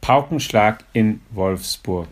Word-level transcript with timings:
Paukenschlag 0.00 0.84
in 0.92 1.22
Wolfsburg. 1.30 2.08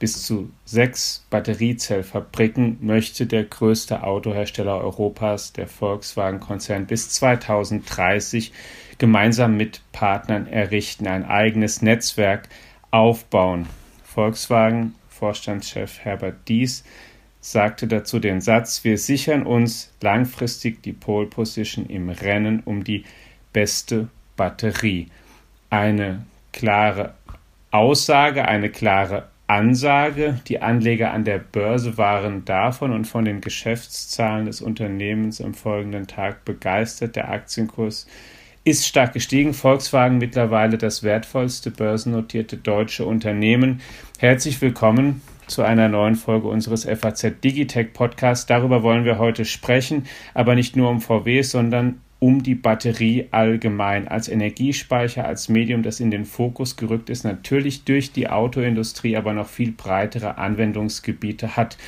Bis 0.00 0.24
zu 0.24 0.50
sechs 0.64 1.24
Batteriezellfabriken 1.30 2.78
möchte 2.80 3.26
der 3.26 3.44
größte 3.44 4.02
Autohersteller 4.02 4.78
Europas, 4.78 5.52
der 5.52 5.68
Volkswagen-Konzern, 5.68 6.86
bis 6.86 7.10
2030 7.10 8.52
gemeinsam 8.98 9.56
mit 9.56 9.82
Partnern 9.92 10.48
errichten, 10.48 11.06
ein 11.06 11.24
eigenes 11.24 11.80
Netzwerk 11.80 12.48
aufbauen. 12.90 13.68
Volkswagen-Vorstandschef 14.02 16.00
Herbert 16.00 16.48
Dies 16.48 16.82
sagte 17.40 17.86
dazu 17.86 18.18
den 18.18 18.40
Satz, 18.40 18.84
wir 18.84 18.98
sichern 18.98 19.44
uns 19.44 19.92
langfristig 20.00 20.82
die 20.82 20.92
Pole 20.92 21.26
Position 21.26 21.86
im 21.86 22.08
Rennen 22.08 22.62
um 22.64 22.84
die 22.84 23.04
beste 23.52 24.08
Batterie. 24.36 25.08
Eine 25.70 26.24
klare 26.52 27.14
Aussage, 27.70 28.46
eine 28.46 28.70
klare 28.70 29.28
Ansage. 29.46 30.40
Die 30.48 30.60
Anleger 30.60 31.12
an 31.12 31.24
der 31.24 31.38
Börse 31.38 31.96
waren 31.96 32.44
davon 32.44 32.92
und 32.92 33.06
von 33.06 33.24
den 33.24 33.40
Geschäftszahlen 33.40 34.46
des 34.46 34.60
Unternehmens 34.60 35.40
am 35.40 35.54
folgenden 35.54 36.06
Tag 36.06 36.44
begeistert. 36.44 37.16
Der 37.16 37.30
Aktienkurs 37.30 38.06
ist 38.64 38.86
stark 38.86 39.14
gestiegen. 39.14 39.54
Volkswagen 39.54 40.18
mittlerweile 40.18 40.76
das 40.76 41.02
wertvollste 41.02 41.70
börsennotierte 41.70 42.58
deutsche 42.58 43.06
Unternehmen. 43.06 43.80
Herzlich 44.18 44.60
willkommen 44.60 45.22
zu 45.48 45.62
einer 45.62 45.88
neuen 45.88 46.14
Folge 46.14 46.48
unseres 46.48 46.84
FAZ 46.84 47.40
Digitech 47.42 47.92
Podcasts. 47.92 48.46
Darüber 48.46 48.82
wollen 48.82 49.04
wir 49.04 49.18
heute 49.18 49.44
sprechen, 49.44 50.04
aber 50.34 50.54
nicht 50.54 50.76
nur 50.76 50.90
um 50.90 51.00
VW, 51.00 51.42
sondern 51.42 52.00
um 52.20 52.42
die 52.42 52.54
Batterie 52.54 53.28
allgemein 53.30 54.08
als 54.08 54.28
Energiespeicher, 54.28 55.24
als 55.24 55.48
Medium, 55.48 55.82
das 55.82 56.00
in 56.00 56.10
den 56.10 56.24
Fokus 56.24 56.76
gerückt 56.76 57.10
ist, 57.10 57.24
natürlich 57.24 57.84
durch 57.84 58.12
die 58.12 58.28
Autoindustrie, 58.28 59.16
aber 59.16 59.32
noch 59.32 59.48
viel 59.48 59.72
breitere 59.72 60.36
Anwendungsgebiete 60.36 61.56
hat. 61.56 61.78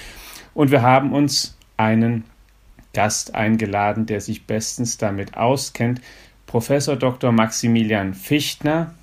Und 0.54 0.70
wir 0.70 0.82
haben 0.82 1.12
uns 1.12 1.56
einen 1.76 2.24
Gast 2.92 3.34
eingeladen, 3.34 4.06
der 4.06 4.20
sich 4.20 4.46
bestens 4.46 4.98
damit 4.98 5.36
auskennt, 5.36 6.00
Professor 6.46 6.96
Dr. 6.96 7.30
Maximilian 7.30 8.14
Fichtner. 8.14 8.94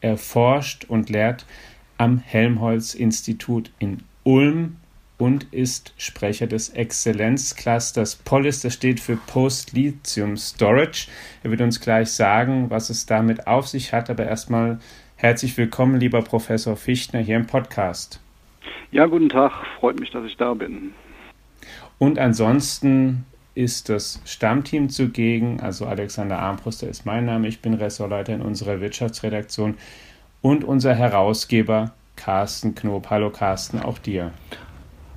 Er 0.00 0.16
forscht 0.16 0.84
und 0.84 1.10
lehrt 1.10 1.46
am 1.98 2.18
Helmholtz-Institut 2.18 3.70
in 3.78 3.98
Ulm 4.24 4.76
und 5.18 5.44
ist 5.52 5.94
Sprecher 5.96 6.46
des 6.46 6.70
Exzellenzclusters 6.70 8.16
POLIS. 8.16 8.60
Das 8.60 8.74
steht 8.74 9.00
für 9.00 9.16
Post 9.16 9.72
Lithium 9.72 10.36
Storage. 10.36 11.08
Er 11.42 11.50
wird 11.50 11.60
uns 11.62 11.80
gleich 11.80 12.10
sagen, 12.10 12.70
was 12.70 12.90
es 12.90 13.06
damit 13.06 13.46
auf 13.46 13.66
sich 13.66 13.92
hat. 13.92 14.10
Aber 14.10 14.26
erstmal 14.26 14.78
herzlich 15.16 15.56
willkommen, 15.56 15.98
lieber 15.98 16.22
Professor 16.22 16.76
Fichtner, 16.76 17.20
hier 17.20 17.36
im 17.36 17.46
Podcast. 17.46 18.20
Ja, 18.90 19.06
guten 19.06 19.28
Tag. 19.28 19.52
Freut 19.80 19.98
mich, 19.98 20.10
dass 20.10 20.24
ich 20.26 20.36
da 20.36 20.54
bin. 20.54 20.92
Und 21.98 22.18
ansonsten 22.18 23.24
ist 23.54 23.88
das 23.88 24.20
Stammteam 24.26 24.90
zugegen. 24.90 25.60
Also 25.60 25.86
Alexander 25.86 26.38
Armbruster 26.38 26.88
ist 26.88 27.06
mein 27.06 27.24
Name. 27.24 27.48
Ich 27.48 27.60
bin 27.60 27.72
Ressortleiter 27.72 28.34
in 28.34 28.42
unserer 28.42 28.82
Wirtschaftsredaktion. 28.82 29.76
Und 30.46 30.62
unser 30.62 30.94
Herausgeber 30.94 31.90
Carsten 32.14 32.76
Knob. 32.76 33.10
Hallo 33.10 33.30
Carsten, 33.30 33.80
auch 33.80 33.98
dir. 33.98 34.30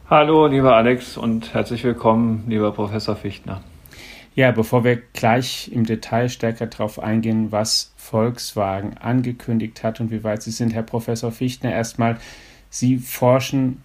Hallo, 0.09 0.47
lieber 0.47 0.75
Alex 0.75 1.17
und 1.17 1.53
herzlich 1.53 1.83
willkommen, 1.83 2.45
lieber 2.47 2.71
Professor 2.71 3.15
Fichtner. 3.15 3.61
Ja, 4.33 4.49
bevor 4.49 4.83
wir 4.83 4.95
gleich 4.95 5.71
im 5.71 5.85
Detail 5.85 6.29
stärker 6.29 6.65
darauf 6.65 6.97
eingehen, 6.97 7.51
was 7.51 7.93
Volkswagen 7.95 8.97
angekündigt 8.97 9.83
hat 9.83 9.99
und 9.99 10.09
wie 10.09 10.23
weit 10.23 10.41
Sie 10.41 10.49
sind, 10.49 10.73
Herr 10.73 10.81
Professor 10.81 11.31
Fichtner, 11.31 11.73
erstmal, 11.73 12.17
Sie 12.71 12.97
forschen 12.97 13.83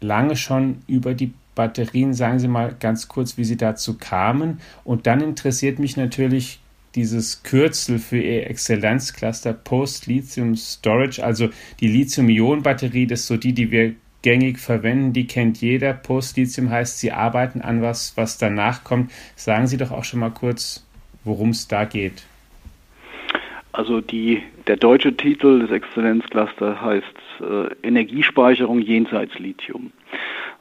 lange 0.00 0.34
schon 0.34 0.82
über 0.88 1.14
die 1.14 1.32
Batterien. 1.54 2.12
Sagen 2.12 2.40
Sie 2.40 2.48
mal 2.48 2.74
ganz 2.80 3.06
kurz, 3.06 3.36
wie 3.36 3.44
Sie 3.44 3.56
dazu 3.56 3.98
kamen. 3.98 4.60
Und 4.82 5.06
dann 5.06 5.20
interessiert 5.20 5.78
mich 5.78 5.96
natürlich 5.96 6.58
dieses 6.94 7.42
Kürzel 7.42 7.98
für 7.98 8.18
Ihr 8.18 8.48
Exzellenzcluster 8.48 9.52
Post-Lithium 9.52 10.56
Storage, 10.56 11.24
also 11.24 11.48
die 11.80 11.88
Lithium-Ionen-Batterie, 11.88 13.06
das 13.06 13.20
ist 13.20 13.26
so 13.26 13.36
die, 13.36 13.52
die 13.52 13.70
wir 13.70 13.94
gängig 14.22 14.58
verwenden, 14.58 15.12
die 15.12 15.26
kennt 15.26 15.60
jeder. 15.60 15.92
Post-Lithium 15.92 16.70
heißt, 16.70 17.00
Sie 17.00 17.12
arbeiten 17.12 17.60
an 17.60 17.82
was, 17.82 18.16
was 18.16 18.38
danach 18.38 18.84
kommt. 18.84 19.10
Sagen 19.36 19.66
Sie 19.66 19.76
doch 19.76 19.90
auch 19.90 20.04
schon 20.04 20.20
mal 20.20 20.30
kurz, 20.30 20.86
worum 21.24 21.50
es 21.50 21.68
da 21.68 21.84
geht. 21.84 22.24
Also 23.72 24.00
die, 24.00 24.42
der 24.66 24.76
deutsche 24.76 25.16
Titel 25.16 25.60
des 25.60 25.70
Exzellenzcluster 25.70 26.80
heißt 26.80 27.06
äh, 27.40 27.86
Energiespeicherung 27.86 28.80
jenseits 28.80 29.38
Lithium. 29.38 29.92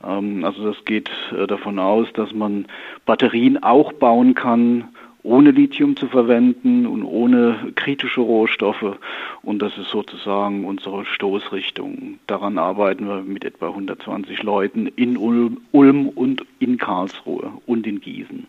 Ähm, 0.03 0.45
also 0.45 0.71
das 0.71 0.83
geht 0.85 1.09
äh, 1.37 1.45
davon 1.45 1.77
aus, 1.77 2.07
dass 2.13 2.33
man 2.33 2.65
Batterien 3.05 3.61
auch 3.61 3.91
bauen 3.93 4.33
kann, 4.33 4.87
ohne 5.23 5.51
Lithium 5.51 5.95
zu 5.95 6.07
verwenden 6.07 6.85
und 6.87 7.03
ohne 7.03 7.71
kritische 7.75 8.21
Rohstoffe. 8.21 8.97
Und 9.43 9.61
das 9.61 9.77
ist 9.77 9.89
sozusagen 9.89 10.65
unsere 10.65 11.05
Stoßrichtung. 11.05 12.19
Daran 12.27 12.57
arbeiten 12.57 13.07
wir 13.07 13.21
mit 13.21 13.45
etwa 13.45 13.69
120 13.69 14.43
Leuten 14.43 14.87
in 14.87 15.17
Ulm 15.17 16.09
und 16.09 16.45
in 16.59 16.77
Karlsruhe 16.77 17.51
und 17.65 17.85
in 17.85 18.01
Gießen. 18.01 18.47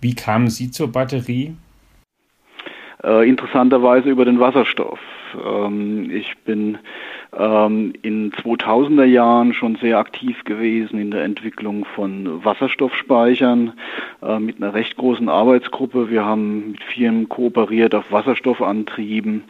Wie 0.00 0.14
kamen 0.14 0.50
Sie 0.50 0.70
zur 0.70 0.92
Batterie? 0.92 1.54
Äh, 3.02 3.28
interessanterweise 3.28 4.10
über 4.10 4.24
den 4.24 4.40
Wasserstoff. 4.40 4.98
Ähm, 5.42 6.10
ich 6.10 6.36
bin 6.44 6.78
in 7.36 8.32
2000er 8.32 9.04
Jahren 9.04 9.54
schon 9.54 9.76
sehr 9.76 9.98
aktiv 9.98 10.44
gewesen 10.44 11.00
in 11.00 11.10
der 11.10 11.24
Entwicklung 11.24 11.84
von 11.84 12.44
Wasserstoffspeichern 12.44 13.72
äh, 14.22 14.38
mit 14.38 14.58
einer 14.62 14.72
recht 14.72 14.96
großen 14.96 15.28
Arbeitsgruppe. 15.28 16.10
Wir 16.10 16.24
haben 16.24 16.72
mit 16.72 16.82
Firmen 16.84 17.28
kooperiert 17.28 17.94
auf 17.94 18.12
Wasserstoffantrieben 18.12 19.44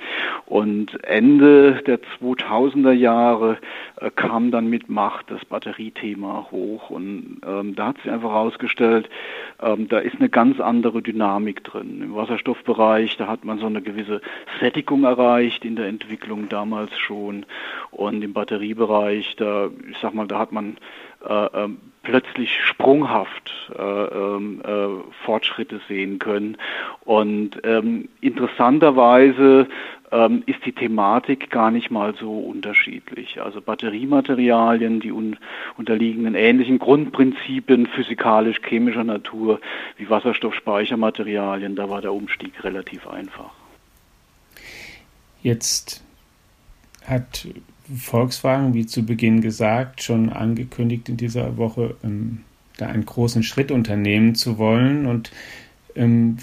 und 0.55 1.03
Ende 1.03 1.83
der 1.85 1.99
2000er 2.21 2.93
Jahre 2.93 3.59
äh, 3.97 4.09
kam 4.15 4.53
dann 4.53 4.71
mit 4.71 4.89
Macht 4.89 5.29
das 5.29 5.45
Batteriethema 5.45 6.47
hoch 6.53 6.91
und 6.91 7.41
ähm, 7.45 7.75
da 7.75 7.89
hat 7.89 7.97
sich 7.97 8.09
einfach 8.09 8.31
herausgestellt, 8.31 9.11
ähm, 9.61 9.89
da 9.89 9.99
ist 9.99 10.15
eine 10.21 10.29
ganz 10.29 10.61
andere 10.61 11.03
Dynamik 11.03 11.65
drin. 11.65 12.03
Im 12.05 12.15
Wasserstoffbereich, 12.15 13.17
da 13.17 13.27
hat 13.27 13.45
man 13.45 13.59
so 13.59 13.67
eine 13.67 13.83
gewisse 13.83 14.21
Sättigung 14.61 15.03
erreicht 15.03 15.65
in 15.65 15.75
der 15.75 15.87
Entwicklung 15.87 16.49
damals 16.49 16.97
schon 17.01 17.47
und 17.91 18.23
im 18.23 18.33
Batteriebereich, 18.33 19.35
da, 19.35 19.71
ich 19.91 19.99
sag 20.01 20.15
mal, 20.15 20.29
da 20.29 20.39
hat 20.39 20.53
man 20.53 20.77
äh, 21.29 21.47
äh, 21.47 21.69
plötzlich 22.05 22.61
sprunghaft 22.63 23.51
äh, 23.77 23.83
ähm, 23.83 24.63
äh, 24.63 25.25
Fortschritte 25.25 25.81
sehen 25.89 26.19
können. 26.19 26.59
Und 27.05 27.61
ähm, 27.65 28.09
interessanterweise 28.21 29.67
ähm, 30.15 30.45
ist 30.47 30.65
die 30.65 30.73
Thematik 30.73 31.51
gar 31.51 31.73
nicht 31.73 31.91
mal 31.91 32.15
so 32.15 32.39
unterschiedlich. 32.39 33.43
Also 33.43 33.61
Batteriematerialien, 33.61 35.01
die 35.01 35.11
un 35.11 35.37
unterliegen 35.77 36.33
ähnlichen 36.37 36.79
Grundprinzipien 36.79 37.89
physikalisch-chemischer 37.89 39.03
Natur 39.03 39.61
wie 39.97 40.09
Wasserstoffspeichermaterialien. 40.09 41.75
Da 41.75 41.91
war 41.91 42.01
der 42.01 42.13
Umstieg 42.13 42.63
relativ 42.63 43.09
einfach. 43.09 43.51
Jetzt 45.43 46.05
hat 47.05 47.49
Volkswagen, 47.95 48.73
wie 48.73 48.87
zu 48.87 49.05
Beginn 49.05 49.41
gesagt, 49.41 50.03
schon 50.03 50.31
angekündigt 50.31 51.09
in 51.09 51.17
dieser 51.17 51.57
Woche, 51.57 51.97
ähm, 52.05 52.43
da 52.77 52.87
einen 52.87 53.05
großen 53.05 53.43
Schritt 53.43 53.73
unternehmen 53.73 54.37
zu 54.37 54.59
wollen. 54.59 55.07
Und 55.07 55.33
ähm, 55.97 56.39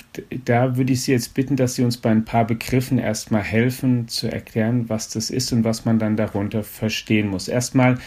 da 0.45 0.77
würde 0.77 0.93
ich 0.93 1.03
Sie 1.03 1.11
jetzt 1.11 1.33
bitten, 1.33 1.55
dass 1.55 1.75
Sie 1.75 1.83
uns 1.83 1.97
bei 1.97 2.09
ein 2.09 2.25
paar 2.25 2.45
Begriffen 2.45 2.97
erstmal 2.97 3.43
helfen 3.43 4.07
zu 4.07 4.31
erklären, 4.31 4.89
was 4.89 5.09
das 5.09 5.29
ist 5.29 5.51
und 5.51 5.63
was 5.63 5.85
man 5.85 5.99
dann 5.99 6.15
darunter 6.15 6.63
verstehen 6.63 7.27
muss. 7.27 7.47
Erstmal 7.47 7.97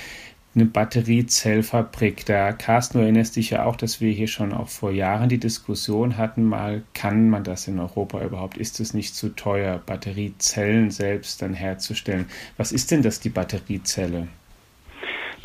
eine 0.54 0.66
Batteriezellfabrik. 0.66 2.24
Da, 2.26 2.52
Carsten, 2.52 2.98
du 2.98 3.04
erinnerst 3.04 3.36
dich 3.36 3.50
ja 3.50 3.64
auch, 3.64 3.76
dass 3.76 4.00
wir 4.00 4.12
hier 4.12 4.28
schon 4.28 4.52
auch 4.52 4.68
vor 4.68 4.92
Jahren 4.92 5.28
die 5.28 5.38
Diskussion 5.38 6.16
hatten, 6.16 6.44
mal, 6.44 6.82
kann 6.94 7.28
man 7.28 7.44
das 7.44 7.66
in 7.68 7.78
Europa 7.78 8.22
überhaupt? 8.24 8.56
Ist 8.56 8.80
es 8.80 8.94
nicht 8.94 9.14
zu 9.14 9.30
teuer, 9.30 9.82
Batteriezellen 9.84 10.90
selbst 10.90 11.42
dann 11.42 11.54
herzustellen? 11.54 12.26
Was 12.56 12.72
ist 12.72 12.90
denn 12.90 13.02
das, 13.02 13.20
die 13.20 13.30
Batteriezelle? 13.30 14.28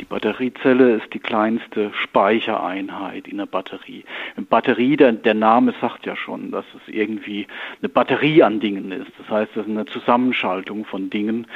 Die 0.00 0.06
Batteriezelle 0.06 0.94
ist 0.96 1.12
die 1.12 1.18
kleinste 1.18 1.92
Speichereinheit 1.92 3.28
in 3.28 3.36
der 3.36 3.46
Batterie. 3.46 4.04
Eine 4.34 4.46
Batterie, 4.46 4.96
der, 4.96 5.12
der 5.12 5.34
Name 5.34 5.74
sagt 5.78 6.06
ja 6.06 6.16
schon, 6.16 6.50
dass 6.50 6.64
es 6.74 6.92
irgendwie 6.92 7.46
eine 7.82 7.90
Batterie 7.90 8.42
an 8.42 8.60
Dingen 8.60 8.92
ist. 8.92 9.12
Das 9.18 9.28
heißt, 9.28 9.50
das 9.54 9.66
ist 9.66 9.70
eine 9.70 9.84
Zusammenschaltung 9.84 10.86
von 10.86 11.10
Dingen. 11.10 11.46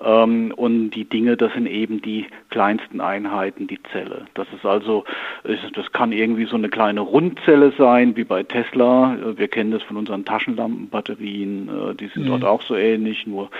Ähm, 0.00 0.52
und 0.56 0.90
die 0.90 1.04
Dinge, 1.04 1.36
das 1.36 1.52
sind 1.52 1.66
eben 1.66 2.02
die 2.02 2.26
kleinsten 2.50 3.00
Einheiten, 3.00 3.68
die 3.68 3.80
Zelle. 3.92 4.26
Das 4.34 4.48
ist 4.52 4.66
also, 4.66 5.04
das 5.44 5.92
kann 5.92 6.10
irgendwie 6.10 6.46
so 6.46 6.56
eine 6.56 6.68
kleine 6.68 7.00
Rundzelle 7.00 7.72
sein, 7.78 8.16
wie 8.16 8.24
bei 8.24 8.42
Tesla. 8.42 9.16
Wir 9.36 9.46
kennen 9.46 9.70
das 9.70 9.84
von 9.84 9.96
unseren 9.96 10.24
Taschenlampenbatterien. 10.24 11.68
Äh, 11.68 11.94
die 11.94 12.08
sind 12.08 12.24
mhm. 12.24 12.28
dort 12.28 12.44
auch 12.44 12.62
so 12.62 12.74
ähnlich, 12.74 13.24
nur 13.24 13.50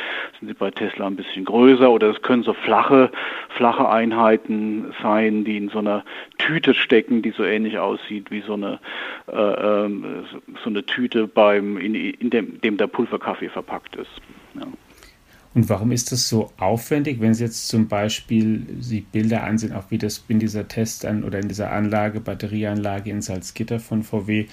sind 0.41 0.49
sie 0.49 0.55
bei 0.55 0.73
Tesla 0.73 1.07
ein 1.07 1.17
bisschen 1.17 1.45
größer. 1.45 1.89
Oder 1.89 2.11
es 2.11 2.21
können 2.23 2.43
so 2.43 2.53
flache, 2.53 3.13
flache 3.51 3.89
Einheiten 3.89 4.24
sein, 5.03 5.45
die 5.45 5.57
in 5.57 5.69
so 5.69 5.79
einer 5.79 6.05
Tüte 6.39 6.75
stecken, 6.75 7.23
die 7.23 7.31
so 7.31 7.45
ähnlich 7.45 7.79
aussieht 7.79 8.31
wie 8.31 8.43
so 8.43 8.55
eine, 8.55 8.81
äh, 9.27 9.37
ähm, 9.37 10.25
so 10.63 10.71
eine 10.71 10.85
Tüte 10.85 11.27
beim, 11.27 11.77
in, 11.77 11.95
in 11.95 12.31
dem, 12.31 12.61
dem 12.61 12.77
der 12.77 12.87
Pulverkaffee 12.87 13.49
verpackt 13.49 13.97
ist. 13.97 14.11
Ja. 14.55 14.67
Und 15.55 15.69
warum 15.69 15.93
ist 15.93 16.11
das 16.11 16.29
so 16.29 16.51
aufwendig, 16.59 17.21
wenn 17.21 17.33
Sie 17.33 17.45
jetzt 17.45 17.69
zum 17.69 17.87
Beispiel 17.87 18.67
sich 18.81 19.07
Bilder 19.07 19.45
ansehen, 19.45 19.73
auch 19.73 19.85
wie 19.91 19.99
das 19.99 20.25
in 20.27 20.41
dieser 20.41 20.67
Test 20.67 21.07
an 21.07 21.23
oder 21.23 21.39
in 21.39 21.49
dieser 21.49 21.71
Anlage, 21.71 22.21
Batterieanlage 22.21 23.11
in 23.11 23.23
Salzgitter 23.23 23.79
von 23.79 24.03
VW 24.03 24.47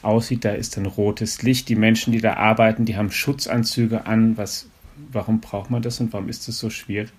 aussieht, 0.00 0.46
da 0.46 0.52
ist 0.52 0.78
dann 0.78 0.86
rotes 0.86 1.42
Licht. 1.42 1.68
Die 1.68 1.76
Menschen, 1.76 2.12
die 2.12 2.22
da 2.22 2.34
arbeiten, 2.34 2.86
die 2.86 2.96
haben 2.96 3.10
Schutzanzüge 3.10 4.06
an. 4.06 4.38
Was, 4.38 4.70
warum 5.12 5.40
braucht 5.40 5.70
man 5.70 5.82
das 5.82 6.00
und 6.00 6.14
warum 6.14 6.30
ist 6.30 6.48
das 6.48 6.58
so 6.58 6.70
schwierig? 6.70 7.12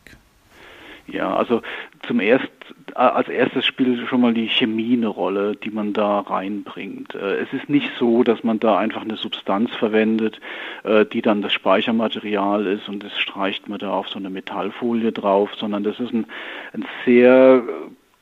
Ja, 1.08 1.34
also 1.36 1.62
zum 2.06 2.20
erst, 2.20 2.50
als 2.94 3.30
erstes 3.30 3.66
spielt 3.66 4.08
schon 4.10 4.22
mal 4.22 4.34
die 4.34 4.50
Chemie 4.50 4.94
eine 4.94 5.08
Rolle, 5.08 5.56
die 5.56 5.70
man 5.70 5.94
da 5.94 6.20
reinbringt. 6.20 7.16
Äh, 7.16 7.38
es 7.38 7.54
ist 7.54 7.70
nicht 7.70 7.90
so, 7.98 8.24
dass 8.24 8.44
man 8.44 8.60
da 8.60 8.78
einfach 8.78 9.04
eine 9.04 9.16
Substanz 9.16 9.74
verwendet, 9.76 10.42
äh, 10.84 11.06
die 11.06 11.22
dann 11.22 11.42
das 11.42 11.54
Speichermaterial 11.54 12.68
ist 12.68 12.90
und 12.90 13.04
das 13.04 13.18
streicht 13.18 13.70
man 13.70 13.80
da 13.80 13.92
auf 13.92 14.10
so 14.10 14.20
eine 14.20 14.30
Metallfolie 14.30 15.14
drauf, 15.14 15.52
sondern 15.56 15.84
das 15.84 15.98
ist 16.00 16.14
ein, 16.14 16.26
ein 16.74 16.86
sehr 17.06 17.64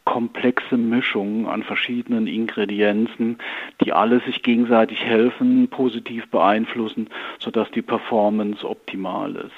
komplexe 0.05 0.77
Mischung 0.77 1.49
an 1.49 1.63
verschiedenen 1.63 2.27
Ingredienzen, 2.27 3.37
die 3.83 3.91
alle 3.91 4.21
sich 4.21 4.43
gegenseitig 4.43 5.03
helfen, 5.03 5.67
positiv 5.67 6.29
beeinflussen, 6.29 7.09
sodass 7.39 7.69
die 7.71 7.81
Performance 7.81 8.67
optimal 8.67 9.35
ist. 9.35 9.51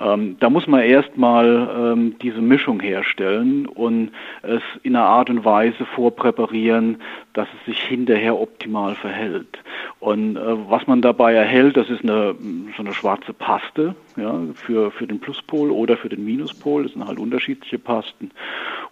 Ähm, 0.00 0.36
da 0.38 0.48
muss 0.48 0.66
man 0.66 0.80
erstmal 0.80 1.68
ähm, 1.76 2.16
diese 2.22 2.40
Mischung 2.40 2.80
herstellen 2.80 3.66
und 3.66 4.12
es 4.42 4.62
in 4.84 4.94
einer 4.96 5.04
Art 5.04 5.30
und 5.30 5.44
Weise 5.44 5.84
vorpräparieren, 5.84 7.02
dass 7.34 7.48
es 7.58 7.66
sich 7.66 7.82
hinterher 7.82 8.40
optimal 8.40 8.94
verhält. 8.94 9.58
Und 9.98 10.36
äh, 10.36 10.70
was 10.70 10.86
man 10.86 11.02
dabei 11.02 11.34
erhält, 11.34 11.76
das 11.76 11.90
ist 11.90 12.02
eine, 12.02 12.36
so 12.76 12.82
eine 12.82 12.94
schwarze 12.94 13.32
Paste 13.32 13.94
ja, 14.18 14.40
für, 14.54 14.90
für 14.90 15.06
den 15.06 15.20
Pluspol 15.20 15.70
oder 15.70 15.96
für 15.96 16.08
den 16.08 16.24
Minuspol. 16.24 16.84
Das 16.84 16.92
sind 16.92 17.06
halt 17.06 17.18
unterschiedliche 17.18 17.78
Pasten. 17.78 18.30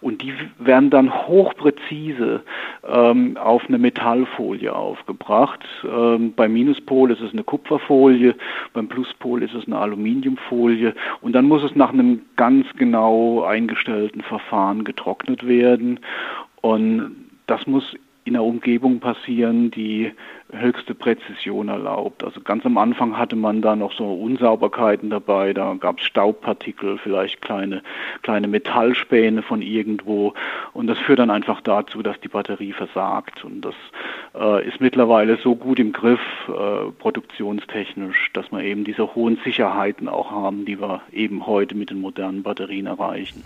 Und 0.01 0.21
die 0.21 0.33
werden 0.59 0.89
dann 0.89 1.13
hochpräzise 1.13 2.43
ähm, 2.87 3.37
auf 3.37 3.63
eine 3.67 3.77
Metallfolie 3.77 4.73
aufgebracht. 4.73 5.63
Ähm, 5.83 6.33
beim 6.35 6.53
Minuspol 6.53 7.11
ist 7.11 7.21
es 7.21 7.33
eine 7.33 7.43
Kupferfolie, 7.43 8.35
beim 8.73 8.87
Pluspol 8.87 9.43
ist 9.43 9.53
es 9.53 9.65
eine 9.65 9.77
Aluminiumfolie. 9.77 10.93
Und 11.21 11.33
dann 11.33 11.45
muss 11.45 11.63
es 11.63 11.75
nach 11.75 11.91
einem 11.91 12.21
ganz 12.35 12.67
genau 12.77 13.43
eingestellten 13.43 14.21
Verfahren 14.21 14.83
getrocknet 14.83 15.47
werden. 15.47 15.99
Und 16.61 17.15
das 17.47 17.65
muss 17.65 17.95
in 18.27 18.35
einer 18.35 18.43
Umgebung 18.43 18.99
passieren, 18.99 19.71
die 19.71 20.11
höchste 20.51 20.93
Präzision 20.95 21.67
erlaubt. 21.67 22.23
Also 22.23 22.41
ganz 22.41 22.65
am 22.65 22.77
Anfang 22.77 23.17
hatte 23.17 23.35
man 23.35 23.61
da 23.61 23.75
noch 23.75 23.93
so 23.93 24.13
Unsauberkeiten 24.13 25.09
dabei, 25.09 25.53
da 25.53 25.73
gab 25.73 25.99
es 25.99 26.05
Staubpartikel, 26.05 26.97
vielleicht 26.97 27.41
kleine, 27.41 27.83
kleine 28.21 28.47
Metallspäne 28.47 29.41
von 29.41 29.61
irgendwo 29.61 30.33
und 30.73 30.87
das 30.87 30.97
führt 30.99 31.19
dann 31.19 31.29
einfach 31.29 31.61
dazu, 31.61 32.01
dass 32.01 32.19
die 32.21 32.27
Batterie 32.27 32.73
versagt 32.73 33.43
und 33.43 33.61
das 33.61 33.75
äh, 34.35 34.67
ist 34.67 34.79
mittlerweile 34.79 35.37
so 35.37 35.55
gut 35.55 35.79
im 35.79 35.91
Griff 35.91 36.21
äh, 36.47 36.91
produktionstechnisch, 36.99 38.31
dass 38.33 38.51
wir 38.51 38.61
eben 38.61 38.83
diese 38.83 39.15
hohen 39.15 39.37
Sicherheiten 39.43 40.07
auch 40.07 40.31
haben, 40.31 40.65
die 40.65 40.79
wir 40.79 41.01
eben 41.11 41.45
heute 41.45 41.75
mit 41.75 41.89
den 41.89 42.01
modernen 42.01 42.43
Batterien 42.43 42.85
erreichen. 42.87 43.43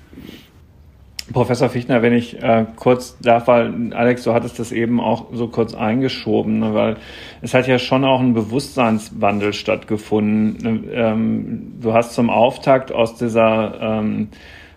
Professor 1.32 1.70
Fichtner, 1.70 2.02
wenn 2.02 2.14
ich 2.14 2.42
äh, 2.42 2.66
kurz 2.76 3.18
darf, 3.20 3.48
weil 3.48 3.94
Alex, 3.94 4.24
du 4.24 4.34
hattest 4.34 4.60
das 4.60 4.72
eben 4.72 5.00
auch 5.00 5.28
so 5.34 5.48
kurz 5.48 5.74
eingeschoben, 5.74 6.60
ne, 6.60 6.74
weil 6.74 6.98
es 7.42 7.54
hat 7.54 7.68
ja 7.68 7.80
schon 7.80 8.04
auch 8.04 8.20
ein 8.20 8.34
Bewusstseinswandel 8.34 9.54
stattgefunden. 9.54 10.90
Ähm, 10.92 11.74
du 11.82 11.94
hast 11.94 12.14
zum 12.14 12.30
Auftakt 12.30 12.92
aus 12.92 13.16
dieser 13.16 13.80
ähm, 13.82 14.30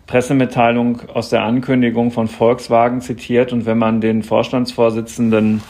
Pressemitteilung, 0.06 1.00
aus 1.12 1.30
der 1.30 1.42
Ankündigung 1.42 2.10
von 2.10 2.28
Volkswagen 2.28 3.00
zitiert 3.00 3.52
und 3.52 3.66
wenn 3.66 3.78
man 3.78 4.00
den 4.00 4.22
Vorstandsvorsitzenden 4.22 5.62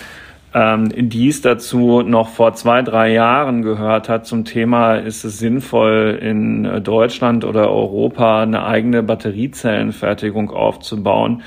ähm, 0.54 0.88
dies 0.96 1.42
dazu 1.42 2.02
noch 2.02 2.28
vor 2.28 2.54
zwei, 2.54 2.82
drei 2.82 3.12
Jahren 3.12 3.62
gehört 3.62 4.08
hat 4.08 4.24
zum 4.24 4.44
Thema, 4.44 4.94
ist 4.94 5.24
es 5.24 5.38
sinnvoll, 5.38 6.18
in 6.22 6.82
Deutschland 6.84 7.44
oder 7.44 7.70
Europa 7.70 8.42
eine 8.42 8.64
eigene 8.64 9.02
Batteriezellenfertigung 9.02 10.50
aufzubauen, 10.50 11.42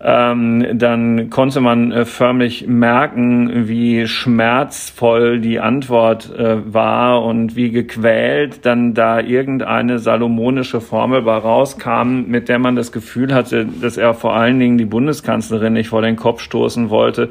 ähm, 0.00 0.78
dann 0.78 1.30
konnte 1.30 1.60
man 1.60 1.92
äh, 1.92 2.04
förmlich 2.04 2.66
merken, 2.66 3.68
wie 3.68 4.06
schmerzvoll 4.06 5.40
die 5.40 5.60
Antwort 5.60 6.30
äh, 6.34 6.72
war 6.72 7.22
und 7.24 7.56
wie 7.56 7.70
gequält 7.70 8.66
dann 8.66 8.92
da 8.94 9.20
irgendeine 9.20 9.98
salomonische 9.98 10.80
Formel 10.82 11.22
bei 11.22 11.36
rauskam, 11.36 12.24
mit 12.26 12.48
der 12.48 12.58
man 12.58 12.76
das 12.76 12.92
Gefühl 12.92 13.34
hatte, 13.34 13.66
dass 13.80 13.96
er 13.96 14.12
vor 14.12 14.34
allen 14.34 14.58
Dingen 14.58 14.76
die 14.76 14.84
Bundeskanzlerin 14.84 15.74
nicht 15.74 15.88
vor 15.88 16.02
den 16.02 16.16
Kopf 16.16 16.40
stoßen 16.40 16.90
wollte 16.90 17.30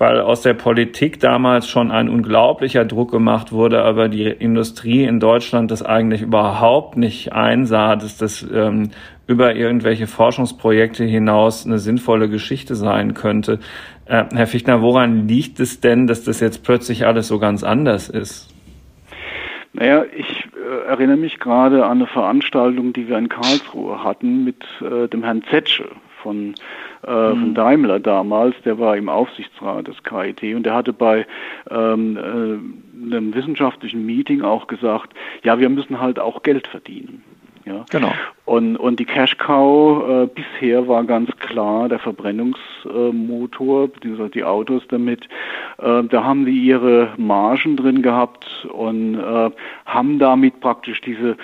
weil 0.00 0.22
aus 0.22 0.40
der 0.40 0.54
Politik 0.54 1.20
damals 1.20 1.68
schon 1.68 1.90
ein 1.90 2.08
unglaublicher 2.08 2.86
Druck 2.86 3.10
gemacht 3.10 3.52
wurde, 3.52 3.82
aber 3.82 4.08
die 4.08 4.24
Industrie 4.24 5.04
in 5.04 5.20
Deutschland 5.20 5.70
das 5.70 5.82
eigentlich 5.82 6.22
überhaupt 6.22 6.96
nicht 6.96 7.34
einsah, 7.34 7.96
dass 7.96 8.16
das 8.16 8.42
ähm, 8.50 8.92
über 9.26 9.54
irgendwelche 9.54 10.06
Forschungsprojekte 10.06 11.04
hinaus 11.04 11.66
eine 11.66 11.78
sinnvolle 11.78 12.30
Geschichte 12.30 12.76
sein 12.76 13.12
könnte. 13.12 13.58
Äh, 14.06 14.24
Herr 14.34 14.46
Fichtner, 14.46 14.80
woran 14.80 15.28
liegt 15.28 15.60
es 15.60 15.80
denn, 15.80 16.06
dass 16.06 16.24
das 16.24 16.40
jetzt 16.40 16.64
plötzlich 16.64 17.06
alles 17.06 17.28
so 17.28 17.38
ganz 17.38 17.62
anders 17.62 18.08
ist? 18.08 18.48
Naja, 19.74 20.04
ich 20.16 20.48
äh, 20.56 20.88
erinnere 20.88 21.18
mich 21.18 21.38
gerade 21.38 21.84
an 21.84 21.98
eine 21.98 22.06
Veranstaltung, 22.06 22.94
die 22.94 23.06
wir 23.06 23.18
in 23.18 23.28
Karlsruhe 23.28 24.02
hatten 24.02 24.44
mit 24.44 24.64
äh, 24.80 25.08
dem 25.08 25.22
Herrn 25.24 25.42
Zetsche 25.50 25.90
von, 26.22 26.54
äh, 27.06 27.30
mhm. 27.30 27.40
von 27.40 27.54
Daimler 27.54 28.00
damals, 28.00 28.54
der 28.64 28.78
war 28.78 28.96
im 28.96 29.08
Aufsichtsrat 29.08 29.88
des 29.88 30.02
KIT 30.02 30.54
und 30.54 30.64
der 30.64 30.74
hatte 30.74 30.92
bei 30.92 31.26
ähm, 31.70 32.16
äh, 32.16 33.10
einem 33.14 33.34
wissenschaftlichen 33.34 34.04
Meeting 34.04 34.42
auch 34.42 34.66
gesagt, 34.66 35.14
ja, 35.42 35.58
wir 35.58 35.68
müssen 35.68 36.00
halt 36.00 36.18
auch 36.18 36.42
Geld 36.42 36.66
verdienen. 36.66 37.22
Ja. 37.64 37.84
Genau. 37.90 38.12
Und, 38.46 38.76
und 38.76 38.98
die 38.98 39.04
Cash 39.04 39.38
Cow 39.38 40.24
äh, 40.24 40.26
bisher 40.26 40.88
war 40.88 41.04
ganz 41.04 41.30
klar 41.38 41.88
der 41.88 42.00
Verbrennungsmotor, 42.00 43.84
äh, 43.84 43.86
beziehungsweise 43.86 44.30
die 44.30 44.44
Autos 44.44 44.82
damit. 44.88 45.28
Äh, 45.78 46.02
da 46.04 46.24
haben 46.24 46.46
die 46.46 46.58
ihre 46.58 47.10
Margen 47.16 47.76
drin 47.76 48.02
gehabt 48.02 48.66
und 48.72 49.14
äh, 49.14 49.50
haben 49.86 50.18
damit 50.18 50.60
praktisch 50.60 51.00
diese, 51.00 51.36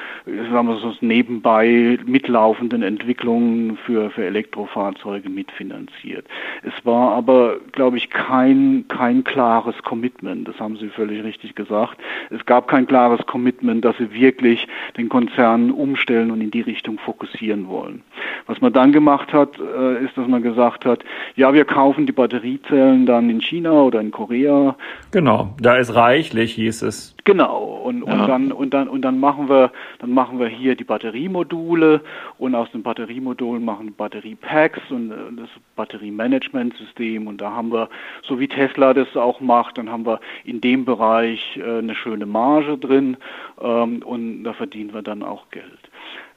sagen 0.51 0.69
wir 0.69 0.79
so, 0.79 0.93
nebenbei 1.01 1.99
mitlaufenden 2.07 2.83
Entwicklungen 2.83 3.77
für, 3.77 4.11
für 4.11 4.25
Elektrofahrzeuge 4.25 5.29
mitfinanziert. 5.29 6.27
Es 6.65 6.85
war 6.85 7.13
aber, 7.13 7.59
glaube 7.71 7.99
ich, 7.99 8.11
kein, 8.11 8.85
kein 8.89 9.23
klares 9.23 9.77
Commitment. 9.85 10.49
Das 10.49 10.59
haben 10.59 10.77
Sie 10.77 10.89
völlig 10.89 11.23
richtig 11.23 11.55
gesagt. 11.55 11.99
Es 12.31 12.45
gab 12.47 12.67
kein 12.69 12.87
klares 12.87 13.25
Commitment, 13.27 13.85
dass 13.85 13.97
sie 13.99 14.13
wirklich 14.13 14.67
den 14.97 15.09
Konzern 15.09 15.71
umstellen 15.71 16.31
und 16.31 16.41
in 16.41 16.51
die 16.51 16.63
Richtung 16.63 16.86
fokussieren 16.99 17.69
wollen. 17.69 18.03
Was 18.47 18.61
man 18.61 18.73
dann 18.73 18.93
gemacht 18.93 19.33
hat, 19.33 19.59
äh, 19.59 20.05
ist, 20.05 20.17
dass 20.17 20.27
man 20.29 20.43
gesagt 20.43 20.85
hat, 20.85 21.05
ja, 21.35 21.53
wir 21.53 21.65
kaufen 21.65 22.07
die 22.07 22.13
Batteriezellen 22.13 23.07
dann 23.07 23.29
in 23.29 23.41
China 23.41 23.73
oder 23.73 24.01
in 24.01 24.11
Korea. 24.11 24.77
Genau, 25.11 25.55
da 25.61 25.77
ist 25.77 25.95
reichlich, 25.95 26.55
hieß 26.55 26.83
es. 26.83 27.17
Genau, 27.25 27.83
und, 27.85 28.07
ja. 28.07 28.13
und 28.13 28.29
dann 28.29 28.53
und 28.53 28.73
dann 28.73 28.87
und 28.87 29.03
dann 29.03 29.19
machen 29.19 29.49
wir 29.49 29.73
dann 29.99 30.13
machen 30.13 30.39
wir 30.39 30.47
hier 30.47 30.77
die 30.77 30.85
Batteriemodule 30.85 32.01
und 32.39 32.55
aus 32.55 32.71
den 32.71 32.85
Batteriemodulen 32.85 33.65
machen 33.65 33.95
Batteriepacks 33.97 34.81
und 34.91 35.11
äh, 35.11 35.15
das 35.37 35.49
Batteriemanagementsystem 35.75 37.27
und 37.27 37.41
da 37.41 37.51
haben 37.51 37.73
wir, 37.73 37.89
so 38.23 38.39
wie 38.39 38.47
Tesla 38.47 38.95
das 38.95 39.17
auch 39.17 39.41
macht, 39.41 39.79
dann 39.79 39.91
haben 39.91 40.07
wir 40.07 40.21
in 40.45 40.61
dem 40.61 40.85
Bereich 40.85 41.57
äh, 41.57 41.79
eine 41.79 41.95
schöne 41.95 42.27
Marge 42.27 42.79
drin 42.79 43.17
ähm, 43.61 44.03
und 44.05 44.45
da 44.45 44.53
verdienen 44.53 44.95
wir 44.95 45.03
dann 45.03 45.23
auch 45.23 45.51
Geld. 45.51 45.91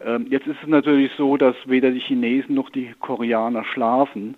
Ähm, 0.05 0.27
jetzt 0.29 0.47
ist 0.47 0.57
es 0.61 0.67
natürlich 0.67 1.11
so, 1.17 1.37
dass 1.37 1.55
weder 1.65 1.91
die 1.91 1.99
Chinesen 1.99 2.55
noch 2.55 2.69
die 2.69 2.93
Koreaner 2.99 3.65
schlafen. 3.65 4.35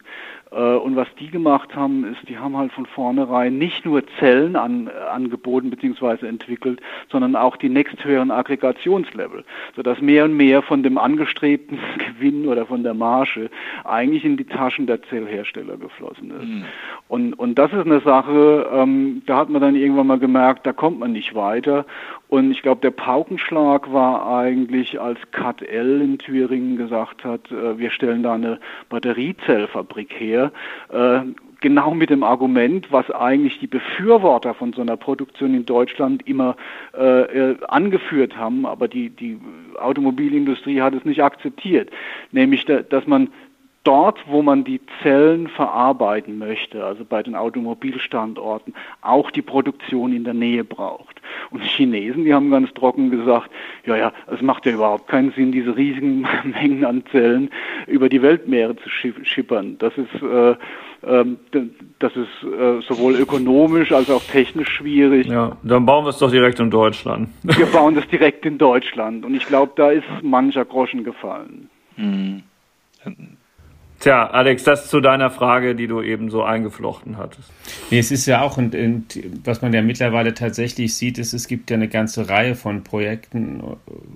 Äh, 0.52 0.56
und 0.56 0.96
was 0.96 1.08
die 1.20 1.30
gemacht 1.30 1.76
haben, 1.76 2.04
ist, 2.04 2.28
die 2.28 2.38
haben 2.38 2.58
halt 2.58 2.72
von 2.74 2.86
vornherein 2.86 3.58
nicht 3.58 3.86
nur 3.86 4.04
Zellen 4.20 4.56
an, 4.56 4.90
angeboten 4.90 5.70
bzw. 5.70 6.28
entwickelt, 6.28 6.82
sondern 7.12 7.36
auch 7.36 7.56
die 7.58 7.70
nächsthöheren 7.70 8.32
Aggregationslevel, 8.32 9.44
sodass 9.76 10.02
mehr 10.02 10.26
und 10.26 10.36
mehr 10.36 10.62
von 10.62 10.84
dem 10.84 10.98
angestrebten 10.98 11.80
Gewinn 11.98 12.48
oder 12.48 12.66
von 12.66 12.84
der 12.84 12.94
Marge 12.94 13.50
eigentlich 13.86 14.26
in 14.26 14.38
die 14.38 14.46
Taschen 14.46 14.88
der 14.88 15.02
Zellhersteller 15.04 15.78
geflossen 15.78 16.32
ist. 16.32 16.48
Mhm. 16.48 16.66
Und, 17.08 17.34
und 17.34 17.56
das 17.56 17.72
ist 17.72 17.86
eine 17.86 18.02
Sache, 18.02 18.70
ähm, 18.74 19.22
da 19.26 19.38
hat 19.38 19.50
man 19.50 19.62
dann 19.62 19.76
irgendwann 19.76 20.08
mal 20.08 20.20
gemerkt, 20.20 20.66
da 20.66 20.74
kommt 20.74 21.00
man 21.00 21.14
nicht 21.14 21.34
weiter. 21.34 21.86
Und 22.32 22.50
ich 22.50 22.62
glaube, 22.62 22.80
der 22.80 22.92
Paukenschlag 22.92 23.92
war 23.92 24.26
eigentlich, 24.26 25.02
als 25.02 25.20
CAT-L 25.32 26.00
in 26.00 26.18
Thüringen 26.18 26.78
gesagt 26.78 27.26
hat, 27.26 27.52
äh, 27.52 27.78
wir 27.78 27.90
stellen 27.92 28.24
da 28.24 28.36
eine 28.36 28.58
Batteriezellfabrik 28.88 30.14
her. 30.18 30.54
Äh, 30.94 31.24
genau 31.60 31.94
mit 31.94 32.10
dem 32.10 32.24
Argument, 32.24 32.90
was 32.90 33.12
eigentlich 33.12 33.60
die 33.60 33.68
Befürworter 33.68 34.54
von 34.54 34.72
so 34.72 34.82
einer 34.82 34.96
Produktion 34.96 35.54
in 35.54 35.66
Deutschland 35.66 36.26
immer 36.26 36.56
äh, 36.98 37.50
äh 37.52 37.58
angeführt 37.68 38.38
haben, 38.38 38.66
aber 38.66 38.88
die, 38.88 39.10
die 39.10 39.38
Automobilindustrie 39.78 40.82
hat 40.82 40.94
es 40.94 41.04
nicht 41.04 41.22
akzeptiert, 41.22 41.90
nämlich 42.32 42.64
da, 42.64 42.82
dass 42.82 43.08
man 43.08 43.28
dort, 43.84 44.20
wo 44.28 44.42
man 44.42 44.64
die 44.64 44.80
Zellen 45.02 45.48
verarbeiten 45.48 46.38
möchte, 46.38 46.84
also 46.86 47.04
bei 47.04 47.24
den 47.24 47.36
Automobilstandorten, 47.36 48.74
auch 49.02 49.32
die 49.32 49.42
Produktion 49.42 50.14
in 50.14 50.24
der 50.24 50.34
Nähe 50.34 50.64
braucht. 50.64 51.22
Und 51.50 51.64
die 51.64 51.68
Chinesen, 51.68 52.26
die 52.26 52.34
haben 52.34 52.52
ganz 52.52 52.72
trocken 52.74 53.10
gesagt, 53.10 53.50
ja, 53.86 53.96
ja, 53.96 54.14
es 54.32 54.42
macht 54.42 54.66
ja 54.66 54.74
überhaupt 54.74 55.08
keinen 55.08 55.32
Sinn, 55.32 55.52
diese 55.52 55.76
riesigen 55.76 56.22
Mengen 56.44 56.86
an 56.86 57.04
Zellen 57.12 57.50
über 57.88 58.10
die 58.10 58.22
Weltmeere 58.22 58.76
zu 58.76 58.90
schippern. 58.90 59.78
Das 59.80 59.94
ist, 59.98 60.22
äh, 60.22 60.52
äh, 60.52 61.26
das 62.00 62.16
ist 62.16 62.44
äh, 62.44 62.82
sowohl 62.82 63.16
ökonomisch 63.16 63.92
als 63.92 64.10
auch 64.12 64.24
technisch 64.24 64.70
schwierig. 64.70 65.28
Ja, 65.28 65.58
dann 65.64 65.86
bauen 65.86 66.06
wir 66.06 66.10
es 66.10 66.20
doch 66.20 66.32
direkt 66.32 66.60
in 66.60 66.70
Deutschland. 66.70 67.30
Wir 67.44 67.66
bauen 67.66 67.96
das 67.96 68.08
direkt 68.08 68.46
in 68.46 68.58
Deutschland. 68.58 69.26
Und 69.26 69.34
ich 69.34 69.46
glaube, 69.48 69.74
da 69.76 69.90
ist 69.90 70.06
mancher 70.22 70.66
Groschen 70.66 71.04
gefallen. 71.04 71.70
Hm. 71.96 72.44
Tja, 74.02 74.32
Alex, 74.32 74.64
das 74.64 74.90
zu 74.90 75.00
deiner 75.00 75.30
Frage, 75.30 75.76
die 75.76 75.86
du 75.86 76.02
eben 76.02 76.32
so 76.32 76.42
eingeflochten 76.42 77.18
hattest. 77.18 77.52
Nee, 77.92 78.00
es 78.00 78.10
ist 78.10 78.26
ja 78.26 78.42
auch, 78.42 78.58
und, 78.58 78.74
und, 78.74 79.20
was 79.44 79.62
man 79.62 79.74
ja 79.74 79.84
mittlerweile 79.84 80.34
tatsächlich 80.34 80.96
sieht, 80.96 81.20
ist, 81.20 81.34
es 81.34 81.48
gibt 81.48 81.70
ja 81.70 81.76
eine 81.76 81.88
ganze 81.88 82.28
Reihe 82.28 82.56
von 82.56 82.84
Projekten, 82.84 83.62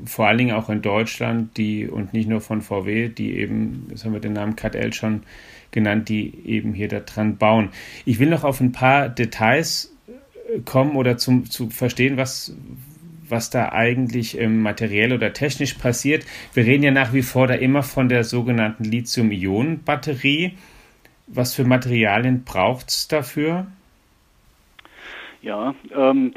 vor 0.06 0.26
allen 0.26 0.40
Dingen 0.40 0.56
auch 0.56 0.70
in 0.70 0.82
Deutschland, 0.82 1.56
die, 1.58 1.88
und 1.88 2.14
nicht 2.14 2.28
nur 2.28 2.42
von 2.42 2.64
VW, 2.64 3.10
die 3.10 3.38
eben, 3.38 3.86
das 3.92 4.04
haben 4.04 4.14
wir 4.14 4.20
den 4.20 4.34
Namen 4.34 4.56
CATL 4.56 4.92
schon 4.92 5.22
genannt, 5.70 6.10
die 6.10 6.34
eben 6.46 6.74
hier 6.74 6.88
da 6.88 7.02
dran 7.02 7.38
bauen. 7.38 7.70
Ich 8.06 8.18
will 8.18 8.30
noch 8.30 8.44
auf 8.44 8.62
ein 8.62 8.72
paar 8.72 9.08
Details 9.08 9.96
kommen 10.66 10.96
oder 10.96 11.18
zum, 11.18 11.50
zu 11.50 11.70
verstehen, 11.70 12.18
was, 12.18 12.56
was 13.30 13.50
da 13.50 13.72
eigentlich 13.72 14.38
ähm, 14.40 14.62
materiell 14.62 15.14
oder 15.14 15.34
technisch 15.34 15.76
passiert. 15.76 16.26
Wir 16.54 16.66
reden 16.66 16.84
ja 16.84 16.92
nach 16.92 17.14
wie 17.14 17.22
vor 17.22 17.48
da 17.48 17.56
immer 17.56 17.84
von 17.84 18.10
der 18.10 18.24
sogenannten 18.24 18.84
Lithium-Ionen-Batterie. 18.84 20.58
Was 21.28 21.56
für 21.56 21.64
Materialien 21.64 22.44
braucht 22.44 22.90
es 22.90 23.08
dafür? 23.08 23.68
Ja, 25.42 25.76
ähm, 25.96 26.34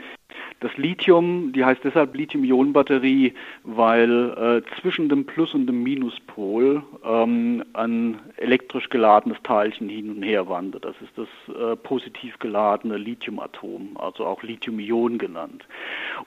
das 0.60 0.76
Lithium, 0.76 1.52
die 1.52 1.64
heißt 1.64 1.82
deshalb 1.84 2.16
Lithium-Ionen-Batterie, 2.16 3.34
weil 3.62 4.62
äh, 4.64 4.80
zwischen 4.80 5.08
dem 5.08 5.24
Plus- 5.24 5.54
und 5.54 5.66
dem 5.66 5.82
Minuspol 5.82 6.82
ähm, 7.04 7.64
ein 7.74 8.18
elektrisch 8.36 8.88
geladenes 8.88 9.38
Teilchen 9.44 9.88
hin 9.88 10.10
und 10.10 10.22
her 10.22 10.48
wandert. 10.48 10.84
Das 10.84 10.96
ist 11.00 11.16
das 11.16 11.28
äh, 11.56 11.76
positiv 11.76 12.38
geladene 12.40 12.96
Lithiumatom, 12.96 13.96
also 13.98 14.24
auch 14.24 14.42
Lithium-Ionen 14.42 15.18
genannt. 15.18 15.64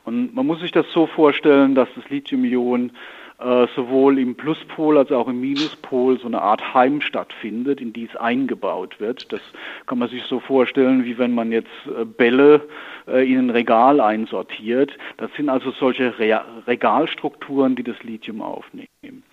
Und 0.05 0.33
man 0.33 0.47
muss 0.47 0.61
sich 0.61 0.71
das 0.71 0.85
so 0.93 1.07
vorstellen, 1.07 1.75
dass 1.75 1.89
das 1.95 2.09
Lithium-Ionen 2.09 2.93
äh, 3.41 3.67
sowohl 3.75 4.19
im 4.19 4.35
Pluspol 4.35 4.97
als 4.97 5.11
auch 5.11 5.27
im 5.27 5.41
Minuspol 5.41 6.19
so 6.19 6.27
eine 6.27 6.41
Art 6.41 6.73
Heim 6.73 7.01
stattfindet, 7.01 7.81
in 7.81 7.91
die 7.91 8.05
es 8.05 8.15
eingebaut 8.15 8.99
wird. 8.99 9.31
Das 9.31 9.41
kann 9.87 9.97
man 9.97 10.09
sich 10.09 10.23
so 10.23 10.39
vorstellen, 10.39 11.05
wie 11.05 11.17
wenn 11.17 11.33
man 11.33 11.51
jetzt 11.51 11.69
äh, 11.87 12.05
Bälle 12.05 12.61
äh, 13.07 13.27
in 13.27 13.39
ein 13.39 13.49
Regal 13.49 13.99
einsortiert. 13.99 14.95
Das 15.17 15.33
sind 15.35 15.49
also 15.49 15.71
solche 15.71 16.19
Re 16.19 16.43
Regalstrukturen, 16.67 17.75
die 17.75 17.83
das 17.83 18.01
Lithium 18.03 18.41
aufnehmen. 18.41 19.23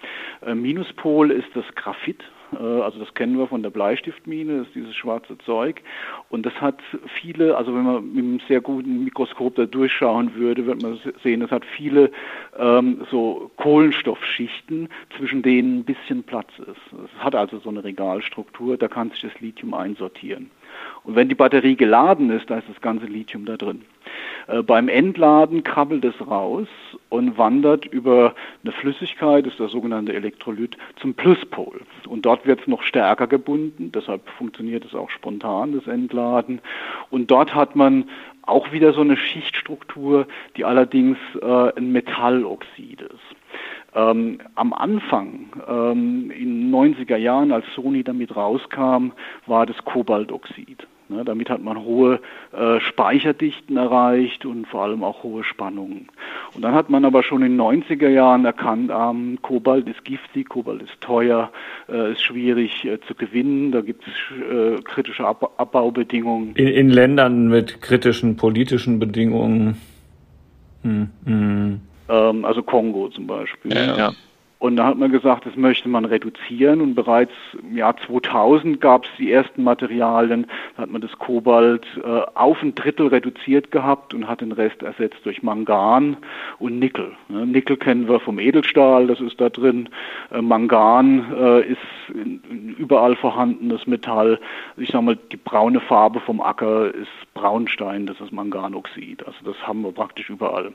Minuspol 0.54 1.30
ist 1.30 1.48
das 1.54 1.64
Graphit, 1.74 2.24
also 2.56 2.98
das 2.98 3.12
kennen 3.14 3.38
wir 3.38 3.46
von 3.46 3.62
der 3.62 3.70
Bleistiftmine, 3.70 4.58
das 4.58 4.66
ist 4.68 4.74
dieses 4.74 4.96
schwarze 4.96 5.36
Zeug. 5.38 5.82
Und 6.30 6.46
das 6.46 6.54
hat 6.60 6.80
viele, 7.20 7.56
also 7.56 7.74
wenn 7.74 7.82
man 7.84 8.12
mit 8.12 8.24
einem 8.24 8.40
sehr 8.48 8.60
guten 8.60 9.04
Mikroskop 9.04 9.54
da 9.56 9.66
durchschauen 9.66 10.34
würde, 10.34 10.66
wird 10.66 10.82
man 10.82 10.98
sehen, 11.22 11.42
es 11.42 11.50
hat 11.50 11.64
viele 11.64 12.10
ähm, 12.58 13.06
so 13.10 13.50
Kohlenstoffschichten, 13.56 14.88
zwischen 15.16 15.42
denen 15.42 15.80
ein 15.80 15.84
bisschen 15.84 16.22
Platz 16.22 16.50
ist. 16.58 17.00
Es 17.04 17.24
hat 17.24 17.34
also 17.34 17.58
so 17.58 17.68
eine 17.68 17.84
Regalstruktur, 17.84 18.76
da 18.76 18.88
kann 18.88 19.10
sich 19.10 19.22
das 19.22 19.40
Lithium 19.40 19.74
einsortieren. 19.74 20.50
Und 21.08 21.16
wenn 21.16 21.30
die 21.30 21.34
Batterie 21.34 21.74
geladen 21.74 22.28
ist, 22.28 22.50
da 22.50 22.58
ist 22.58 22.68
das 22.68 22.82
ganze 22.82 23.06
Lithium 23.06 23.46
da 23.46 23.56
drin. 23.56 23.80
Äh, 24.46 24.62
beim 24.62 24.90
Entladen 24.90 25.64
krabbelt 25.64 26.04
es 26.04 26.14
raus 26.26 26.68
und 27.08 27.38
wandert 27.38 27.86
über 27.86 28.34
eine 28.62 28.72
Flüssigkeit, 28.72 29.46
das 29.46 29.54
ist 29.54 29.58
der 29.58 29.68
sogenannte 29.68 30.12
Elektrolyt, 30.12 30.76
zum 31.00 31.14
Pluspol. 31.14 31.80
Und 32.06 32.26
dort 32.26 32.46
wird 32.46 32.60
es 32.60 32.66
noch 32.66 32.82
stärker 32.82 33.26
gebunden, 33.26 33.90
deshalb 33.90 34.28
funktioniert 34.36 34.84
es 34.84 34.94
auch 34.94 35.08
spontan, 35.08 35.72
das 35.72 35.86
Entladen. 35.86 36.60
Und 37.08 37.30
dort 37.30 37.54
hat 37.54 37.74
man 37.74 38.04
auch 38.42 38.70
wieder 38.72 38.92
so 38.92 39.00
eine 39.00 39.16
Schichtstruktur, 39.16 40.26
die 40.58 40.66
allerdings 40.66 41.16
äh, 41.40 41.72
ein 41.74 41.90
Metalloxid 41.90 43.00
ist. 43.00 43.94
Ähm, 43.94 44.40
am 44.56 44.74
Anfang, 44.74 45.48
ähm, 45.66 46.30
in 46.30 46.70
den 46.70 46.74
90er 46.74 47.16
Jahren, 47.16 47.50
als 47.50 47.64
Sony 47.74 48.04
damit 48.04 48.36
rauskam, 48.36 49.12
war 49.46 49.64
das 49.64 49.82
Kobaltoxid. 49.86 50.86
Ne, 51.10 51.24
damit 51.24 51.48
hat 51.48 51.62
man 51.62 51.78
hohe 51.78 52.20
äh, 52.52 52.80
Speicherdichten 52.80 53.78
erreicht 53.78 54.44
und 54.44 54.68
vor 54.68 54.82
allem 54.82 55.02
auch 55.02 55.22
hohe 55.22 55.42
Spannungen. 55.42 56.08
Und 56.54 56.60
dann 56.60 56.74
hat 56.74 56.90
man 56.90 57.06
aber 57.06 57.22
schon 57.22 57.42
in 57.42 57.56
den 57.56 57.60
90er 57.60 58.10
Jahren 58.10 58.44
erkannt, 58.44 58.90
ähm, 58.94 59.38
Kobalt 59.40 59.88
ist 59.88 60.04
giftig, 60.04 60.50
Kobalt 60.50 60.82
ist 60.82 61.00
teuer, 61.00 61.50
äh, 61.88 62.12
ist 62.12 62.22
schwierig 62.22 62.84
äh, 62.84 63.00
zu 63.00 63.14
gewinnen, 63.14 63.72
da 63.72 63.80
gibt 63.80 64.04
es 64.06 64.12
äh, 64.52 64.82
kritische 64.82 65.26
Ab 65.26 65.50
Abbaubedingungen. 65.56 66.54
In, 66.56 66.68
in, 66.68 66.90
Ländern 66.90 67.48
mit 67.48 67.80
kritischen 67.80 68.36
politischen 68.36 68.98
Bedingungen. 68.98 69.80
Hm, 70.82 71.08
hm. 71.24 71.80
Ähm, 72.10 72.44
also 72.44 72.62
Kongo 72.62 73.08
zum 73.08 73.26
Beispiel. 73.26 73.74
Ja, 73.74 73.96
ja. 73.96 74.12
Und 74.58 74.74
da 74.76 74.86
hat 74.86 74.98
man 74.98 75.12
gesagt, 75.12 75.46
das 75.46 75.54
möchte 75.54 75.88
man 75.88 76.04
reduzieren. 76.04 76.80
Und 76.80 76.94
bereits 76.96 77.32
im 77.62 77.76
Jahr 77.76 77.96
2000 77.96 78.80
gab 78.80 79.04
es 79.04 79.10
die 79.16 79.30
ersten 79.30 79.62
Materialien. 79.62 80.46
Da 80.76 80.82
hat 80.82 80.90
man 80.90 81.00
das 81.00 81.16
Kobalt 81.18 81.86
äh, 82.04 82.22
auf 82.34 82.60
ein 82.62 82.74
Drittel 82.74 83.06
reduziert 83.06 83.70
gehabt 83.70 84.14
und 84.14 84.26
hat 84.26 84.40
den 84.40 84.50
Rest 84.50 84.82
ersetzt 84.82 85.20
durch 85.24 85.44
Mangan 85.44 86.16
und 86.58 86.80
Nickel. 86.80 87.12
Ne? 87.28 87.46
Nickel 87.46 87.76
kennen 87.76 88.08
wir 88.08 88.18
vom 88.18 88.40
Edelstahl, 88.40 89.06
das 89.06 89.20
ist 89.20 89.40
da 89.40 89.48
drin. 89.48 89.88
Äh, 90.32 90.42
Mangan 90.42 91.32
äh, 91.32 91.60
ist 91.60 91.78
überall 92.78 93.14
vorhandenes 93.14 93.86
Metall. 93.86 94.40
Ich 94.76 94.90
sage 94.90 95.04
mal, 95.04 95.18
die 95.30 95.36
braune 95.36 95.80
Farbe 95.80 96.18
vom 96.20 96.40
Acker 96.40 96.92
ist 96.92 97.08
Braunstein, 97.34 98.06
das 98.06 98.20
ist 98.20 98.32
Manganoxid. 98.32 99.24
Also 99.24 99.38
das 99.44 99.56
haben 99.66 99.82
wir 99.82 99.92
praktisch 99.92 100.30
überall. 100.30 100.72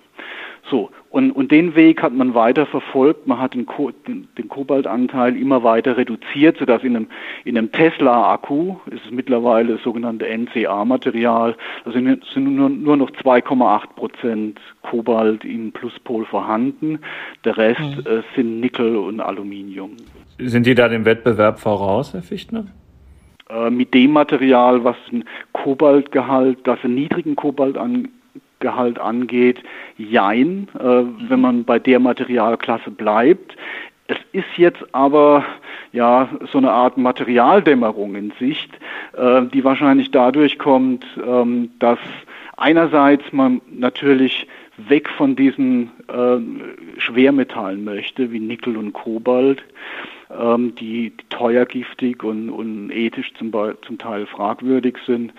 So, 0.70 0.90
und, 1.10 1.32
und 1.32 1.52
den 1.52 1.76
Weg 1.76 2.02
hat 2.02 2.14
man 2.14 2.34
weiter 2.34 2.66
verfolgt. 2.66 3.28
Man 3.28 3.38
hat 3.40 3.54
den, 3.54 3.66
Ko 3.66 3.92
den, 4.08 4.30
den 4.38 4.48
Kobaltanteil 4.48 5.36
immer 5.36 5.62
weiter 5.62 5.98
reduziert, 5.98 6.58
sodass 6.58 6.84
in 6.84 6.96
einem, 6.96 7.08
in 7.44 7.58
einem 7.58 7.72
Tesla-Akku 7.72 8.78
ist 8.90 9.06
es 9.06 9.12
mittlerweile 9.12 9.74
das 9.74 9.84
sogenannte 9.84 10.26
NCA-Material. 10.26 11.56
Da 11.84 11.92
sind, 11.92 12.24
sind 12.34 12.56
nur, 12.56 12.70
nur 12.70 12.96
noch 12.96 13.12
2,8 13.12 13.88
Prozent 13.96 14.60
Kobalt 14.84 15.44
im 15.44 15.74
Pluspol 15.74 16.26
vorhanden. 16.26 17.00
Der 17.44 17.58
Rest 17.58 17.82
mhm. 17.82 18.06
äh, 18.06 18.22
sind 18.36 18.62
Nickel 18.62 18.96
und 18.96 19.20
Aluminium. 19.20 19.98
Sind 20.40 20.66
die 20.66 20.76
da 20.76 20.88
dem 20.88 21.06
Wettbewerb 21.06 21.60
voraus, 21.60 22.14
Herr 22.14 22.24
Fichtner? 22.24 22.68
Äh, 23.50 23.70
mit 23.70 23.94
dem 23.94 24.12
Material, 24.12 24.84
was 24.84 24.96
ein 25.12 25.26
Kobaltgehalt, 25.52 26.60
das 26.64 26.80
einen 26.84 26.96
niedrigen 26.96 27.36
Kobaltgehalt 28.64 29.00
angeht, 29.00 29.64
jein, 29.98 30.68
äh, 30.80 31.30
wenn 31.30 31.42
man 31.42 31.64
bei 31.66 31.80
der 31.80 32.00
Materialklasse 32.00 32.92
bleibt. 32.92 33.56
Es 34.08 34.18
ist 34.32 34.58
jetzt 34.58 34.84
aber 34.94 35.46
ja 35.92 36.30
so 36.52 36.58
eine 36.58 36.72
Art 36.72 36.98
Materialdämmerung 36.98 38.16
in 38.16 38.34
Sicht, 38.40 38.70
äh, 39.14 39.44
die 39.54 39.64
wahrscheinlich 39.64 40.12
dadurch 40.12 40.58
kommt, 40.58 41.06
ähm, 41.26 41.72
dass 41.80 42.00
einerseits 42.58 43.32
man 43.32 43.62
natürlich 43.72 44.48
weg 44.78 45.10
von 45.10 45.36
diesen 45.36 45.92
äh, 46.08 47.00
Schwermetallen 47.00 47.84
möchte, 47.84 48.32
wie 48.32 48.40
Nickel 48.40 48.76
und 48.76 48.94
Kobalt, 48.94 49.64
ähm, 50.38 50.74
die, 50.76 51.12
die 51.12 51.26
teuer 51.30 51.66
giftig 51.66 52.24
und, 52.24 52.50
und 52.50 52.90
ethisch 52.92 53.34
zum, 53.36 53.52
zum 53.86 53.98
Teil 53.98 54.26
fragwürdig 54.26 54.98
sind 55.06 55.32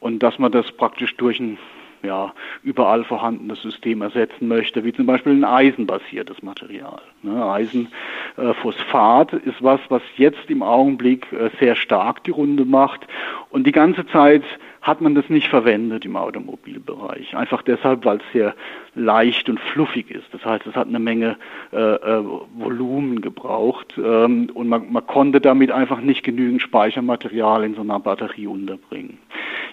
und 0.00 0.22
dass 0.22 0.38
man 0.38 0.50
das 0.50 0.70
praktisch 0.72 1.16
durch 1.16 1.38
ein 1.40 1.56
ja, 2.02 2.32
überall 2.62 3.04
vorhandenes 3.04 3.60
System 3.62 4.02
ersetzen 4.02 4.48
möchte, 4.48 4.84
wie 4.84 4.92
zum 4.92 5.06
Beispiel 5.06 5.32
ein 5.32 5.44
eisenbasiertes 5.44 6.42
Material. 6.42 7.00
Ne, 7.22 7.44
Eisenphosphat 7.44 9.32
äh, 9.32 9.48
ist 9.48 9.62
was, 9.62 9.80
was 9.88 10.02
jetzt 10.16 10.48
im 10.48 10.62
Augenblick 10.62 11.32
äh, 11.32 11.50
sehr 11.58 11.76
stark 11.76 12.24
die 12.24 12.30
Runde 12.30 12.64
macht 12.64 13.06
und 13.50 13.66
die 13.66 13.72
ganze 13.72 14.06
Zeit 14.06 14.44
hat 14.82 15.02
man 15.02 15.14
das 15.14 15.28
nicht 15.28 15.48
verwendet 15.48 16.06
im 16.06 16.16
Automobilbereich. 16.16 17.36
Einfach 17.36 17.62
deshalb, 17.62 18.04
weil 18.04 18.16
es 18.16 18.32
sehr 18.32 18.54
leicht 18.94 19.48
und 19.50 19.60
fluffig 19.60 20.10
ist. 20.10 20.32
Das 20.32 20.44
heißt, 20.44 20.66
es 20.66 20.74
hat 20.74 20.88
eine 20.88 20.98
Menge 20.98 21.36
äh, 21.72 21.76
äh, 21.76 22.24
Volumen 22.54 23.20
gebraucht 23.20 23.94
ähm, 23.98 24.48
und 24.54 24.68
man, 24.68 24.90
man 24.90 25.06
konnte 25.06 25.40
damit 25.40 25.70
einfach 25.70 26.00
nicht 26.00 26.22
genügend 26.22 26.62
Speichermaterial 26.62 27.64
in 27.64 27.74
so 27.74 27.82
einer 27.82 28.00
Batterie 28.00 28.46
unterbringen. 28.46 29.18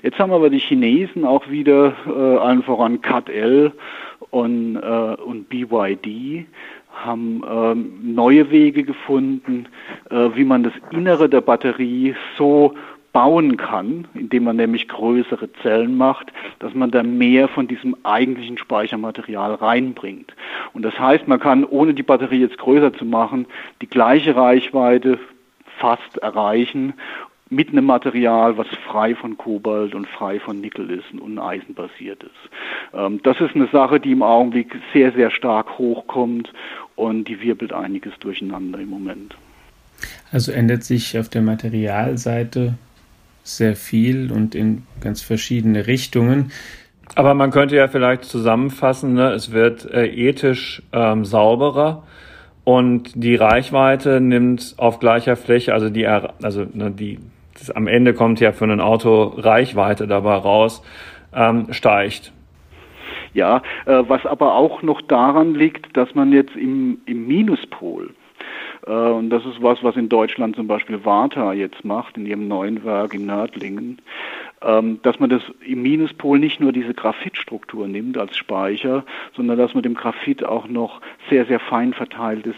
Jetzt 0.03 0.19
haben 0.19 0.31
aber 0.31 0.49
die 0.49 0.59
Chinesen 0.59 1.25
auch 1.25 1.49
wieder, 1.49 1.93
äh, 2.05 2.37
allen 2.37 2.63
voran 2.63 3.01
CAT-L 3.01 3.71
und, 4.29 4.75
äh, 4.75 5.15
und 5.21 5.49
BYD, 5.49 6.45
haben 7.05 7.43
ähm, 7.47 8.15
neue 8.15 8.49
Wege 8.49 8.83
gefunden, 8.83 9.67
äh, 10.09 10.29
wie 10.33 10.43
man 10.43 10.63
das 10.63 10.73
Innere 10.91 11.29
der 11.29 11.41
Batterie 11.41 12.15
so 12.37 12.73
bauen 13.13 13.57
kann, 13.57 14.07
indem 14.13 14.43
man 14.43 14.57
nämlich 14.57 14.87
größere 14.87 15.51
Zellen 15.63 15.97
macht, 15.97 16.31
dass 16.59 16.73
man 16.73 16.91
da 16.91 17.01
mehr 17.03 17.47
von 17.47 17.67
diesem 17.67 17.95
eigentlichen 18.03 18.57
Speichermaterial 18.57 19.55
reinbringt. 19.55 20.35
Und 20.73 20.83
das 20.83 20.99
heißt, 20.99 21.27
man 21.27 21.39
kann, 21.39 21.63
ohne 21.63 21.93
die 21.93 22.03
Batterie 22.03 22.41
jetzt 22.41 22.57
größer 22.57 22.93
zu 22.93 23.05
machen, 23.05 23.47
die 23.81 23.87
gleiche 23.87 24.35
Reichweite 24.35 25.17
fast 25.79 26.17
erreichen 26.19 26.93
mit 27.49 27.69
einem 27.69 27.85
Material, 27.85 28.57
was 28.57 28.67
frei 28.87 29.15
von 29.15 29.37
Kobalt 29.37 29.95
und 29.95 30.07
frei 30.07 30.39
von 30.39 30.59
Nickel 30.59 30.89
ist 30.91 31.19
und 31.19 31.39
eisenbasiert 31.39 32.23
ist. 32.23 32.93
Ähm, 32.93 33.21
das 33.23 33.39
ist 33.39 33.55
eine 33.55 33.67
Sache, 33.67 33.99
die 33.99 34.11
im 34.11 34.23
Augenblick 34.23 34.75
sehr, 34.93 35.11
sehr 35.13 35.31
stark 35.31 35.77
hochkommt 35.77 36.51
und 36.95 37.25
die 37.25 37.41
wirbelt 37.41 37.73
einiges 37.73 38.13
durcheinander 38.19 38.79
im 38.79 38.89
Moment. 38.89 39.35
Also 40.31 40.51
ändert 40.51 40.83
sich 40.83 41.17
auf 41.17 41.29
der 41.29 41.41
Materialseite 41.41 42.75
sehr 43.43 43.75
viel 43.75 44.31
und 44.31 44.55
in 44.55 44.83
ganz 44.99 45.21
verschiedene 45.21 45.87
Richtungen. 45.87 46.51
Aber 47.15 47.33
man 47.33 47.51
könnte 47.51 47.75
ja 47.77 47.87
vielleicht 47.87 48.25
zusammenfassen, 48.25 49.13
ne? 49.13 49.31
es 49.31 49.51
wird 49.51 49.85
äh, 49.85 50.07
ethisch 50.07 50.83
ähm, 50.91 51.23
sauberer 51.23 52.03
und 52.65 53.11
die 53.15 53.35
Reichweite 53.35 54.19
nimmt 54.19 54.73
auf 54.75 54.99
gleicher 54.99 55.37
Fläche, 55.37 55.73
also 55.73 55.89
die, 55.89 56.05
also 56.05 56.65
ne, 56.73 56.91
die, 56.91 57.19
das, 57.59 57.71
am 57.71 57.87
Ende 57.87 58.13
kommt 58.13 58.39
ja 58.39 58.51
für 58.51 58.65
ein 58.65 58.81
Auto 58.81 59.33
Reichweite 59.37 60.07
dabei 60.07 60.35
raus, 60.35 60.83
ähm, 61.33 61.67
steigt. 61.71 62.33
Ja, 63.33 63.61
äh, 63.85 64.03
was 64.07 64.25
aber 64.25 64.55
auch 64.55 64.81
noch 64.81 65.01
daran 65.01 65.53
liegt, 65.53 65.95
dass 65.95 66.15
man 66.15 66.31
jetzt 66.31 66.55
im, 66.55 66.99
im 67.05 67.27
Minuspol 67.27 68.11
äh, 68.87 68.91
und 68.91 69.29
das 69.29 69.45
ist 69.45 69.61
was, 69.61 69.83
was 69.83 69.95
in 69.95 70.09
Deutschland 70.09 70.55
zum 70.55 70.67
Beispiel 70.67 71.03
Warta 71.05 71.53
jetzt 71.53 71.83
macht, 71.85 72.17
in 72.17 72.25
ihrem 72.25 72.47
neuen 72.47 72.83
Werk 72.83 73.13
in 73.13 73.25
Nördlingen, 73.25 74.01
ähm, 74.61 74.99
dass 75.03 75.19
man 75.19 75.29
das 75.29 75.41
im 75.65 75.81
Minuspol 75.81 76.39
nicht 76.39 76.59
nur 76.59 76.71
diese 76.71 76.93
Graphitstruktur 76.93 77.87
nimmt 77.87 78.17
als 78.17 78.37
Speicher, 78.37 79.03
sondern 79.35 79.57
dass 79.57 79.73
man 79.73 79.83
dem 79.83 79.93
Graphit 79.93 80.43
auch 80.43 80.67
noch 80.67 81.01
sehr, 81.29 81.45
sehr 81.45 81.59
fein 81.59 81.93
verteiltes 81.93 82.55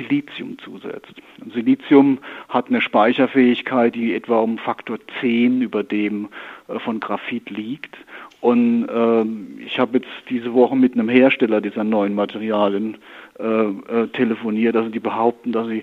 Silizium 0.00 0.58
zusetzt. 0.58 1.14
Silizium 1.52 2.18
hat 2.48 2.68
eine 2.68 2.80
Speicherfähigkeit, 2.80 3.94
die 3.94 4.14
etwa 4.14 4.40
um 4.40 4.58
Faktor 4.58 4.98
10 5.20 5.62
über 5.62 5.82
dem 5.82 6.28
äh, 6.68 6.78
von 6.78 7.00
Graphit 7.00 7.50
liegt. 7.50 7.96
Und 8.40 8.88
äh, 8.88 9.62
ich 9.64 9.78
habe 9.78 9.98
jetzt 9.98 10.08
diese 10.30 10.54
Woche 10.54 10.74
mit 10.76 10.94
einem 10.94 11.08
Hersteller 11.08 11.60
dieser 11.60 11.84
neuen 11.84 12.14
Materialien 12.14 12.96
äh, 13.38 13.44
äh, 13.44 14.08
telefoniert. 14.08 14.76
Also 14.76 14.88
die 14.88 15.00
behaupten, 15.00 15.52
dass 15.52 15.68
sie 15.68 15.82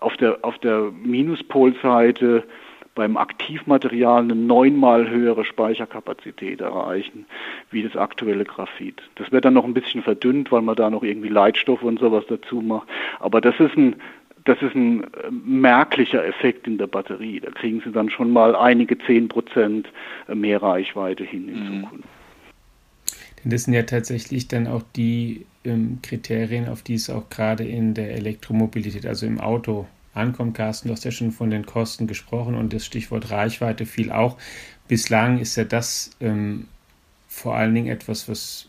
auf 0.00 0.16
der, 0.16 0.38
auf 0.42 0.58
der 0.58 0.92
Minuspolseite 1.02 2.44
beim 2.96 3.16
Aktivmaterial 3.16 4.24
eine 4.24 4.34
neunmal 4.34 5.08
höhere 5.08 5.44
Speicherkapazität 5.44 6.60
erreichen 6.60 7.26
wie 7.70 7.84
das 7.84 7.94
aktuelle 7.94 8.44
Graphit. 8.44 9.00
Das 9.14 9.30
wird 9.30 9.44
dann 9.44 9.54
noch 9.54 9.64
ein 9.64 9.74
bisschen 9.74 10.02
verdünnt, 10.02 10.50
weil 10.50 10.62
man 10.62 10.74
da 10.74 10.90
noch 10.90 11.04
irgendwie 11.04 11.28
Leitstoffe 11.28 11.82
und 11.82 12.00
sowas 12.00 12.24
dazu 12.28 12.60
macht. 12.60 12.88
Aber 13.20 13.40
das 13.40 13.54
ist 13.60 13.76
ein 13.76 13.96
das 14.44 14.62
ist 14.62 14.76
ein 14.76 15.02
äh, 15.02 15.30
merklicher 15.30 16.24
Effekt 16.24 16.66
in 16.66 16.78
der 16.78 16.86
Batterie. 16.86 17.40
Da 17.40 17.50
kriegen 17.50 17.82
Sie 17.84 17.90
dann 17.90 18.10
schon 18.10 18.30
mal 18.30 18.54
einige 18.54 18.96
zehn 18.98 19.28
Prozent 19.28 19.88
mehr 20.32 20.62
Reichweite 20.62 21.24
hin 21.24 21.48
in 21.48 21.60
mhm. 21.60 21.82
Zukunft. 21.82 22.08
Denn 23.42 23.50
das 23.50 23.64
sind 23.64 23.74
ja 23.74 23.82
tatsächlich 23.82 24.46
dann 24.46 24.68
auch 24.68 24.82
die 24.94 25.46
ähm, 25.64 25.98
Kriterien, 26.00 26.68
auf 26.68 26.82
die 26.82 26.94
es 26.94 27.10
auch 27.10 27.28
gerade 27.28 27.64
in 27.64 27.94
der 27.94 28.14
Elektromobilität, 28.14 29.04
also 29.04 29.26
im 29.26 29.40
Auto 29.40 29.86
ankommt. 30.16 30.56
Carsten, 30.56 30.88
du 30.88 30.94
hast 30.94 31.04
ja 31.04 31.10
schon 31.10 31.32
von 31.32 31.50
den 31.50 31.66
Kosten 31.66 32.06
gesprochen 32.06 32.54
und 32.54 32.72
das 32.72 32.84
Stichwort 32.84 33.30
Reichweite 33.30 33.86
fiel 33.86 34.10
auch. 34.10 34.36
Bislang 34.88 35.38
ist 35.38 35.56
ja 35.56 35.64
das 35.64 36.10
ähm, 36.20 36.68
vor 37.28 37.56
allen 37.56 37.74
Dingen 37.74 37.88
etwas, 37.88 38.28
was 38.28 38.68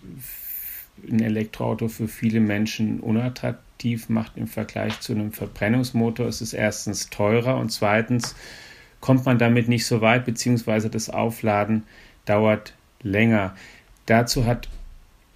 ein 1.08 1.22
Elektroauto 1.22 1.88
für 1.88 2.08
viele 2.08 2.40
Menschen 2.40 3.00
unattraktiv 3.00 4.10
macht 4.10 4.36
im 4.36 4.48
Vergleich 4.48 5.00
zu 5.00 5.14
einem 5.14 5.32
Verbrennungsmotor. 5.32 6.28
Es 6.28 6.42
ist 6.42 6.54
erstens 6.54 7.10
teurer 7.10 7.58
und 7.58 7.72
zweitens 7.72 8.36
kommt 9.00 9.26
man 9.26 9.38
damit 9.38 9.68
nicht 9.68 9.86
so 9.86 10.02
weit, 10.02 10.26
beziehungsweise 10.26 10.90
das 10.90 11.10
Aufladen 11.10 11.84
dauert 12.26 12.74
länger. 13.02 13.56
Dazu 14.06 14.46
hat 14.46 14.70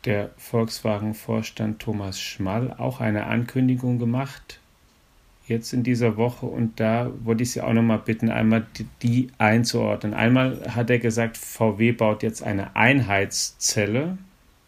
der 0.05 0.31
Volkswagen-Vorstand 0.37 1.79
Thomas 1.79 2.19
Schmall 2.19 2.73
auch 2.77 3.01
eine 3.01 3.27
Ankündigung 3.27 3.99
gemacht, 3.99 4.60
jetzt 5.47 5.73
in 5.73 5.83
dieser 5.83 6.17
Woche. 6.17 6.45
Und 6.45 6.79
da 6.79 7.11
wollte 7.23 7.43
ich 7.43 7.51
Sie 7.51 7.61
auch 7.61 7.73
nochmal 7.73 7.99
bitten, 7.99 8.29
einmal 8.29 8.65
die, 8.77 8.85
die 9.01 9.27
einzuordnen. 9.37 10.13
Einmal 10.13 10.61
hat 10.69 10.89
er 10.89 10.99
gesagt, 10.99 11.37
VW 11.37 11.91
baut 11.91 12.23
jetzt 12.23 12.43
eine 12.43 12.75
Einheitszelle, 12.75 14.17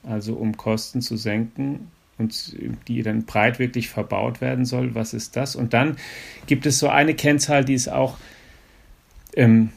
also 0.03 0.35
um 0.35 0.57
Kosten 0.57 1.01
zu 1.01 1.17
senken 1.17 1.91
und 2.17 2.55
die 2.87 3.01
dann 3.01 3.25
breit 3.25 3.59
wirklich 3.59 3.89
verbaut 3.89 4.41
werden 4.41 4.65
soll. 4.65 4.95
Was 4.95 5.13
ist 5.13 5.35
das? 5.35 5.55
Und 5.55 5.73
dann 5.73 5.97
gibt 6.45 6.65
es 6.65 6.79
so 6.79 6.89
eine 6.89 7.15
Kennzahl, 7.15 7.65
die 7.65 7.73
ist 7.73 7.89
auch 7.89 8.17
ähm, 9.35 9.69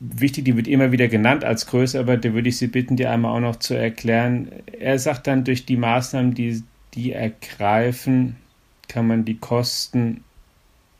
wichtig, 0.00 0.44
die 0.44 0.56
wird 0.56 0.68
immer 0.68 0.92
wieder 0.92 1.08
genannt 1.08 1.44
als 1.44 1.66
Größe, 1.66 1.98
aber 1.98 2.16
da 2.16 2.32
würde 2.32 2.48
ich 2.48 2.58
Sie 2.58 2.68
bitten, 2.68 2.96
die 2.96 3.06
einmal 3.06 3.36
auch 3.36 3.40
noch 3.40 3.56
zu 3.56 3.74
erklären. 3.74 4.50
Er 4.78 4.98
sagt 4.98 5.26
dann, 5.26 5.44
durch 5.44 5.66
die 5.66 5.76
Maßnahmen, 5.76 6.34
die 6.34 6.62
die 6.94 7.12
ergreifen, 7.12 8.36
kann 8.88 9.06
man 9.06 9.24
die 9.24 9.38
Kosten 9.38 10.24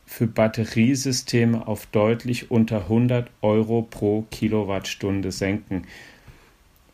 für 0.06 0.26
Batteriesysteme 0.26 1.66
auf 1.66 1.86
deutlich 1.86 2.50
unter 2.50 2.82
100 2.82 3.30
Euro 3.42 3.82
pro 3.82 4.26
Kilowattstunde 4.30 5.32
senken. 5.32 5.86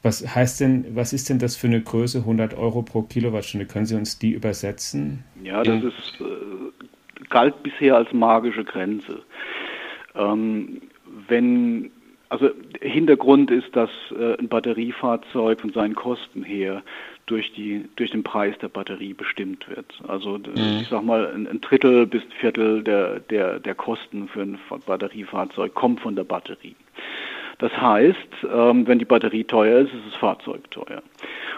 Was 0.02 0.34
heißt 0.34 0.60
denn, 0.60 0.96
was 0.96 1.12
ist 1.12 1.28
denn 1.28 1.38
das 1.38 1.56
für 1.56 1.66
eine 1.66 1.82
Größe 1.82 2.20
100 2.20 2.56
Euro 2.56 2.82
pro 2.82 3.02
Kilowattstunde? 3.02 3.66
Können 3.66 3.86
Sie 3.86 3.96
uns 3.96 4.18
die 4.18 4.32
übersetzen? 4.32 5.24
Ja, 5.42 5.62
das 5.62 5.84
ist, 5.84 6.20
äh, 6.20 7.24
galt 7.28 7.62
bisher 7.62 7.96
als 7.96 8.10
magische 8.12 8.64
Grenze. 8.64 9.22
Ähm, 10.14 10.80
wenn 11.28 11.90
also 12.30 12.48
Hintergrund 12.80 13.50
ist, 13.50 13.74
dass 13.74 13.90
äh, 14.16 14.38
ein 14.38 14.48
Batteriefahrzeug 14.48 15.60
von 15.60 15.72
seinen 15.72 15.96
Kosten 15.96 16.44
her 16.44 16.82
durch, 17.30 17.52
die, 17.52 17.84
durch 17.96 18.10
den 18.10 18.22
Preis 18.22 18.56
der 18.58 18.68
Batterie 18.68 19.14
bestimmt 19.14 19.68
wird. 19.68 19.86
Also 20.08 20.38
mhm. 20.38 20.80
ich 20.80 20.88
sag 20.88 21.04
mal, 21.04 21.32
ein, 21.32 21.60
Drittel 21.60 22.06
bis 22.06 22.22
ein 22.22 22.32
Viertel 22.40 22.82
der, 22.82 23.20
der, 23.20 23.60
der 23.60 23.74
Kosten 23.74 24.28
für 24.28 24.42
ein 24.42 24.58
Batteriefahrzeug 24.86 25.74
kommt 25.74 26.00
von 26.00 26.16
der 26.16 26.24
Batterie. 26.24 26.74
Das 27.58 27.72
heißt, 27.72 28.16
ähm, 28.52 28.86
wenn 28.86 28.98
die 28.98 29.04
Batterie 29.04 29.44
teuer 29.44 29.80
ist, 29.80 29.92
ist 29.92 30.06
das 30.06 30.14
Fahrzeug 30.14 30.70
teuer. 30.70 31.02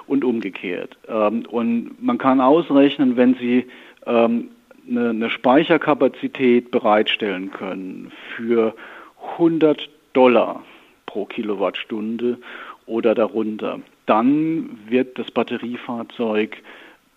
Und 0.07 0.25
umgekehrt. 0.25 0.97
Ähm, 1.09 1.47
und 1.49 2.03
man 2.03 2.19
kann 2.19 2.41
ausrechnen, 2.41 3.17
wenn 3.17 3.35
Sie 3.35 3.67
ähm, 4.05 4.49
eine, 4.89 5.11
eine 5.11 5.31
Speicherkapazität 5.31 6.71
bereitstellen 6.71 7.53
können 7.53 8.11
für 8.37 8.75
100 9.39 9.89
Dollar 10.13 10.65
pro 11.07 11.25
Kilowattstunde 11.25 12.39
oder 12.87 13.15
darunter, 13.15 13.81
dann 14.07 14.79
wird 14.89 15.19
das 15.19 15.31
Batteriefahrzeug 15.31 16.63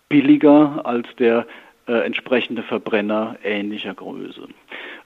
billiger 0.08 0.82
als 0.84 1.08
der 1.18 1.46
äh, 1.88 2.04
entsprechende 2.04 2.62
Verbrenner 2.62 3.36
ähnlicher 3.42 3.94
Größe. 3.94 4.48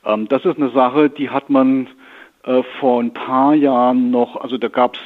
Ähm, 0.04 0.28
das 0.28 0.44
ist 0.44 0.56
eine 0.56 0.70
Sache, 0.70 1.10
die 1.10 1.30
hat 1.30 1.50
man 1.50 1.88
äh, 2.44 2.62
vor 2.78 3.02
ein 3.02 3.12
paar 3.12 3.54
Jahren 3.54 4.10
noch, 4.10 4.36
also 4.36 4.58
da 4.58 4.68
gab 4.68 4.96
es 4.96 5.00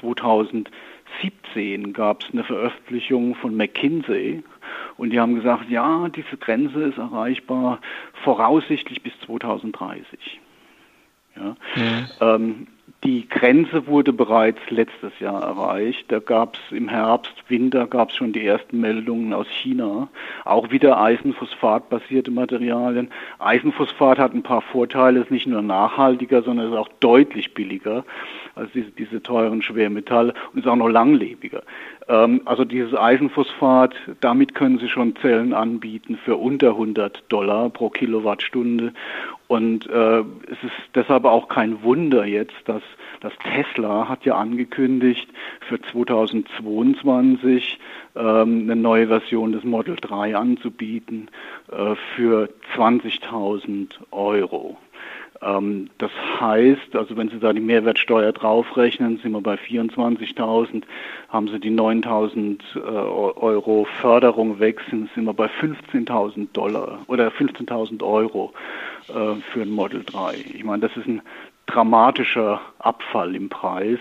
2007 0.00 0.72
2017 1.20 1.92
gab 1.92 2.22
es 2.22 2.30
eine 2.32 2.44
Veröffentlichung 2.44 3.34
von 3.34 3.56
McKinsey 3.56 4.42
und 4.96 5.10
die 5.10 5.20
haben 5.20 5.34
gesagt, 5.34 5.68
ja, 5.68 6.08
diese 6.08 6.36
Grenze 6.36 6.84
ist 6.84 6.98
erreichbar 6.98 7.80
voraussichtlich 8.24 9.02
bis 9.02 9.12
2030. 9.26 10.40
Ja. 11.36 11.56
Mhm. 11.76 12.06
Ähm, 12.20 12.66
die 13.04 13.28
Grenze 13.28 13.86
wurde 13.86 14.12
bereits 14.12 14.58
letztes 14.70 15.12
Jahr 15.20 15.40
erreicht. 15.42 16.10
Da 16.10 16.18
gab 16.18 16.56
es 16.56 16.76
im 16.76 16.88
Herbst, 16.88 17.32
Winter 17.48 17.86
gab 17.86 18.10
es 18.10 18.16
schon 18.16 18.32
die 18.32 18.44
ersten 18.44 18.80
Meldungen 18.80 19.32
aus 19.32 19.46
China. 19.48 20.08
Auch 20.44 20.70
wieder 20.72 21.00
Eisenphosphat-basierte 21.00 22.32
Materialien. 22.32 23.10
Eisenphosphat 23.38 24.18
hat 24.18 24.34
ein 24.34 24.42
paar 24.42 24.62
Vorteile, 24.62 25.20
ist 25.20 25.30
nicht 25.30 25.46
nur 25.46 25.62
nachhaltiger, 25.62 26.42
sondern 26.42 26.72
ist 26.72 26.76
auch 26.76 26.88
deutlich 26.98 27.54
billiger 27.54 28.04
als 28.58 28.70
diese, 28.72 28.90
diese 28.90 29.22
teuren 29.22 29.62
Schwermetalle 29.62 30.34
und 30.52 30.60
ist 30.60 30.68
auch 30.68 30.76
noch 30.76 30.88
langlebiger. 30.88 31.62
Ähm, 32.08 32.42
also 32.44 32.64
dieses 32.64 32.94
Eisenphosphat, 32.94 33.94
damit 34.20 34.54
können 34.54 34.78
Sie 34.78 34.88
schon 34.88 35.16
Zellen 35.16 35.52
anbieten 35.52 36.18
für 36.24 36.36
unter 36.36 36.70
100 36.70 37.24
Dollar 37.28 37.70
pro 37.70 37.90
Kilowattstunde. 37.90 38.92
Und 39.46 39.88
äh, 39.88 40.18
es 40.20 40.62
ist 40.62 40.74
deshalb 40.94 41.24
auch 41.24 41.48
kein 41.48 41.82
Wunder 41.82 42.26
jetzt, 42.26 42.56
dass, 42.66 42.82
dass 43.20 43.32
Tesla 43.38 44.08
hat 44.08 44.24
ja 44.26 44.36
angekündigt, 44.36 45.28
für 45.68 45.80
2022 45.80 47.78
ähm, 48.14 48.62
eine 48.62 48.76
neue 48.76 49.08
Version 49.08 49.52
des 49.52 49.64
Model 49.64 49.96
3 49.96 50.36
anzubieten 50.36 51.30
äh, 51.70 51.94
für 52.14 52.50
20.000 52.76 53.88
Euro. 54.10 54.76
Ähm, 55.42 55.90
das 55.98 56.10
heißt, 56.40 56.96
also 56.96 57.16
wenn 57.16 57.28
Sie 57.28 57.38
da 57.38 57.52
die 57.52 57.60
Mehrwertsteuer 57.60 58.32
draufrechnen, 58.32 59.18
sind 59.18 59.32
wir 59.32 59.40
bei 59.40 59.54
24.000, 59.54 60.82
haben 61.28 61.48
Sie 61.48 61.60
die 61.60 61.70
9.000 61.70 62.58
äh, 62.74 62.78
Euro 62.78 63.86
Förderung 64.00 64.58
weg, 64.58 64.80
sind, 64.90 65.10
sind 65.14 65.24
wir 65.24 65.34
bei 65.34 65.46
15.000 65.46 66.48
Dollar 66.52 67.00
oder 67.06 67.28
15.000 67.28 68.02
Euro 68.02 68.52
äh, 69.08 69.36
für 69.52 69.62
ein 69.62 69.70
Model 69.70 70.02
3. 70.04 70.34
Ich 70.54 70.64
meine, 70.64 70.80
das 70.80 70.96
ist 70.96 71.06
ein 71.06 71.22
dramatischer 71.66 72.60
Abfall 72.78 73.36
im 73.36 73.48
Preis 73.48 73.98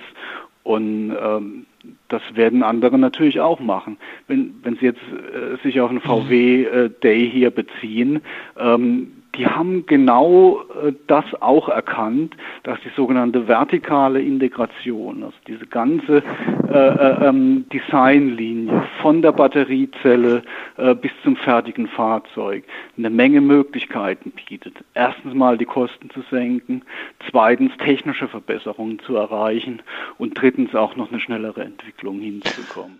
und 0.63 1.15
ähm, 1.21 1.65
das 2.09 2.21
werden 2.33 2.63
andere 2.63 2.97
natürlich 2.97 3.39
auch 3.39 3.59
machen. 3.59 3.97
Wenn, 4.27 4.55
wenn 4.63 4.75
Sie 4.75 4.85
jetzt 4.85 5.01
äh, 5.01 5.61
sich 5.63 5.79
auf 5.79 5.89
einen 5.89 6.01
VW 6.01 6.63
äh, 6.63 6.89
Day 6.89 7.29
hier 7.29 7.51
beziehen, 7.51 8.21
ähm, 8.57 9.16
die 9.37 9.45
haben 9.45 9.85
genau 9.85 10.61
äh, 10.83 10.93
das 11.07 11.25
auch 11.39 11.69
erkannt, 11.69 12.35
dass 12.63 12.79
die 12.81 12.91
sogenannte 12.95 13.47
vertikale 13.47 14.21
Integration, 14.21 15.23
also 15.23 15.35
diese 15.47 15.67
ganze 15.67 16.23
äh, 16.69 16.73
äh, 16.73 17.27
ähm, 17.27 17.65
Designlinie 17.71 18.83
von 19.01 19.21
der 19.21 19.31
Batteriezelle 19.31 20.41
äh, 20.77 20.95
bis 20.95 21.11
zum 21.23 21.35
fertigen 21.35 21.87
Fahrzeug 21.87 22.63
eine 22.97 23.09
Menge 23.09 23.41
Möglichkeiten 23.41 24.31
bietet. 24.31 24.75
Erstens 24.93 25.33
mal 25.33 25.57
die 25.57 25.65
Kosten 25.65 26.09
zu 26.09 26.21
senken, 26.31 26.81
zweitens 27.29 27.71
technische 27.77 28.27
Verbesserungen 28.27 28.99
zu 28.99 29.15
erreichen 29.15 29.81
und 30.17 30.39
drittens 30.39 30.73
auch 30.75 30.95
noch 30.95 31.11
eine 31.11 31.19
schnellere 31.19 31.61
Entwicklung 31.61 32.19
hinzubekommen. 32.19 32.99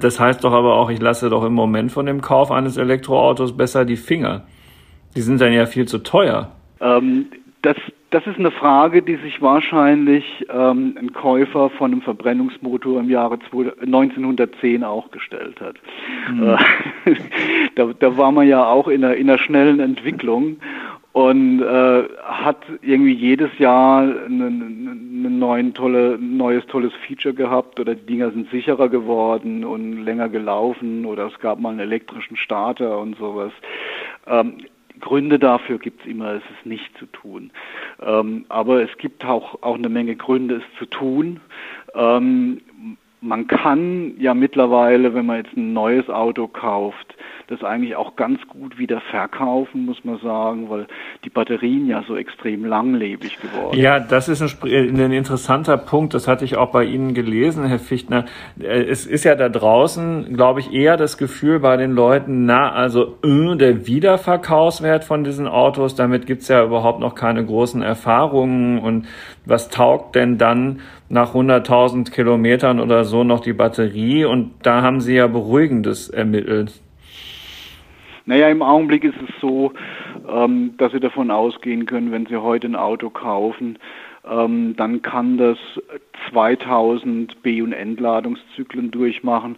Das 0.00 0.18
heißt 0.18 0.44
doch 0.44 0.52
aber 0.52 0.74
auch, 0.74 0.90
ich 0.90 1.00
lasse 1.00 1.30
doch 1.30 1.44
im 1.44 1.54
Moment 1.54 1.92
von 1.92 2.06
dem 2.06 2.20
Kauf 2.20 2.50
eines 2.50 2.76
Elektroautos 2.76 3.56
besser 3.56 3.84
die 3.84 3.96
Finger. 3.96 4.46
Die 5.14 5.20
sind 5.20 5.40
dann 5.40 5.52
ja 5.52 5.66
viel 5.66 5.86
zu 5.86 5.98
teuer. 5.98 6.52
Ähm, 6.80 7.26
das, 7.62 7.76
das 8.10 8.26
ist 8.26 8.38
eine 8.38 8.50
Frage, 8.50 9.02
die 9.02 9.16
sich 9.16 9.40
wahrscheinlich 9.40 10.46
ähm, 10.52 10.96
ein 10.98 11.12
Käufer 11.12 11.70
von 11.70 11.92
einem 11.92 12.02
Verbrennungsmotor 12.02 13.00
im 13.00 13.08
Jahre 13.08 13.38
1910 13.52 14.82
auch 14.84 15.10
gestellt 15.10 15.60
hat. 15.60 15.76
Mhm. 16.30 16.56
Äh, 17.06 17.14
da, 17.76 17.92
da 17.98 18.16
war 18.16 18.32
man 18.32 18.48
ja 18.48 18.64
auch 18.66 18.88
in 18.88 19.04
einer, 19.04 19.14
in 19.14 19.30
einer 19.30 19.38
schnellen 19.38 19.80
Entwicklung 19.80 20.56
und 21.12 21.60
äh, 21.60 22.04
hat 22.22 22.64
irgendwie 22.80 23.12
jedes 23.12 23.50
Jahr 23.58 24.02
ein 24.02 25.38
neuen 25.38 25.74
tolle, 25.74 26.18
neues 26.18 26.64
tolles 26.66 26.92
Feature 27.06 27.34
gehabt 27.34 27.78
oder 27.78 27.94
die 27.94 28.06
Dinger 28.06 28.30
sind 28.30 28.50
sicherer 28.50 28.88
geworden 28.88 29.64
und 29.64 30.04
länger 30.04 30.30
gelaufen 30.30 31.04
oder 31.04 31.26
es 31.26 31.38
gab 31.40 31.60
mal 31.60 31.70
einen 31.70 31.80
elektrischen 31.80 32.36
Starter 32.36 32.98
und 32.98 33.18
sowas. 33.18 33.52
Ähm, 34.26 34.58
Gründe 35.02 35.38
dafür 35.38 35.78
gibt 35.78 36.00
es 36.00 36.06
immer, 36.06 36.32
es 36.34 36.42
ist 36.56 36.64
nicht 36.64 36.96
zu 36.96 37.06
tun. 37.06 37.50
Ähm, 38.00 38.46
aber 38.48 38.82
es 38.82 38.96
gibt 38.96 39.24
auch, 39.24 39.62
auch 39.62 39.74
eine 39.74 39.90
Menge 39.90 40.16
Gründe, 40.16 40.56
es 40.56 40.78
zu 40.78 40.86
tun. 40.86 41.40
Ähm, 41.94 42.62
man 43.20 43.46
kann 43.46 44.14
ja 44.18 44.32
mittlerweile, 44.32 45.12
wenn 45.14 45.26
man 45.26 45.44
jetzt 45.44 45.56
ein 45.56 45.72
neues 45.72 46.08
Auto 46.08 46.48
kauft, 46.48 47.16
das 47.52 47.62
eigentlich 47.62 47.96
auch 47.96 48.16
ganz 48.16 48.40
gut 48.48 48.78
wieder 48.78 49.00
verkaufen, 49.10 49.84
muss 49.84 50.04
man 50.04 50.18
sagen, 50.18 50.70
weil 50.70 50.86
die 51.24 51.30
Batterien 51.30 51.86
ja 51.86 52.02
so 52.08 52.16
extrem 52.16 52.64
langlebig 52.64 53.38
geworden 53.40 53.72
sind. 53.72 53.82
Ja, 53.82 54.00
das 54.00 54.28
ist 54.28 54.42
ein, 54.42 55.00
ein, 55.00 55.12
interessanter 55.12 55.76
Punkt. 55.76 56.14
Das 56.14 56.26
hatte 56.26 56.44
ich 56.44 56.56
auch 56.56 56.72
bei 56.72 56.84
Ihnen 56.84 57.12
gelesen, 57.12 57.66
Herr 57.66 57.78
Fichtner. 57.78 58.24
Äh, 58.58 58.84
es 58.84 59.06
ist 59.06 59.24
ja 59.24 59.34
da 59.34 59.50
draußen, 59.50 60.34
glaube 60.34 60.60
ich, 60.60 60.72
eher 60.72 60.96
das 60.96 61.18
Gefühl 61.18 61.60
bei 61.60 61.76
den 61.76 61.92
Leuten, 61.92 62.46
na, 62.46 62.72
also 62.72 63.18
äh, 63.22 63.56
der 63.56 63.86
Wiederverkaufswert 63.86 65.04
von 65.04 65.22
diesen 65.22 65.46
Autos, 65.46 65.94
damit 65.94 66.26
gibt's 66.26 66.48
ja 66.48 66.64
überhaupt 66.64 67.00
noch 67.00 67.14
keine 67.14 67.44
großen 67.44 67.82
Erfahrungen. 67.82 68.78
Und 68.78 69.06
was 69.44 69.68
taugt 69.68 70.14
denn 70.14 70.38
dann 70.38 70.80
nach 71.10 71.34
100.000 71.34 72.10
Kilometern 72.10 72.80
oder 72.80 73.04
so 73.04 73.24
noch 73.24 73.40
die 73.40 73.52
Batterie? 73.52 74.24
Und 74.24 74.52
da 74.62 74.80
haben 74.80 75.00
Sie 75.00 75.14
ja 75.14 75.26
Beruhigendes 75.26 76.08
ermittelt. 76.08 76.80
Naja, 78.24 78.48
im 78.48 78.62
Augenblick 78.62 79.04
ist 79.04 79.16
es 79.16 79.40
so, 79.40 79.72
ähm, 80.28 80.74
dass 80.78 80.92
Sie 80.92 81.00
davon 81.00 81.30
ausgehen 81.30 81.86
können, 81.86 82.12
wenn 82.12 82.26
Sie 82.26 82.36
heute 82.36 82.68
ein 82.68 82.76
Auto 82.76 83.10
kaufen, 83.10 83.78
ähm, 84.24 84.74
dann 84.76 85.02
kann 85.02 85.36
das 85.36 85.58
2000 86.30 87.42
B- 87.42 87.62
und 87.62 87.72
Entladungszyklen 87.72 88.90
durchmachen 88.90 89.56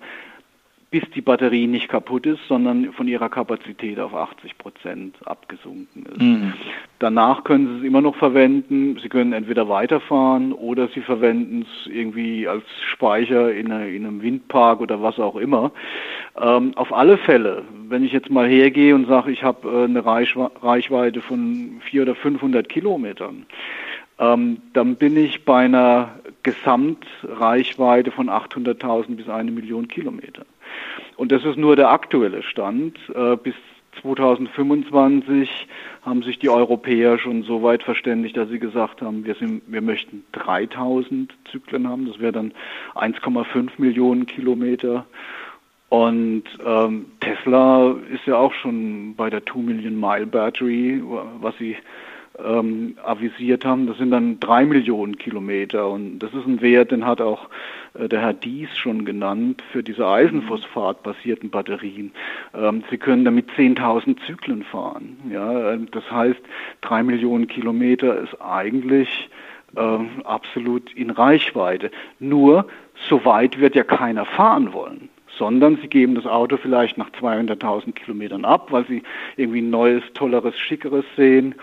bis 0.94 1.10
die 1.10 1.22
Batterie 1.22 1.66
nicht 1.66 1.88
kaputt 1.88 2.24
ist, 2.24 2.46
sondern 2.46 2.92
von 2.92 3.08
ihrer 3.08 3.28
Kapazität 3.28 3.98
auf 3.98 4.14
80 4.14 4.56
Prozent 4.58 5.16
abgesunken 5.26 6.06
ist. 6.06 6.22
Mhm. 6.22 6.52
Danach 7.00 7.42
können 7.42 7.66
Sie 7.66 7.78
es 7.78 7.82
immer 7.82 8.00
noch 8.00 8.14
verwenden. 8.14 8.96
Sie 9.02 9.08
können 9.08 9.32
entweder 9.32 9.68
weiterfahren 9.68 10.52
oder 10.52 10.86
Sie 10.86 11.00
verwenden 11.00 11.62
es 11.62 11.90
irgendwie 11.90 12.46
als 12.46 12.62
Speicher 12.92 13.52
in, 13.52 13.72
eine, 13.72 13.90
in 13.90 14.06
einem 14.06 14.22
Windpark 14.22 14.80
oder 14.80 15.02
was 15.02 15.18
auch 15.18 15.34
immer. 15.34 15.72
Ähm, 16.40 16.76
auf 16.76 16.92
alle 16.92 17.18
Fälle, 17.18 17.64
wenn 17.88 18.04
ich 18.04 18.12
jetzt 18.12 18.30
mal 18.30 18.46
hergehe 18.46 18.94
und 18.94 19.08
sage, 19.08 19.32
ich 19.32 19.42
habe 19.42 19.68
äh, 19.68 19.84
eine 19.86 20.06
Reichweite 20.06 21.22
von 21.22 21.80
400 21.90 22.14
oder 22.14 22.22
500 22.22 22.68
Kilometern, 22.68 23.46
ähm, 24.20 24.58
dann 24.74 24.94
bin 24.94 25.16
ich 25.16 25.44
bei 25.44 25.64
einer 25.64 26.20
Gesamtreichweite 26.44 28.12
von 28.12 28.28
800.000 28.30 29.16
bis 29.16 29.28
eine 29.28 29.50
Million 29.50 29.88
Kilometer. 29.88 30.44
Und 31.16 31.32
das 31.32 31.44
ist 31.44 31.56
nur 31.56 31.76
der 31.76 31.90
aktuelle 31.90 32.42
Stand. 32.42 32.98
Äh, 33.14 33.36
bis 33.36 33.54
2025 34.02 35.68
haben 36.02 36.22
sich 36.22 36.38
die 36.38 36.48
Europäer 36.48 37.18
schon 37.18 37.42
so 37.44 37.62
weit 37.62 37.82
verständigt, 37.82 38.36
dass 38.36 38.48
sie 38.48 38.58
gesagt 38.58 39.02
haben, 39.02 39.24
wir, 39.24 39.34
sind, 39.34 39.62
wir 39.66 39.82
möchten 39.82 40.24
3000 40.32 41.32
Zyklen 41.50 41.88
haben. 41.88 42.06
Das 42.06 42.18
wäre 42.18 42.32
dann 42.32 42.52
1,5 42.94 43.70
Millionen 43.78 44.26
Kilometer. 44.26 45.06
Und 45.88 46.44
ähm, 46.64 47.06
Tesla 47.20 47.94
ist 48.12 48.26
ja 48.26 48.36
auch 48.36 48.52
schon 48.54 49.14
bei 49.14 49.30
der 49.30 49.46
2 49.46 49.60
Million 49.60 49.98
Mile 49.98 50.26
Battery, 50.26 51.00
was 51.40 51.56
sie 51.58 51.76
ähm, 52.42 52.96
avisiert 53.02 53.64
haben. 53.64 53.86
Das 53.86 53.98
sind 53.98 54.10
dann 54.10 54.40
drei 54.40 54.64
Millionen 54.64 55.16
Kilometer 55.18 55.88
und 55.88 56.18
das 56.18 56.32
ist 56.34 56.46
ein 56.46 56.60
Wert, 56.60 56.90
den 56.90 57.06
hat 57.06 57.20
auch 57.20 57.48
äh, 57.94 58.08
der 58.08 58.20
Herr 58.20 58.32
Dies 58.32 58.76
schon 58.76 59.04
genannt 59.04 59.62
für 59.72 59.82
diese 59.82 60.06
Eisenphosphat-basierten 60.06 61.50
Batterien. 61.50 62.12
Ähm, 62.54 62.82
Sie 62.90 62.98
können 62.98 63.24
damit 63.24 63.50
10.000 63.50 64.16
Zyklen 64.26 64.64
fahren. 64.64 65.16
Ja, 65.30 65.72
äh, 65.72 65.78
das 65.90 66.10
heißt, 66.10 66.40
drei 66.80 67.02
Millionen 67.02 67.46
Kilometer 67.46 68.18
ist 68.20 68.40
eigentlich 68.40 69.30
äh, 69.76 69.98
absolut 70.24 70.92
in 70.94 71.10
Reichweite. 71.10 71.90
Nur 72.18 72.66
so 73.08 73.24
weit 73.24 73.60
wird 73.60 73.74
ja 73.74 73.84
keiner 73.84 74.24
fahren 74.24 74.72
wollen 74.72 75.08
sondern 75.38 75.78
sie 75.80 75.88
geben 75.88 76.14
das 76.14 76.26
Auto 76.26 76.56
vielleicht 76.56 76.98
nach 76.98 77.10
200.000 77.10 77.92
Kilometern 77.92 78.44
ab, 78.44 78.70
weil 78.70 78.86
sie 78.86 79.02
irgendwie 79.36 79.60
ein 79.60 79.70
neues, 79.70 80.02
tolleres, 80.14 80.58
schickeres 80.58 81.04
sehen. 81.16 81.54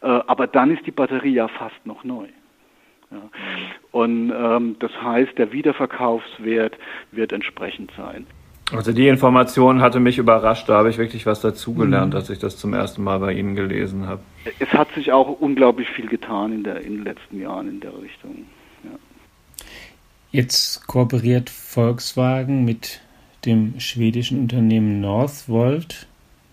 Äh, 0.00 0.06
aber 0.06 0.46
dann 0.46 0.70
ist 0.70 0.86
die 0.86 0.90
Batterie 0.90 1.34
ja 1.34 1.48
fast 1.48 1.84
noch 1.84 2.04
neu. 2.04 2.26
Ja. 3.10 3.22
Und 3.92 4.32
ähm, 4.36 4.76
das 4.80 4.92
heißt, 5.02 5.38
der 5.38 5.52
Wiederverkaufswert 5.52 6.76
wird 7.10 7.32
entsprechend 7.32 7.90
sein. 7.96 8.26
Also 8.70 8.92
die 8.92 9.08
Information 9.08 9.80
hatte 9.80 9.98
mich 9.98 10.18
überrascht, 10.18 10.68
da 10.68 10.74
habe 10.74 10.90
ich 10.90 10.98
wirklich 10.98 11.24
was 11.24 11.40
dazugelernt, 11.40 12.12
mhm. 12.12 12.18
als 12.18 12.28
ich 12.28 12.38
das 12.38 12.58
zum 12.58 12.74
ersten 12.74 13.02
Mal 13.02 13.18
bei 13.18 13.32
Ihnen 13.32 13.54
gelesen 13.54 14.06
habe. 14.06 14.20
Es 14.58 14.70
hat 14.74 14.92
sich 14.92 15.10
auch 15.10 15.40
unglaublich 15.40 15.88
viel 15.88 16.06
getan 16.06 16.52
in, 16.52 16.64
der, 16.64 16.82
in 16.82 16.96
den 16.96 17.04
letzten 17.04 17.40
Jahren 17.40 17.68
in 17.68 17.80
der 17.80 17.98
Richtung. 17.98 18.44
Ja. 18.84 18.90
Jetzt 20.30 20.86
kooperiert 20.86 21.48
Volkswagen 21.48 22.66
mit 22.66 23.00
dem 23.44 23.78
schwedischen 23.78 24.40
Unternehmen 24.40 25.00
Northvolt 25.00 26.06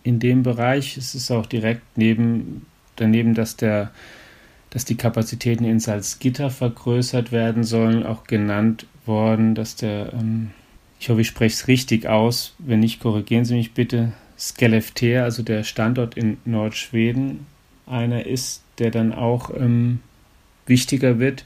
in 0.03 0.19
dem 0.19 0.43
Bereich. 0.43 0.97
Es 0.97 1.15
ist 1.15 1.31
auch 1.31 1.45
direkt 1.45 1.81
neben, 1.95 2.65
daneben, 2.95 3.33
dass, 3.33 3.55
der, 3.55 3.91
dass 4.69 4.85
die 4.85 4.95
Kapazitäten 4.95 5.65
in 5.65 5.79
Salzgitter 5.79 6.49
vergrößert 6.49 7.31
werden 7.31 7.63
sollen, 7.63 8.05
auch 8.05 8.25
genannt 8.25 8.85
worden, 9.05 9.55
dass 9.55 9.75
der, 9.75 10.13
ähm, 10.13 10.51
ich 10.99 11.09
hoffe, 11.09 11.21
ich 11.21 11.27
spreche 11.27 11.53
es 11.53 11.67
richtig 11.67 12.07
aus, 12.07 12.55
wenn 12.59 12.79
nicht, 12.79 12.99
korrigieren 12.99 13.45
Sie 13.45 13.55
mich 13.55 13.73
bitte, 13.73 14.13
Skellefteå, 14.37 15.23
also 15.23 15.43
der 15.43 15.63
Standort 15.63 16.17
in 16.17 16.37
Nordschweden, 16.45 17.45
einer 17.85 18.25
ist, 18.25 18.63
der 18.79 18.91
dann 18.91 19.13
auch 19.13 19.49
ähm, 19.55 19.99
wichtiger 20.65 21.19
wird 21.19 21.45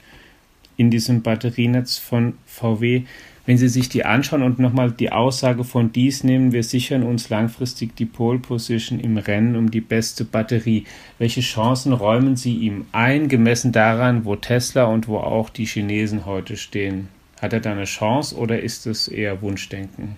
in 0.76 0.90
diesem 0.90 1.22
Batterienetz 1.22 1.98
von 1.98 2.34
VW. 2.46 3.02
Wenn 3.50 3.58
Sie 3.58 3.66
sich 3.66 3.88
die 3.88 4.04
anschauen 4.04 4.44
und 4.44 4.60
nochmal 4.60 4.92
die 4.92 5.10
Aussage 5.10 5.64
von 5.64 5.90
dies 5.90 6.22
nehmen, 6.22 6.52
wir 6.52 6.62
sichern 6.62 7.02
uns 7.02 7.30
langfristig 7.30 7.96
die 7.96 8.06
Pole 8.06 8.38
Position 8.38 9.00
im 9.00 9.18
Rennen 9.18 9.56
um 9.56 9.72
die 9.72 9.80
beste 9.80 10.24
Batterie. 10.24 10.84
Welche 11.18 11.40
Chancen 11.40 11.92
räumen 11.92 12.36
Sie 12.36 12.54
ihm 12.58 12.84
ein, 12.92 13.26
gemessen 13.26 13.72
daran, 13.72 14.24
wo 14.24 14.36
Tesla 14.36 14.84
und 14.84 15.08
wo 15.08 15.16
auch 15.16 15.50
die 15.50 15.64
Chinesen 15.64 16.26
heute 16.26 16.56
stehen? 16.56 17.08
Hat 17.42 17.52
er 17.52 17.58
da 17.58 17.72
eine 17.72 17.86
Chance 17.86 18.36
oder 18.36 18.60
ist 18.60 18.86
es 18.86 19.08
eher 19.08 19.42
Wunschdenken? 19.42 20.16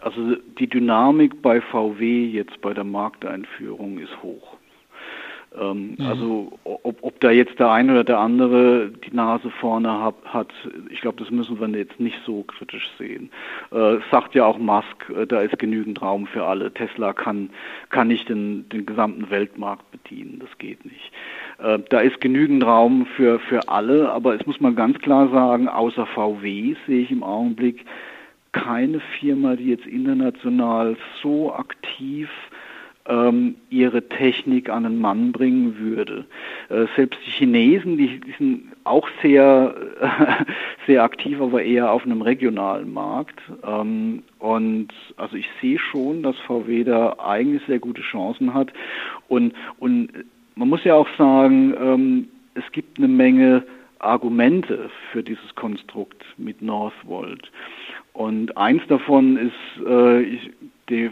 Also 0.00 0.36
die 0.58 0.70
Dynamik 0.70 1.42
bei 1.42 1.60
VW 1.60 2.28
jetzt 2.28 2.58
bei 2.62 2.72
der 2.72 2.84
Markteinführung 2.84 3.98
ist 3.98 4.22
hoch. 4.22 4.56
Ähm, 5.58 5.96
mhm. 5.98 6.06
Also 6.06 6.58
ob, 6.64 6.98
ob 7.02 7.20
da 7.20 7.30
jetzt 7.30 7.58
der 7.58 7.70
eine 7.70 7.92
oder 7.92 8.04
der 8.04 8.18
andere 8.18 8.90
die 8.90 9.14
Nase 9.14 9.50
vorne 9.50 10.02
hat, 10.02 10.14
hat 10.24 10.48
ich 10.90 11.00
glaube, 11.00 11.18
das 11.22 11.30
müssen 11.30 11.58
wir 11.60 11.68
jetzt 11.78 11.98
nicht 11.98 12.18
so 12.26 12.42
kritisch 12.42 12.88
sehen. 12.98 13.30
Äh, 13.70 13.96
sagt 14.10 14.34
ja 14.34 14.44
auch 14.44 14.58
Musk, 14.58 15.10
äh, 15.10 15.26
da 15.26 15.40
ist 15.40 15.58
genügend 15.58 16.02
Raum 16.02 16.26
für 16.26 16.44
alle. 16.44 16.72
Tesla 16.72 17.12
kann, 17.12 17.50
kann 17.90 18.08
nicht 18.08 18.28
den, 18.28 18.68
den 18.68 18.84
gesamten 18.84 19.30
Weltmarkt 19.30 19.90
bedienen, 19.90 20.38
das 20.40 20.50
geht 20.58 20.84
nicht. 20.84 21.12
Äh, 21.58 21.78
da 21.88 22.00
ist 22.00 22.20
genügend 22.20 22.64
Raum 22.64 23.06
für, 23.16 23.38
für 23.40 23.68
alle, 23.68 24.10
aber 24.10 24.34
es 24.34 24.46
muss 24.46 24.60
man 24.60 24.76
ganz 24.76 24.98
klar 24.98 25.28
sagen, 25.30 25.68
außer 25.68 26.06
VW 26.06 26.76
sehe 26.86 27.02
ich 27.02 27.10
im 27.10 27.22
Augenblick 27.22 27.84
keine 28.52 29.00
Firma, 29.20 29.56
die 29.56 29.68
jetzt 29.68 29.86
international 29.86 30.96
so 31.22 31.52
aktiv 31.52 32.28
ähm, 33.08 33.56
ihre 33.70 34.08
Technik 34.08 34.68
an 34.68 34.84
den 34.84 34.98
Mann 34.98 35.32
bringen 35.32 35.78
würde. 35.78 36.26
Äh, 36.68 36.86
selbst 36.94 37.18
die 37.26 37.30
Chinesen, 37.30 37.96
die, 37.96 38.20
die 38.20 38.34
sind 38.38 38.72
auch 38.84 39.08
sehr, 39.22 39.74
äh, 40.00 40.44
sehr 40.86 41.02
aktiv, 41.02 41.40
aber 41.40 41.62
eher 41.62 41.90
auf 41.90 42.04
einem 42.04 42.22
regionalen 42.22 42.92
Markt. 42.92 43.40
Ähm, 43.66 44.22
und 44.38 44.88
also 45.16 45.36
ich 45.36 45.48
sehe 45.60 45.78
schon, 45.78 46.22
dass 46.22 46.36
VW 46.46 46.84
da 46.84 47.16
eigentlich 47.18 47.62
sehr 47.66 47.78
gute 47.78 48.02
Chancen 48.02 48.54
hat. 48.54 48.72
Und, 49.28 49.54
und 49.78 50.10
man 50.54 50.68
muss 50.68 50.84
ja 50.84 50.94
auch 50.94 51.08
sagen, 51.16 51.74
ähm, 51.80 52.28
es 52.54 52.70
gibt 52.72 52.98
eine 52.98 53.08
Menge 53.08 53.64
Argumente 54.00 54.90
für 55.10 55.22
dieses 55.22 55.54
Konstrukt 55.54 56.24
mit 56.36 56.62
Northvolt. 56.62 57.50
Und 58.12 58.56
eins 58.56 58.82
davon 58.88 59.36
ist 59.36 59.86
äh, 59.86 60.22
ich, 60.22 60.50
die 60.88 61.10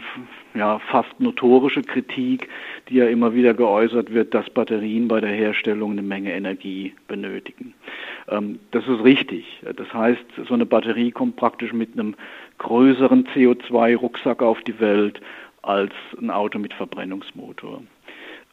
ja, 0.53 0.79
fast 0.79 1.19
notorische 1.19 1.81
Kritik, 1.81 2.49
die 2.89 2.95
ja 2.95 3.07
immer 3.07 3.33
wieder 3.33 3.53
geäußert 3.53 4.13
wird, 4.13 4.33
dass 4.33 4.49
Batterien 4.49 5.07
bei 5.07 5.21
der 5.21 5.31
Herstellung 5.31 5.91
eine 5.91 6.01
Menge 6.01 6.33
Energie 6.33 6.93
benötigen. 7.07 7.73
Ähm, 8.29 8.59
das 8.71 8.87
ist 8.87 9.03
richtig. 9.03 9.61
Das 9.75 9.93
heißt, 9.93 10.25
so 10.47 10.53
eine 10.53 10.65
Batterie 10.65 11.11
kommt 11.11 11.35
praktisch 11.35 11.73
mit 11.73 11.93
einem 11.93 12.15
größeren 12.57 13.27
CO2-Rucksack 13.27 14.41
auf 14.41 14.61
die 14.61 14.79
Welt 14.79 15.21
als 15.61 15.93
ein 16.19 16.31
Auto 16.31 16.59
mit 16.59 16.73
Verbrennungsmotor. 16.73 17.83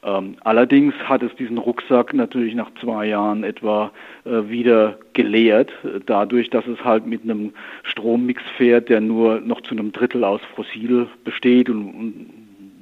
Ähm, 0.04 0.36
allerdings 0.44 0.94
hat 1.04 1.22
es 1.22 1.34
diesen 1.36 1.56
Rucksack 1.56 2.12
natürlich 2.12 2.54
nach 2.54 2.70
zwei 2.80 3.06
Jahren 3.06 3.42
etwa 3.42 3.90
äh, 4.24 4.48
wieder 4.48 4.98
geleert, 5.14 5.72
dadurch, 6.06 6.50
dass 6.50 6.66
es 6.66 6.84
halt 6.84 7.06
mit 7.06 7.22
einem 7.22 7.52
Strommix 7.84 8.42
fährt, 8.56 8.90
der 8.90 9.00
nur 9.00 9.40
noch 9.40 9.62
zu 9.62 9.70
einem 9.70 9.92
Drittel 9.92 10.24
aus 10.24 10.42
Fossil 10.54 11.06
besteht 11.24 11.70
und, 11.70 11.88
und 11.88 12.26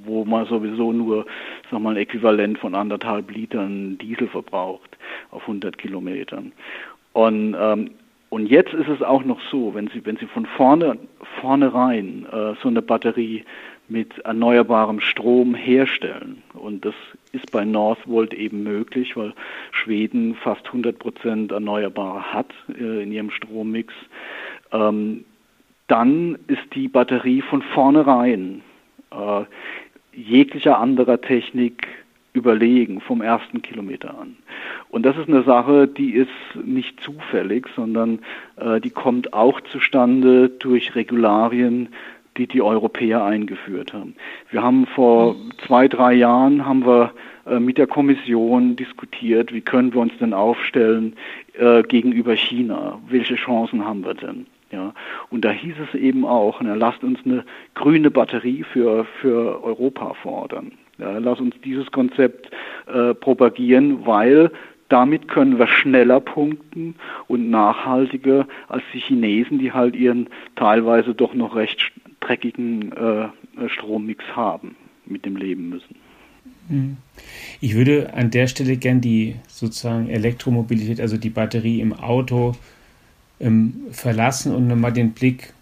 wo 0.04 0.24
man 0.24 0.46
sowieso 0.46 0.92
nur, 0.92 1.26
sag 1.70 1.80
mal, 1.80 1.90
ein 1.90 1.96
Äquivalent 1.96 2.58
von 2.58 2.74
anderthalb 2.74 3.30
Litern 3.30 3.98
Diesel 3.98 4.26
verbraucht 4.26 4.98
auf 5.30 5.42
100 5.42 5.78
Kilometern. 5.78 6.50
Und 7.12 7.54
ähm, 7.56 7.90
und 8.32 8.46
jetzt 8.46 8.72
ist 8.72 8.88
es 8.88 9.02
auch 9.02 9.24
noch 9.24 9.38
so, 9.50 9.74
wenn 9.74 9.88
Sie, 9.88 10.06
wenn 10.06 10.16
Sie 10.16 10.24
von 10.24 10.46
vorne, 10.46 10.96
vornherein 11.42 12.24
äh, 12.32 12.54
so 12.62 12.68
eine 12.68 12.80
Batterie 12.80 13.44
mit 13.92 14.18
erneuerbarem 14.20 15.00
Strom 15.00 15.54
herstellen. 15.54 16.42
Und 16.54 16.84
das 16.84 16.94
ist 17.32 17.52
bei 17.52 17.64
Northvolt 17.64 18.32
eben 18.32 18.62
möglich, 18.62 19.16
weil 19.16 19.34
Schweden 19.70 20.34
fast 20.34 20.66
100 20.66 20.98
Prozent 20.98 21.52
Erneuerbare 21.52 22.32
hat 22.32 22.52
äh, 22.68 23.02
in 23.02 23.12
ihrem 23.12 23.30
Strommix. 23.30 23.92
Ähm, 24.72 25.24
dann 25.88 26.38
ist 26.46 26.62
die 26.74 26.88
Batterie 26.88 27.42
von 27.42 27.60
vornherein 27.60 28.62
äh, 29.10 29.44
jeglicher 30.14 30.78
anderer 30.78 31.20
Technik 31.20 31.86
überlegen 32.32 33.02
vom 33.02 33.20
ersten 33.20 33.60
Kilometer 33.60 34.18
an. 34.18 34.36
Und 34.88 35.04
das 35.04 35.18
ist 35.18 35.28
eine 35.28 35.42
Sache, 35.42 35.86
die 35.86 36.12
ist 36.12 36.30
nicht 36.64 36.98
zufällig, 37.00 37.68
sondern 37.76 38.20
äh, 38.56 38.80
die 38.80 38.90
kommt 38.90 39.34
auch 39.34 39.60
zustande 39.60 40.48
durch 40.48 40.94
Regularien, 40.94 41.88
die 42.36 42.46
die 42.46 42.62
Europäer 42.62 43.24
eingeführt 43.24 43.92
haben. 43.92 44.14
Wir 44.50 44.62
haben 44.62 44.86
vor 44.86 45.36
zwei, 45.66 45.88
drei 45.88 46.14
Jahren 46.14 46.64
haben 46.64 46.86
wir 46.86 47.12
äh, 47.46 47.58
mit 47.58 47.78
der 47.78 47.86
Kommission 47.86 48.76
diskutiert, 48.76 49.52
wie 49.52 49.60
können 49.60 49.92
wir 49.92 50.00
uns 50.00 50.16
denn 50.18 50.32
aufstellen 50.32 51.14
äh, 51.58 51.82
gegenüber 51.82 52.34
China? 52.34 52.98
Welche 53.08 53.34
Chancen 53.34 53.84
haben 53.84 54.04
wir 54.04 54.14
denn? 54.14 54.46
Ja, 54.70 54.94
und 55.28 55.44
da 55.44 55.50
hieß 55.50 55.74
es 55.86 55.94
eben 55.94 56.24
auch, 56.24 56.62
na, 56.62 56.74
lasst 56.74 57.04
uns 57.04 57.18
eine 57.26 57.44
grüne 57.74 58.10
Batterie 58.10 58.62
für, 58.62 59.04
für 59.20 59.62
Europa 59.62 60.14
fordern. 60.14 60.72
Ja, 60.96 61.18
lass 61.18 61.40
uns 61.40 61.54
dieses 61.62 61.90
Konzept 61.92 62.50
äh, 62.86 63.12
propagieren, 63.12 64.06
weil 64.06 64.50
damit 64.88 65.28
können 65.28 65.58
wir 65.58 65.66
schneller 65.66 66.20
punkten 66.20 66.94
und 67.26 67.50
nachhaltiger 67.50 68.46
als 68.68 68.82
die 68.92 69.00
Chinesen, 69.00 69.58
die 69.58 69.72
halt 69.72 69.96
ihren 69.96 70.28
teilweise 70.56 71.14
doch 71.14 71.34
noch 71.34 71.56
recht 71.56 71.92
dreckigen 72.22 72.92
äh, 72.92 73.28
Strommix 73.68 74.24
haben, 74.34 74.76
mit 75.06 75.24
dem 75.24 75.36
leben 75.36 75.68
müssen. 75.68 75.96
Mhm. 76.68 76.96
Ich 77.60 77.74
würde 77.74 78.14
an 78.14 78.30
der 78.30 78.46
Stelle 78.46 78.76
gern 78.76 79.00
die 79.00 79.36
sozusagen 79.48 80.08
Elektromobilität, 80.08 81.00
also 81.00 81.16
die 81.16 81.30
Batterie 81.30 81.80
im 81.80 81.92
Auto, 81.92 82.54
ähm, 83.40 83.74
verlassen 83.90 84.54
und 84.54 84.68
nochmal 84.68 84.92
den 84.92 85.12
Blick 85.12 85.52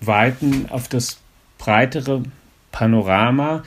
weiten 0.00 0.66
auf 0.70 0.88
das 0.88 1.20
breitere 1.58 2.22
Panorama 2.72 3.62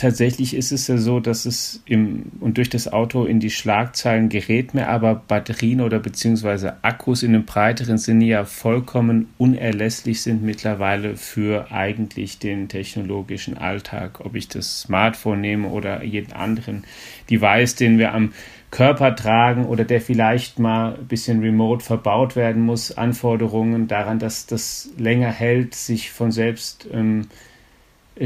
tatsächlich 0.00 0.54
ist 0.54 0.72
es 0.72 0.88
ja 0.88 0.96
so, 0.96 1.20
dass 1.20 1.44
es 1.44 1.82
im 1.84 2.32
und 2.40 2.56
durch 2.56 2.70
das 2.70 2.90
Auto 2.90 3.26
in 3.26 3.38
die 3.38 3.50
Schlagzeilen 3.50 4.30
gerät 4.30 4.72
mehr, 4.72 4.88
aber 4.88 5.14
Batterien 5.14 5.82
oder 5.82 5.98
beziehungsweise 5.98 6.82
Akkus 6.82 7.22
in 7.22 7.34
einem 7.34 7.44
breiteren 7.44 7.98
Sinne 7.98 8.24
ja 8.24 8.44
vollkommen 8.46 9.28
unerlässlich 9.36 10.22
sind 10.22 10.42
mittlerweile 10.42 11.16
für 11.16 11.70
eigentlich 11.70 12.38
den 12.38 12.68
technologischen 12.68 13.58
Alltag. 13.58 14.20
Ob 14.24 14.36
ich 14.36 14.48
das 14.48 14.80
Smartphone 14.80 15.42
nehme 15.42 15.68
oder 15.68 16.02
jeden 16.02 16.32
anderen 16.32 16.84
Device, 17.30 17.74
den 17.74 17.98
wir 17.98 18.14
am 18.14 18.32
Körper 18.70 19.14
tragen 19.14 19.66
oder 19.66 19.84
der 19.84 20.00
vielleicht 20.00 20.58
mal 20.58 20.94
ein 20.94 21.08
bisschen 21.08 21.40
remote 21.40 21.84
verbaut 21.84 22.36
werden 22.36 22.62
muss, 22.62 22.96
Anforderungen 22.96 23.86
daran, 23.86 24.18
dass 24.18 24.46
das 24.46 24.88
länger 24.96 25.30
hält, 25.30 25.74
sich 25.74 26.10
von 26.10 26.32
selbst 26.32 26.88
ähm, 26.90 27.26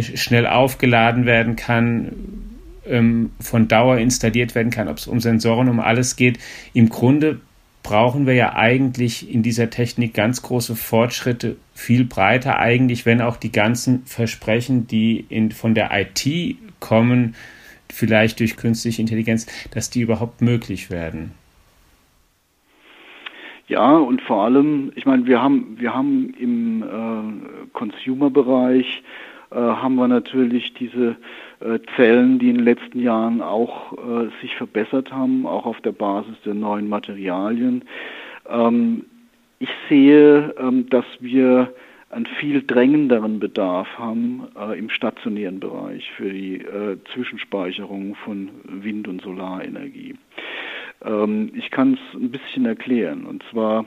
schnell 0.00 0.46
aufgeladen 0.46 1.26
werden 1.26 1.56
kann, 1.56 2.12
ähm, 2.86 3.30
von 3.40 3.68
Dauer 3.68 3.98
installiert 3.98 4.54
werden 4.54 4.70
kann, 4.70 4.88
ob 4.88 4.98
es 4.98 5.06
um 5.06 5.20
Sensoren, 5.20 5.68
um 5.68 5.80
alles 5.80 6.16
geht. 6.16 6.38
Im 6.72 6.88
Grunde 6.88 7.40
brauchen 7.82 8.26
wir 8.26 8.34
ja 8.34 8.54
eigentlich 8.56 9.32
in 9.32 9.42
dieser 9.42 9.70
Technik 9.70 10.14
ganz 10.14 10.42
große 10.42 10.74
Fortschritte, 10.74 11.56
viel 11.74 12.04
breiter 12.04 12.58
eigentlich, 12.58 13.06
wenn 13.06 13.20
auch 13.20 13.36
die 13.36 13.52
ganzen 13.52 14.04
Versprechen, 14.06 14.86
die 14.86 15.24
in, 15.28 15.52
von 15.52 15.74
der 15.74 15.90
IT 15.92 16.56
kommen, 16.80 17.34
vielleicht 17.90 18.40
durch 18.40 18.56
künstliche 18.56 19.02
Intelligenz, 19.02 19.46
dass 19.70 19.90
die 19.90 20.00
überhaupt 20.00 20.40
möglich 20.40 20.90
werden. 20.90 21.32
Ja, 23.66 23.96
und 23.96 24.20
vor 24.22 24.44
allem, 24.44 24.92
ich 24.94 25.06
meine, 25.06 25.26
wir 25.26 25.40
haben, 25.40 25.76
wir 25.78 25.94
haben 25.94 26.34
im 26.38 26.82
äh, 26.82 27.68
Consumer-Bereich 27.72 29.02
haben 29.60 29.94
wir 29.96 30.08
natürlich 30.08 30.74
diese 30.74 31.16
äh, 31.60 31.78
Zellen, 31.96 32.38
die 32.38 32.50
in 32.50 32.56
den 32.56 32.64
letzten 32.64 33.00
Jahren 33.00 33.40
auch 33.40 33.92
äh, 33.92 34.28
sich 34.42 34.54
verbessert 34.56 35.12
haben, 35.12 35.46
auch 35.46 35.66
auf 35.66 35.80
der 35.82 35.92
Basis 35.92 36.34
der 36.44 36.54
neuen 36.54 36.88
Materialien. 36.88 37.84
Ähm, 38.48 39.04
ich 39.58 39.70
sehe, 39.88 40.54
ähm, 40.58 40.88
dass 40.90 41.04
wir 41.20 41.72
einen 42.10 42.26
viel 42.26 42.62
drängenderen 42.62 43.40
Bedarf 43.40 43.88
haben 43.98 44.46
äh, 44.58 44.78
im 44.78 44.88
stationären 44.88 45.58
Bereich 45.58 46.10
für 46.16 46.30
die 46.30 46.56
äh, 46.56 46.96
Zwischenspeicherung 47.12 48.14
von 48.24 48.50
Wind- 48.64 49.08
und 49.08 49.22
Solarenergie. 49.22 50.14
Ähm, 51.04 51.50
ich 51.54 51.70
kann 51.70 51.94
es 51.94 52.20
ein 52.20 52.30
bisschen 52.30 52.66
erklären. 52.66 53.24
Und 53.24 53.42
zwar 53.50 53.84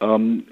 ähm, 0.00 0.44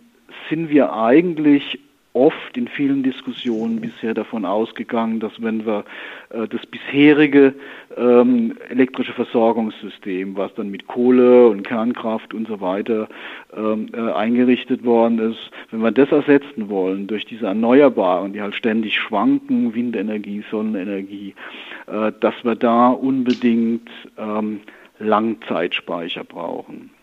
sind 0.50 0.68
wir 0.68 0.92
eigentlich 0.92 1.80
oft 2.14 2.56
in 2.56 2.68
vielen 2.68 3.02
Diskussionen 3.02 3.80
bisher 3.80 4.14
davon 4.14 4.44
ausgegangen, 4.44 5.18
dass 5.18 5.32
wenn 5.42 5.66
wir 5.66 5.84
äh, 6.30 6.46
das 6.46 6.64
bisherige 6.64 7.54
ähm, 7.96 8.56
elektrische 8.68 9.12
Versorgungssystem, 9.12 10.36
was 10.36 10.54
dann 10.54 10.70
mit 10.70 10.86
Kohle 10.86 11.48
und 11.48 11.64
Kernkraft 11.64 12.32
und 12.32 12.46
so 12.46 12.60
weiter 12.60 13.08
ähm, 13.54 13.88
äh, 13.92 14.12
eingerichtet 14.12 14.84
worden 14.84 15.18
ist, 15.18 15.50
wenn 15.72 15.80
wir 15.80 15.90
das 15.90 16.12
ersetzen 16.12 16.68
wollen 16.68 17.08
durch 17.08 17.24
diese 17.26 17.46
Erneuerbaren, 17.46 18.32
die 18.32 18.40
halt 18.40 18.54
ständig 18.54 18.96
schwanken, 18.96 19.74
Windenergie, 19.74 20.44
Sonnenenergie, 20.50 21.34
äh, 21.88 22.12
dass 22.20 22.34
wir 22.44 22.54
da 22.54 22.90
unbedingt 22.90 23.90
ähm, 24.16 24.60
Langzeitspeicher 25.00 26.22
brauchen. 26.22 26.93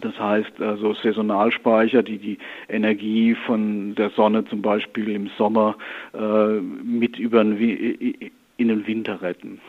Das 0.00 0.18
heißt 0.18 0.60
also 0.60 0.94
Saisonalspeicher, 0.94 2.02
die 2.02 2.18
die 2.18 2.38
Energie 2.68 3.34
von 3.34 3.94
der 3.94 4.10
Sonne 4.10 4.44
zum 4.44 4.62
Beispiel 4.62 5.10
im 5.10 5.28
Sommer 5.36 5.76
äh, 6.14 6.60
mit 6.60 7.18
über 7.18 7.44
den, 7.44 8.32
in 8.56 8.68
den 8.68 8.86
Winter 8.86 9.20
retten. 9.22 9.60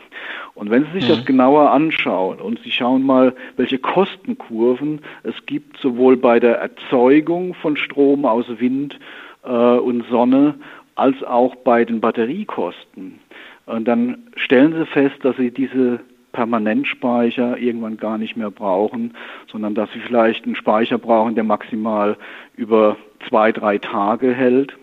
Und 0.55 0.69
wenn 0.69 0.85
Sie 0.85 0.99
sich 0.99 1.05
mhm. 1.05 1.09
das 1.09 1.25
genauer 1.25 1.71
anschauen 1.71 2.39
und 2.39 2.59
Sie 2.59 2.71
schauen 2.71 3.03
mal, 3.03 3.35
welche 3.57 3.79
Kostenkurven 3.79 5.01
es 5.23 5.35
gibt, 5.45 5.77
sowohl 5.77 6.15
bei 6.15 6.39
der 6.39 6.57
Erzeugung 6.57 7.53
von 7.55 7.75
Strom 7.75 8.25
aus 8.25 8.45
Wind 8.59 8.99
äh, 9.43 9.49
und 9.49 10.05
Sonne 10.09 10.55
als 10.95 11.21
auch 11.23 11.55
bei 11.55 11.85
den 11.85 11.99
Batteriekosten, 11.99 13.19
und 13.65 13.87
dann 13.87 14.23
stellen 14.35 14.73
Sie 14.73 14.85
fest, 14.85 15.15
dass 15.21 15.37
Sie 15.37 15.51
diese 15.51 16.01
Permanentspeicher 16.33 17.57
irgendwann 17.57 17.97
gar 17.97 18.17
nicht 18.17 18.35
mehr 18.35 18.51
brauchen, 18.51 19.13
sondern 19.49 19.75
dass 19.75 19.91
sie 19.93 19.99
vielleicht 19.99 20.45
einen 20.45 20.55
Speicher 20.55 20.97
brauchen, 20.97 21.35
der 21.35 21.45
maximal 21.45 22.17
über 22.57 22.97
zwei, 23.29 23.51
drei 23.51 23.77
Tage 23.77 24.33
hält 24.33 24.75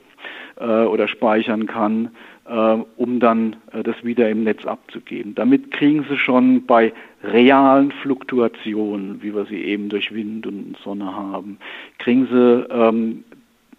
äh, 0.59 0.65
oder 0.65 1.09
speichern 1.09 1.67
kann, 1.67 2.11
äh, 2.49 2.77
um 2.97 3.21
dann 3.21 3.57
äh, 3.73 3.83
das 3.83 4.03
wieder 4.05 4.31
im 4.31 4.45
Netz 4.45 4.65
abzugeben. 4.65 5.35
Damit 5.35 5.73
kriegen 5.73 6.07
sie 6.09 6.17
schon 6.17 6.67
bei 6.67 6.93
realen 7.23 7.91
Fluktuationen, 7.91 9.23
wie 9.23 9.35
wir 9.35 9.45
sie 9.47 9.63
eben 9.63 9.89
durch 9.89 10.15
Wind 10.15 10.47
und 10.47 10.77
Sonne 10.83 11.15
haben, 11.15 11.59
kriegen 11.99 12.27
sie 12.27 12.67
ähm, 12.71 13.25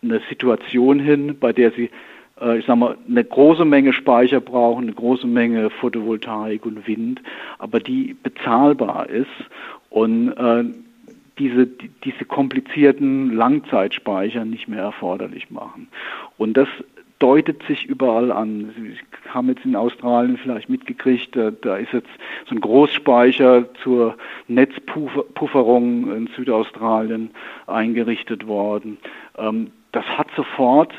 eine 0.03 0.21
Situation 0.29 0.99
hin, 0.99 1.37
bei 1.39 1.53
der 1.53 1.71
sie 1.71 1.89
ich 2.57 2.65
sag 2.65 2.77
mal, 2.77 2.97
eine 3.07 3.23
große 3.23 3.65
Menge 3.65 3.93
Speicher 3.93 4.39
brauchen, 4.39 4.83
eine 4.83 4.93
große 4.93 5.27
Menge 5.27 5.69
Photovoltaik 5.69 6.65
und 6.65 6.87
Wind, 6.87 7.21
aber 7.59 7.79
die 7.79 8.15
bezahlbar 8.21 9.09
ist 9.09 9.27
und 9.89 10.29
äh, 10.29 10.63
diese, 11.37 11.67
diese 11.67 12.25
komplizierten 12.25 13.33
Langzeitspeicher 13.33 14.45
nicht 14.45 14.67
mehr 14.67 14.83
erforderlich 14.83 15.49
machen. 15.49 15.87
Und 16.37 16.57
das 16.57 16.67
deutet 17.21 17.61
sich 17.67 17.85
überall 17.85 18.31
an. 18.31 18.73
Sie 18.75 18.97
haben 19.29 19.47
jetzt 19.49 19.63
in 19.63 19.75
Australien 19.75 20.37
vielleicht 20.37 20.69
mitgekriegt, 20.69 21.35
da, 21.35 21.51
da 21.51 21.77
ist 21.77 21.93
jetzt 21.93 22.09
so 22.47 22.55
ein 22.55 22.61
Großspeicher 22.61 23.65
zur 23.83 24.17
Netzpufferung 24.47 26.15
in 26.15 26.27
Südaustralien 26.35 27.29
eingerichtet 27.67 28.47
worden. 28.47 28.97
Ähm, 29.37 29.71
das 29.91 30.05
hat 30.05 30.27
sofort 30.35 30.93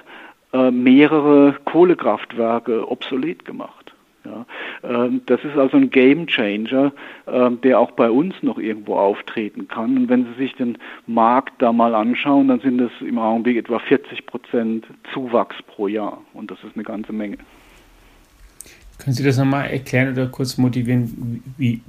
äh, 0.52 0.70
mehrere 0.70 1.56
Kohlekraftwerke 1.64 2.90
obsolet 2.90 3.44
gemacht. 3.44 3.94
Ja, 4.24 4.46
ähm, 4.84 5.22
das 5.26 5.42
ist 5.42 5.56
also 5.56 5.76
ein 5.76 5.90
Game 5.90 6.28
Changer, 6.28 6.92
ähm, 7.26 7.60
der 7.62 7.80
auch 7.80 7.90
bei 7.92 8.08
uns 8.08 8.34
noch 8.42 8.58
irgendwo 8.58 8.94
auftreten 8.96 9.66
kann. 9.66 9.96
Und 9.96 10.08
wenn 10.08 10.26
Sie 10.26 10.34
sich 10.34 10.54
den 10.54 10.78
Markt 11.06 11.60
da 11.60 11.72
mal 11.72 11.94
anschauen, 11.94 12.46
dann 12.48 12.60
sind 12.60 12.80
es 12.80 12.92
im 13.00 13.18
Augenblick 13.18 13.56
etwa 13.56 13.80
40 13.80 14.26
Prozent 14.26 14.86
Zuwachs 15.12 15.56
pro 15.66 15.88
Jahr. 15.88 16.22
Und 16.34 16.52
das 16.52 16.58
ist 16.62 16.76
eine 16.76 16.84
ganze 16.84 17.12
Menge. 17.12 17.38
Können 18.98 19.14
Sie 19.14 19.24
das 19.24 19.38
nochmal 19.38 19.70
erklären 19.70 20.12
oder 20.12 20.26
kurz 20.28 20.56
motivieren? 20.56 21.42
Wie, 21.58 21.80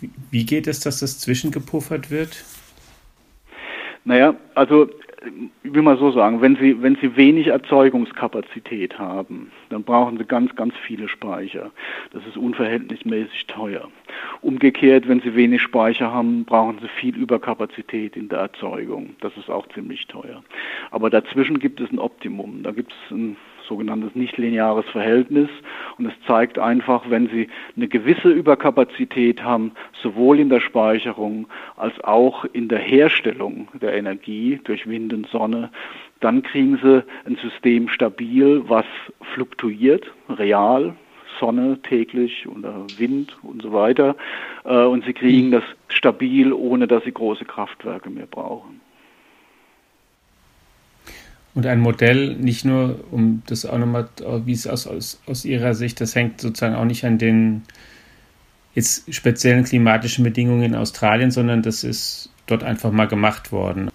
wie, 0.00 0.10
wie 0.30 0.46
geht 0.46 0.66
es, 0.66 0.80
dass 0.80 1.00
das 1.00 1.18
zwischengepuffert 1.18 2.10
wird? 2.10 2.44
Naja, 4.04 4.34
also 4.54 4.88
ich 5.62 5.74
will 5.74 5.82
mal 5.82 5.98
so 5.98 6.10
sagen, 6.10 6.40
wenn 6.40 6.56
Sie, 6.56 6.82
wenn 6.82 6.96
Sie 6.96 7.16
wenig 7.16 7.48
Erzeugungskapazität 7.48 8.98
haben, 8.98 9.50
dann 9.68 9.84
brauchen 9.84 10.18
Sie 10.18 10.24
ganz, 10.24 10.54
ganz 10.56 10.74
viele 10.86 11.08
Speicher. 11.08 11.70
Das 12.12 12.26
ist 12.26 12.36
unverhältnismäßig 12.36 13.46
teuer. 13.46 13.88
Umgekehrt, 14.40 15.08
wenn 15.08 15.20
Sie 15.20 15.34
wenig 15.34 15.62
Speicher 15.62 16.12
haben, 16.12 16.44
brauchen 16.44 16.78
Sie 16.80 16.88
viel 16.88 17.16
Überkapazität 17.16 18.16
in 18.16 18.28
der 18.28 18.40
Erzeugung. 18.40 19.16
Das 19.20 19.36
ist 19.36 19.50
auch 19.50 19.66
ziemlich 19.68 20.06
teuer. 20.06 20.42
Aber 20.90 21.10
dazwischen 21.10 21.58
gibt 21.58 21.80
es 21.80 21.90
ein 21.90 21.98
Optimum. 21.98 22.62
Da 22.62 22.72
gibt 22.72 22.92
es 22.92 23.10
ein 23.10 23.36
sogenanntes 23.72 24.14
nichtlineares 24.14 24.84
Verhältnis. 24.92 25.48
Und 25.96 26.04
es 26.06 26.12
zeigt 26.26 26.58
einfach, 26.58 27.08
wenn 27.08 27.28
Sie 27.28 27.48
eine 27.74 27.88
gewisse 27.88 28.28
Überkapazität 28.28 29.42
haben, 29.42 29.72
sowohl 30.02 30.38
in 30.40 30.50
der 30.50 30.60
Speicherung 30.60 31.46
als 31.76 31.98
auch 32.04 32.44
in 32.52 32.68
der 32.68 32.80
Herstellung 32.80 33.68
der 33.80 33.94
Energie 33.94 34.60
durch 34.64 34.86
Wind 34.86 35.14
und 35.14 35.26
Sonne, 35.28 35.70
dann 36.20 36.42
kriegen 36.42 36.78
Sie 36.82 37.02
ein 37.24 37.36
System 37.36 37.88
stabil, 37.88 38.62
was 38.66 38.84
fluktuiert, 39.32 40.04
real, 40.28 40.94
Sonne 41.40 41.78
täglich 41.82 42.46
oder 42.46 42.84
Wind 42.98 43.38
und 43.42 43.62
so 43.62 43.72
weiter. 43.72 44.14
Äh, 44.64 44.84
und 44.84 45.06
Sie 45.06 45.14
kriegen 45.14 45.50
das 45.50 45.64
stabil, 45.88 46.52
ohne 46.52 46.86
dass 46.86 47.04
Sie 47.04 47.12
große 47.12 47.46
Kraftwerke 47.46 48.10
mehr 48.10 48.26
brauchen. 48.26 48.81
Und 51.54 51.66
ein 51.66 51.80
Modell, 51.80 52.34
nicht 52.36 52.64
nur, 52.64 53.04
um 53.10 53.42
das 53.46 53.66
auch 53.66 53.76
nochmal, 53.78 54.08
wie 54.46 54.52
es 54.52 54.66
aus, 54.66 54.86
aus, 54.86 55.20
aus 55.26 55.44
Ihrer 55.44 55.74
Sicht, 55.74 56.00
das 56.00 56.14
hängt 56.14 56.40
sozusagen 56.40 56.74
auch 56.74 56.86
nicht 56.86 57.04
an 57.04 57.18
den 57.18 57.62
jetzt 58.74 59.12
speziellen 59.14 59.64
klimatischen 59.64 60.24
Bedingungen 60.24 60.62
in 60.62 60.74
Australien, 60.74 61.30
sondern 61.30 61.62
das 61.62 61.84
ist 61.84 62.30
dort 62.46 62.64
einfach 62.64 62.90
mal 62.90 63.06
gemacht 63.06 63.52
worden. 63.52 63.90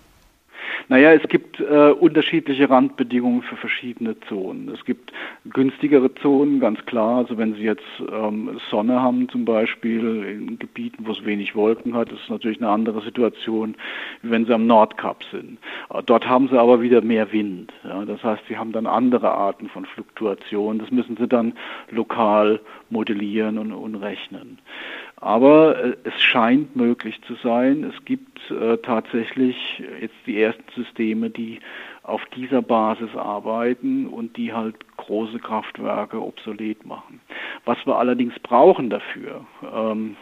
Naja, 0.89 1.11
es 1.11 1.27
gibt 1.27 1.59
äh, 1.59 1.91
unterschiedliche 1.91 2.69
Randbedingungen 2.69 3.41
für 3.41 3.57
verschiedene 3.57 4.17
Zonen. 4.21 4.69
Es 4.69 4.85
gibt 4.85 5.11
günstigere 5.45 6.13
Zonen, 6.15 6.61
ganz 6.61 6.85
klar. 6.85 7.17
Also 7.17 7.37
wenn 7.37 7.55
Sie 7.55 7.63
jetzt 7.63 7.83
ähm, 8.09 8.57
Sonne 8.69 9.01
haben 9.01 9.27
zum 9.27 9.43
Beispiel 9.43 10.23
in 10.23 10.59
Gebieten, 10.59 11.05
wo 11.05 11.11
es 11.11 11.25
wenig 11.25 11.55
Wolken 11.55 11.93
hat, 11.93 12.09
ist 12.13 12.29
natürlich 12.29 12.61
eine 12.61 12.69
andere 12.69 13.01
Situation, 13.01 13.75
wie 14.21 14.31
wenn 14.31 14.45
Sie 14.45 14.53
am 14.53 14.65
Nordkap 14.65 15.25
sind. 15.29 15.57
Äh, 15.89 16.01
dort 16.05 16.25
haben 16.25 16.47
Sie 16.47 16.57
aber 16.57 16.81
wieder 16.81 17.01
mehr 17.01 17.33
Wind. 17.33 17.73
Ja? 17.83 18.05
Das 18.05 18.23
heißt, 18.23 18.43
Sie 18.47 18.57
haben 18.57 18.71
dann 18.71 18.87
andere 18.87 19.29
Arten 19.29 19.67
von 19.67 19.85
Fluktuationen. 19.85 20.79
Das 20.79 20.91
müssen 20.91 21.17
Sie 21.17 21.27
dann 21.27 21.51
lokal 21.91 22.61
modellieren 22.89 23.57
und, 23.57 23.73
und 23.73 23.95
rechnen. 23.95 24.59
Aber 25.19 25.83
äh, 25.83 25.97
es 26.03 26.21
scheint 26.21 26.75
möglich 26.75 27.19
zu 27.23 27.35
sein. 27.35 27.83
Es 27.83 28.05
gibt 28.05 28.51
äh, 28.51 28.77
tatsächlich 28.77 29.81
jetzt 29.99 30.15
die 30.25 30.41
ersten 30.41 30.63
Systeme, 30.75 31.29
die 31.29 31.59
auf 32.03 32.21
dieser 32.35 32.61
Basis 32.61 33.13
arbeiten 33.15 34.07
und 34.07 34.37
die 34.37 34.53
halt 34.53 34.75
große 34.97 35.39
Kraftwerke 35.39 36.21
obsolet 36.21 36.85
machen. 36.85 37.19
Was 37.65 37.77
wir 37.85 37.97
allerdings 37.97 38.33
brauchen 38.39 38.89
dafür, 38.89 39.45
ähm, 39.73 40.15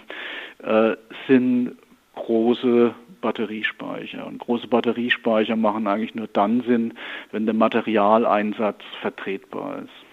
äh, 0.63 0.95
sind 1.27 1.75
große 2.15 2.93
Batteriespeicher. 3.21 4.25
Und 4.25 4.39
große 4.39 4.67
Batteriespeicher 4.67 5.55
machen 5.55 5.87
eigentlich 5.87 6.15
nur 6.15 6.27
dann 6.27 6.61
Sinn, 6.61 6.93
wenn 7.31 7.45
der 7.45 7.55
Materialeinsatz 7.55 8.81
vertretbar 9.01 9.79
ist. 9.79 10.05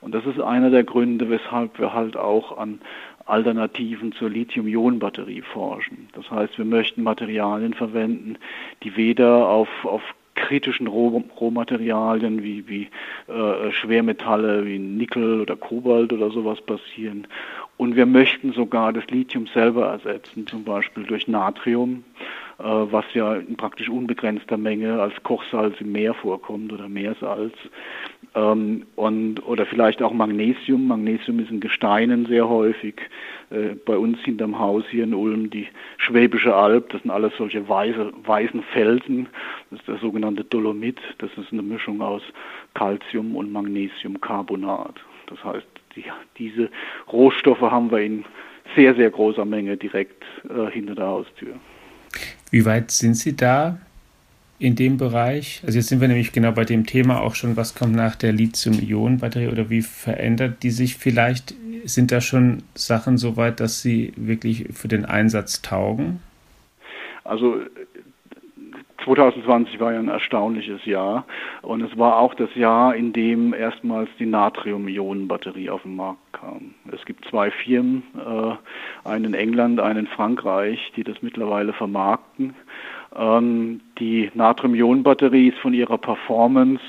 Und 0.00 0.14
das 0.14 0.26
ist 0.26 0.40
einer 0.40 0.70
der 0.70 0.84
Gründe, 0.84 1.30
weshalb 1.30 1.78
wir 1.78 1.92
halt 1.92 2.16
auch 2.16 2.58
an 2.58 2.80
Alternativen 3.26 4.12
zur 4.12 4.30
Lithium-Ionen-Batterie 4.30 5.42
forschen. 5.42 6.08
Das 6.12 6.30
heißt, 6.30 6.58
wir 6.58 6.64
möchten 6.64 7.02
Materialien 7.02 7.74
verwenden, 7.74 8.36
die 8.82 8.96
weder 8.96 9.48
auf, 9.48 9.68
auf 9.84 10.02
kritischen 10.34 10.86
Roh 10.86 11.22
Rohmaterialien 11.40 12.42
wie, 12.42 12.66
wie 12.68 12.88
äh, 13.32 13.70
Schwermetalle 13.72 14.64
wie 14.66 14.78
Nickel 14.78 15.40
oder 15.40 15.56
Kobalt 15.56 16.12
oder 16.12 16.30
sowas 16.30 16.60
passieren. 16.60 17.26
Und 17.76 17.96
wir 17.96 18.06
möchten 18.06 18.52
sogar 18.52 18.92
das 18.92 19.06
Lithium 19.08 19.46
selber 19.46 19.86
ersetzen, 19.86 20.46
zum 20.46 20.64
Beispiel 20.64 21.04
durch 21.04 21.28
Natrium, 21.28 22.04
was 22.62 23.04
ja 23.14 23.34
in 23.34 23.56
praktisch 23.56 23.88
unbegrenzter 23.88 24.56
Menge 24.56 25.00
als 25.00 25.14
Kochsalz 25.22 25.80
im 25.80 25.92
Meer 25.92 26.14
vorkommt 26.14 26.72
oder 26.72 26.88
Meersalz. 26.88 27.54
Ähm, 28.34 28.86
und, 28.96 29.46
oder 29.46 29.66
vielleicht 29.66 30.02
auch 30.02 30.12
Magnesium. 30.12 30.86
Magnesium 30.86 31.40
ist 31.40 31.50
in 31.50 31.60
Gesteinen 31.60 32.26
sehr 32.26 32.48
häufig. 32.48 33.00
Äh, 33.50 33.74
bei 33.84 33.96
uns 33.96 34.18
hinterm 34.20 34.58
Haus 34.58 34.84
hier 34.90 35.04
in 35.04 35.14
Ulm 35.14 35.50
die 35.50 35.68
Schwäbische 35.98 36.54
Alb, 36.54 36.90
das 36.90 37.02
sind 37.02 37.10
alles 37.10 37.32
solche 37.36 37.68
weiße, 37.68 38.12
weißen 38.24 38.62
Felsen. 38.62 39.28
Das 39.70 39.80
ist 39.80 39.88
der 39.88 39.98
sogenannte 39.98 40.44
Dolomit. 40.44 41.00
Das 41.18 41.30
ist 41.36 41.52
eine 41.52 41.62
Mischung 41.62 42.00
aus 42.00 42.22
Calcium 42.74 43.36
und 43.36 43.52
Magnesiumcarbonat. 43.52 44.94
Das 45.26 45.44
heißt, 45.44 45.66
die, 45.96 46.04
diese 46.38 46.70
Rohstoffe 47.12 47.60
haben 47.60 47.90
wir 47.90 47.98
in 47.98 48.24
sehr, 48.74 48.94
sehr 48.94 49.10
großer 49.10 49.44
Menge 49.44 49.76
direkt 49.76 50.24
äh, 50.48 50.70
hinter 50.70 50.94
der 50.94 51.06
Haustür. 51.06 51.54
Wie 52.52 52.66
weit 52.66 52.90
sind 52.90 53.14
Sie 53.14 53.34
da 53.34 53.78
in 54.58 54.76
dem 54.76 54.98
Bereich? 54.98 55.62
Also 55.66 55.78
jetzt 55.78 55.88
sind 55.88 56.02
wir 56.02 56.08
nämlich 56.08 56.32
genau 56.32 56.52
bei 56.52 56.66
dem 56.66 56.84
Thema 56.86 57.20
auch 57.22 57.34
schon, 57.34 57.56
was 57.56 57.74
kommt 57.74 57.96
nach 57.96 58.14
der 58.14 58.32
Lithium-Ionen-Batterie 58.32 59.48
oder 59.48 59.70
wie 59.70 59.80
verändert 59.80 60.62
die 60.62 60.70
sich 60.70 60.96
vielleicht? 60.96 61.54
Sind 61.84 62.12
da 62.12 62.20
schon 62.20 62.62
Sachen 62.74 63.16
so 63.16 63.38
weit, 63.38 63.58
dass 63.58 63.80
sie 63.80 64.12
wirklich 64.16 64.66
für 64.74 64.86
den 64.86 65.06
Einsatz 65.06 65.62
taugen? 65.62 66.20
Also 67.24 67.62
2020 69.04 69.80
war 69.80 69.92
ja 69.92 69.98
ein 69.98 70.08
erstaunliches 70.08 70.84
Jahr 70.84 71.24
und 71.62 71.82
es 71.82 71.96
war 71.98 72.18
auch 72.18 72.34
das 72.34 72.54
Jahr, 72.54 72.94
in 72.94 73.12
dem 73.12 73.54
erstmals 73.54 74.08
die 74.18 74.26
Natrium-Ionen-Batterie 74.26 75.70
auf 75.70 75.82
den 75.82 75.96
Markt 75.96 76.20
kam. 76.32 76.74
Es 76.92 77.04
gibt 77.04 77.24
zwei 77.26 77.50
Firmen, 77.50 78.02
äh, 78.16 79.08
einen 79.08 79.26
in 79.26 79.34
England, 79.34 79.80
einen 79.80 80.00
in 80.00 80.06
Frankreich, 80.06 80.92
die 80.96 81.04
das 81.04 81.22
mittlerweile 81.22 81.72
vermarkten 81.72 82.54
ähm, 83.16 83.80
die 83.98 84.30
Natrium-Ionen-Batterie 84.34 85.48
ist 85.48 85.58
von 85.58 85.74
ihrer 85.74 85.98
Performance 85.98 86.82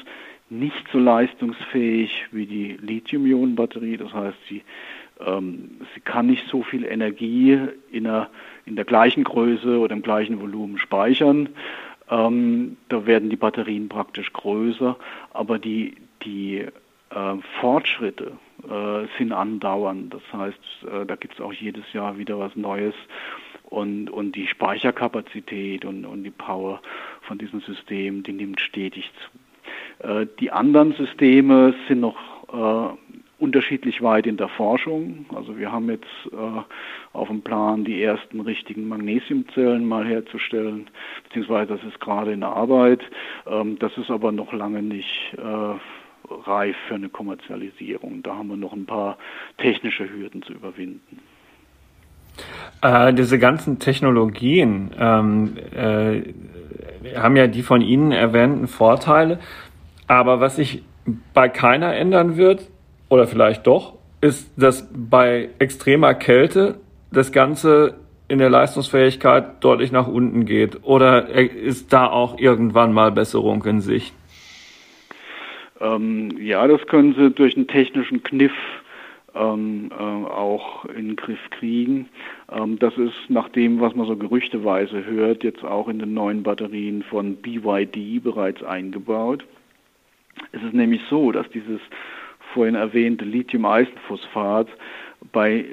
nicht 0.50 0.86
so 0.92 1.00
leistungsfähig 1.00 2.28
wie 2.32 2.46
die 2.46 2.78
Lithium-Ionen-Batterie. 2.82 3.98
Das 3.98 4.14
heißt, 4.14 4.38
sie, 4.48 4.64
ähm, 5.26 5.82
sie 5.94 6.02
kann 6.02 6.28
nicht 6.28 6.48
so 6.48 6.64
viel 6.64 6.86
Energie 6.86 7.58
in 7.92 8.04
der, 8.06 8.30
in 8.66 8.76
der 8.76 8.86
gleichen 8.86 9.24
Größe 9.24 9.80
oder 9.80 9.94
im 9.94 10.02
gleichen 10.02 10.40
Volumen 10.40 10.78
speichern. 10.78 11.50
Ähm, 12.10 12.78
da 12.90 13.06
werden 13.06 13.30
die 13.30 13.36
Batterien 13.36 13.90
praktisch 13.90 14.32
größer, 14.34 14.98
aber 15.32 15.60
die, 15.60 15.96
die 16.24 16.60
äh, 16.60 17.36
Fortschritte 17.60 18.34
äh, 18.64 19.08
sind 19.18 19.32
andauernd. 19.32 20.14
Das 20.14 20.22
heißt, 20.32 20.60
äh, 20.92 21.06
da 21.06 21.16
gibt 21.16 21.36
es 21.36 21.42
auch 21.42 21.54
jedes 21.54 21.92
Jahr 21.94 22.18
wieder 22.18 22.40
was 22.40 22.56
Neues 22.56 22.96
und, 23.66 24.10
und 24.10 24.36
die 24.36 24.48
Speicherkapazität 24.48 25.86
und, 25.86 26.06
und 26.06 26.24
die 26.24 26.32
Power 26.32 26.82
von 27.22 27.38
diesem 27.38 27.62
System, 27.62 28.24
die 28.24 28.34
nimmt 28.34 28.60
stetig 28.60 29.12
zu. 30.00 30.08
Äh, 30.08 30.28
die 30.40 30.52
anderen 30.52 30.94
Systeme 30.94 31.74
sind 31.88 32.02
noch 32.02 32.18
äh, 32.54 32.98
unterschiedlich 33.40 34.02
weit 34.02 34.26
in 34.26 34.38
der 34.38 34.48
Forschung. 34.50 35.26
Also 35.36 35.58
wir 35.58 35.72
haben 35.72 35.90
jetzt 35.90 36.08
äh, 36.32 36.62
auf 37.14 37.28
dem 37.28 37.42
Plan, 37.42 37.84
die 37.84 38.02
ersten 38.02 38.40
richtigen 38.40 38.88
Magnesiumzellen 38.88 39.86
mal 39.86 40.06
herzustellen, 40.06 40.90
beziehungsweise 41.26 41.76
das 41.76 41.84
ist 41.84 42.00
gerade 42.00 42.32
in 42.32 42.44
Arbeit. 42.44 43.02
Ähm, 43.48 43.78
das 43.80 43.98
ist 43.98 44.10
aber 44.10 44.32
noch 44.32 44.54
lange 44.54 44.82
nicht 44.82 45.36
äh, 45.38 45.76
reif 46.30 46.76
für 46.88 46.96
eine 46.96 47.10
Kommerzialisierung. 47.10 48.24
Da 48.24 48.36
haben 48.36 48.48
wir 48.48 48.58
noch 48.58 48.74
ein 48.74 48.86
paar 48.86 49.18
technische 49.58 50.10
Hürden 50.10 50.42
zu 50.44 50.54
überwinden. 50.54 51.20
Äh, 52.82 53.14
diese 53.14 53.40
ganzen 53.40 53.80
Technologien 53.80 54.92
ähm, 54.98 55.56
äh, 55.76 56.22
haben 57.16 57.36
ja 57.36 57.48
die 57.48 57.64
von 57.64 57.82
Ihnen 57.82 58.12
erwähnten 58.12 58.68
Vorteile. 58.68 59.40
Aber 60.08 60.40
was 60.40 60.58
sich 60.58 60.84
bei 61.34 61.50
keiner 61.50 61.96
ändern 61.96 62.38
wird, 62.38 62.70
oder 63.14 63.28
vielleicht 63.28 63.68
doch, 63.68 63.94
ist, 64.22 64.52
dass 64.58 64.90
bei 64.92 65.50
extremer 65.60 66.16
Kälte 66.16 66.80
das 67.12 67.32
Ganze 67.32 68.00
in 68.28 68.40
der 68.40 68.50
Leistungsfähigkeit 68.50 69.64
deutlich 69.64 69.92
nach 69.92 70.08
unten 70.08 70.46
geht. 70.46 70.84
Oder 70.84 71.30
ist 71.30 71.94
da 71.94 72.08
auch 72.08 72.40
irgendwann 72.40 72.92
mal 72.92 73.12
Besserung 73.12 73.64
in 73.66 73.82
Sicht? 73.82 74.16
Ähm, 75.80 76.32
ja, 76.40 76.66
das 76.68 76.82
können 76.88 77.14
Sie 77.14 77.30
durch 77.30 77.56
einen 77.56 77.68
technischen 77.68 78.24
Kniff 78.24 78.54
ähm, 79.36 79.92
äh, 79.92 80.02
auch 80.02 80.86
in 80.86 81.10
den 81.10 81.16
Griff 81.16 81.40
kriegen. 81.52 82.10
Ähm, 82.52 82.80
das 82.80 82.98
ist 82.98 83.30
nach 83.30 83.50
dem, 83.50 83.80
was 83.80 83.94
man 83.94 84.08
so 84.08 84.16
gerüchteweise 84.16 85.06
hört, 85.06 85.44
jetzt 85.44 85.64
auch 85.64 85.88
in 85.88 86.00
den 86.00 86.16
neuen 86.16 86.42
Batterien 86.42 87.04
von 87.04 87.36
BYD 87.36 88.24
bereits 88.24 88.64
eingebaut. 88.64 89.46
Es 90.52 90.64
ist 90.64 90.74
nämlich 90.74 91.02
so, 91.12 91.32
dass 91.32 91.48
dieses 91.50 91.80
vorhin 92.54 92.76
erwähnte 92.76 93.26
Lithium-Eisenphosphat 93.26 94.68
bei 95.32 95.66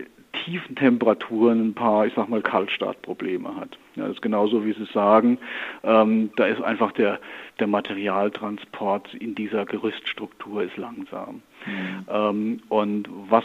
tiefen 0.45 0.77
Temperaturen 0.77 1.69
ein 1.69 1.75
paar, 1.75 2.07
ich 2.07 2.15
sag 2.15 2.29
mal, 2.29 2.43
Kaltstartprobleme 2.43 3.55
hat. 3.57 3.79
Ja, 4.01 4.07
das 4.07 4.17
ist 4.17 4.23
genauso, 4.23 4.65
wie 4.65 4.73
Sie 4.73 4.87
sagen. 4.95 5.37
Ähm, 5.85 6.31
da 6.37 6.47
ist 6.47 6.63
einfach 6.63 6.93
der, 6.93 7.21
der 7.59 7.67
Materialtransport 7.67 9.13
in 9.13 9.35
dieser 9.35 9.67
Gerüststruktur 9.67 10.63
ist 10.63 10.79
langsam. 10.79 11.43
Mhm. 11.67 12.07
Ähm, 12.09 12.63
und 12.71 13.09
was 13.29 13.45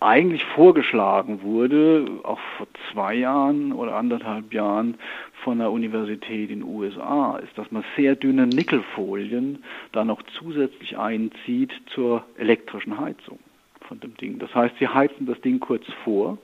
eigentlich 0.00 0.46
vorgeschlagen 0.46 1.42
wurde, 1.42 2.06
auch 2.22 2.38
vor 2.56 2.66
zwei 2.90 3.16
Jahren 3.16 3.72
oder 3.72 3.94
anderthalb 3.96 4.54
Jahren 4.54 4.96
von 5.44 5.58
der 5.58 5.70
Universität 5.70 6.50
in 6.50 6.60
den 6.60 6.68
USA, 6.68 7.36
ist, 7.36 7.58
dass 7.58 7.70
man 7.70 7.84
sehr 7.94 8.16
dünne 8.16 8.46
Nickelfolien 8.46 9.62
da 9.92 10.06
noch 10.06 10.22
zusätzlich 10.38 10.96
einzieht 10.96 11.72
zur 11.94 12.24
elektrischen 12.38 12.98
Heizung 12.98 13.38
von 13.86 14.00
dem 14.00 14.16
Ding. 14.16 14.38
Das 14.38 14.54
heißt, 14.54 14.74
sie 14.78 14.88
heizen 14.88 15.26
das 15.26 15.38
Ding 15.42 15.60
kurz 15.60 15.84
vor 16.02 16.38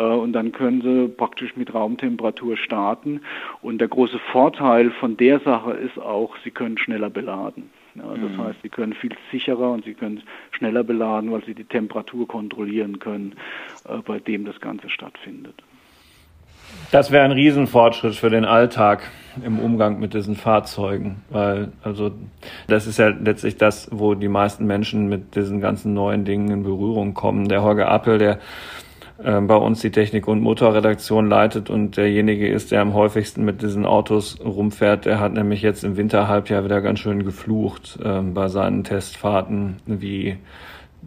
und 0.00 0.32
dann 0.32 0.52
können 0.52 0.80
sie 0.80 1.08
praktisch 1.08 1.54
mit 1.56 1.74
Raumtemperatur 1.74 2.56
starten. 2.56 3.20
Und 3.60 3.78
der 3.78 3.88
große 3.88 4.18
Vorteil 4.32 4.90
von 4.90 5.16
der 5.16 5.40
Sache 5.40 5.72
ist 5.72 5.98
auch, 5.98 6.34
sie 6.44 6.50
können 6.50 6.78
schneller 6.78 7.10
beladen. 7.10 7.70
Ja, 7.94 8.04
das 8.08 8.30
mhm. 8.30 8.38
heißt, 8.38 8.58
sie 8.62 8.70
können 8.70 8.94
viel 8.94 9.14
sicherer 9.30 9.70
und 9.70 9.84
sie 9.84 9.92
können 9.92 10.22
schneller 10.52 10.82
beladen, 10.82 11.30
weil 11.30 11.44
sie 11.44 11.54
die 11.54 11.64
Temperatur 11.64 12.26
kontrollieren 12.26 13.00
können, 13.00 13.34
äh, 13.86 13.98
bei 13.98 14.18
dem 14.18 14.46
das 14.46 14.60
Ganze 14.60 14.88
stattfindet. 14.88 15.62
Das 16.90 17.10
wäre 17.10 17.24
ein 17.24 17.32
Riesenfortschritt 17.32 18.14
für 18.14 18.30
den 18.30 18.46
Alltag 18.46 19.10
im 19.44 19.58
Umgang 19.58 19.98
mit 19.98 20.14
diesen 20.14 20.36
Fahrzeugen, 20.36 21.22
weil 21.30 21.72
also 21.82 22.12
das 22.66 22.86
ist 22.86 22.98
ja 22.98 23.08
letztlich 23.08 23.56
das, 23.56 23.88
wo 23.92 24.14
die 24.14 24.28
meisten 24.28 24.66
Menschen 24.66 25.08
mit 25.08 25.34
diesen 25.34 25.60
ganzen 25.60 25.92
neuen 25.92 26.24
Dingen 26.24 26.50
in 26.50 26.62
Berührung 26.62 27.14
kommen. 27.14 27.48
Der 27.48 27.62
Holger 27.62 27.88
Appel, 27.88 28.18
der 28.18 28.32
äh, 28.32 28.38
bei 29.22 29.56
uns 29.56 29.80
die 29.80 29.90
Technik- 29.90 30.26
und 30.26 30.40
Motorredaktion 30.40 31.28
leitet 31.28 31.70
und 31.70 31.96
derjenige 31.96 32.48
ist, 32.48 32.72
der 32.72 32.80
am 32.80 32.94
häufigsten 32.94 33.44
mit 33.44 33.62
diesen 33.62 33.86
Autos 33.86 34.38
rumfährt. 34.44 35.04
Der 35.04 35.20
hat 35.20 35.32
nämlich 35.32 35.62
jetzt 35.62 35.84
im 35.84 35.96
Winterhalbjahr 35.96 36.64
wieder 36.64 36.80
ganz 36.80 36.98
schön 36.98 37.24
geflucht 37.24 37.98
äh, 38.02 38.20
bei 38.20 38.48
seinen 38.48 38.84
Testfahrten, 38.84 39.76
wie 39.86 40.38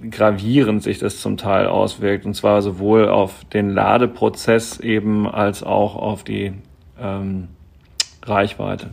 gravierend 0.09 0.84
sich 0.84 0.99
das 0.99 1.20
zum 1.20 1.38
Teil 1.38 1.68
auswirkt. 1.68 2.26
Und 2.26 2.34
zwar 2.34 2.61
sowohl 2.61 3.07
auf 3.09 3.43
den 3.45 3.70
Ladeprozess 3.70 4.80
eben 4.80 5.28
als 5.28 5.63
auch 5.63 5.95
auf 5.95 6.24
die 6.24 6.53
ähm, 6.99 7.49
Reichweite. 8.26 8.91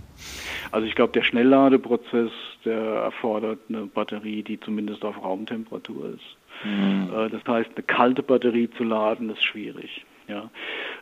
Also 0.70 0.86
ich 0.86 0.94
glaube, 0.94 1.12
der 1.12 1.22
Schnellladeprozess, 1.22 2.30
der 2.64 2.80
erfordert 2.80 3.58
eine 3.68 3.86
Batterie, 3.86 4.42
die 4.42 4.58
zumindest 4.60 5.04
auf 5.04 5.22
Raumtemperatur 5.22 6.14
ist. 6.14 6.36
Mhm. 6.64 7.30
Das 7.30 7.42
heißt, 7.46 7.70
eine 7.74 7.82
kalte 7.84 8.22
Batterie 8.22 8.70
zu 8.76 8.84
laden, 8.84 9.30
ist 9.30 9.44
schwierig. 9.44 10.04
Ja. 10.28 10.50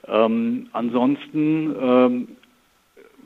Ähm, 0.08 0.68
ansonsten 0.72 1.74
ähm, 1.80 2.28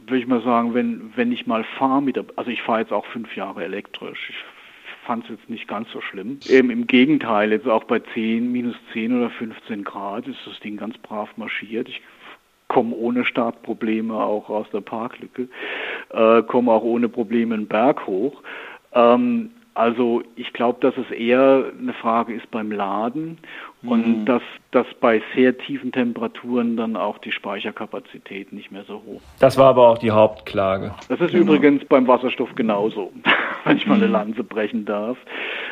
würde 0.07 0.19
ich 0.19 0.27
mal 0.27 0.43
sagen, 0.43 0.75
wenn, 0.75 1.13
wenn 1.17 1.33
ich 1.33 1.47
mal 1.47 1.65
fahre 1.79 2.03
mit 2.03 2.17
der, 2.17 2.25
also 2.37 2.51
ich 2.51 2.63
fahre 2.63 2.81
jetzt 2.81 2.93
auch 2.93 3.07
fünf 3.07 3.35
Jahre 3.37 3.65
elektrisch. 3.65 4.31
Ich 4.31 4.37
fand 5.07 5.25
es 5.25 5.31
jetzt 5.31 5.51
nicht 5.51 5.69
ganz 5.69 5.91
so 5.93 6.01
schlimm. 6.01 6.39
Eben 6.49 6.71
im 6.71 6.87
Gegenteil, 6.87 7.53
jetzt 7.53 7.69
auch 7.69 7.85
bei 7.85 8.01
10, 8.01 8.51
minus 8.51 8.77
10 8.93 9.17
oder 9.17 9.31
15 9.31 9.85
Grad 9.85 10.27
ist 10.27 10.39
das 10.47 10.59
Ding 10.61 10.77
ganz 10.77 10.97
brav 10.99 11.37
marschiert. 11.37 11.89
Ich 11.89 12.03
komme 12.69 12.95
ohne 12.97 13.25
Startprobleme 13.25 14.15
auch 14.15 14.49
aus 14.49 14.67
der 14.73 14.81
Parklücke, 14.81 15.49
äh, 16.11 16.43
komme 16.43 16.73
auch 16.73 16.83
ohne 16.83 17.09
Probleme 17.09 17.55
einen 17.55 17.69
Berg 17.69 18.07
hoch. 18.07 18.43
Ähm, 18.93 19.51
also 19.75 20.23
ich 20.37 20.53
glaube, 20.53 20.79
dass 20.81 20.97
es 20.97 21.11
eher 21.11 21.73
eine 21.77 21.93
Frage 21.95 22.33
ist 22.33 22.49
beim 22.53 22.71
Laden 22.71 23.39
und 23.83 24.21
mhm. 24.21 24.25
dass, 24.25 24.43
dass 24.71 24.87
bei 25.01 25.21
sehr 25.35 25.59
tiefen 25.59 25.91
Temperaturen 25.91 26.77
dann 26.77 26.97
auch 26.97 27.19
die 27.19 27.33
Speicherkapazität 27.33 28.53
nicht 28.53 28.71
mehr 28.71 28.85
so 28.85 29.03
hoch. 29.05 29.21
Das 29.41 29.59
war 29.59 29.67
aber 29.67 29.89
auch 29.89 29.99
die 29.99 30.13
Hauptklage. 30.13 30.95
Das 31.09 31.21
ist 31.21 31.33
genau. 31.33 31.53
übrigens 31.53 31.85
beim 31.87 32.07
Wasserstoff 32.07 32.55
genauso, 32.55 33.13
wenn 33.65 33.77
ich 33.77 33.87
mal 33.87 33.97
eine 33.97 34.07
mhm. 34.07 34.13
Lanze 34.13 34.45
brechen 34.45 34.85
darf. 34.85 35.19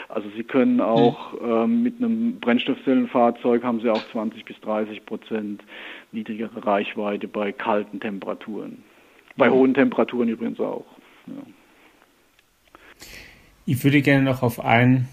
Also 0.09 0.29
Sie 0.37 0.43
können 0.43 0.81
auch 0.81 1.35
ähm, 1.41 1.85
mit 1.85 1.99
einem 1.99 2.41
Brennstoffzellenfahrzeug 2.41 3.63
haben 3.63 3.81
Sie 3.81 3.89
auch 3.89 4.05
20 4.11 4.45
bis 4.45 4.61
30 4.61 5.07
Prozent 5.07 5.63
niedrigere 6.11 6.67
Reichweite 6.67 7.29
bei 7.29 7.53
kalten 7.53 8.01
Temperaturen. 8.01 8.83
Bei 9.37 9.49
mhm. 9.49 9.55
hohen 9.55 9.75
Temperaturen 9.75 10.29
übrigens 10.29 10.59
auch. 10.59 10.87
Ja. 11.29 11.35
Ich 13.65 13.85
würde 13.85 14.03
gerne 14.03 14.25
noch 14.25 14.43
auf 14.43 14.65
ein 14.65 15.09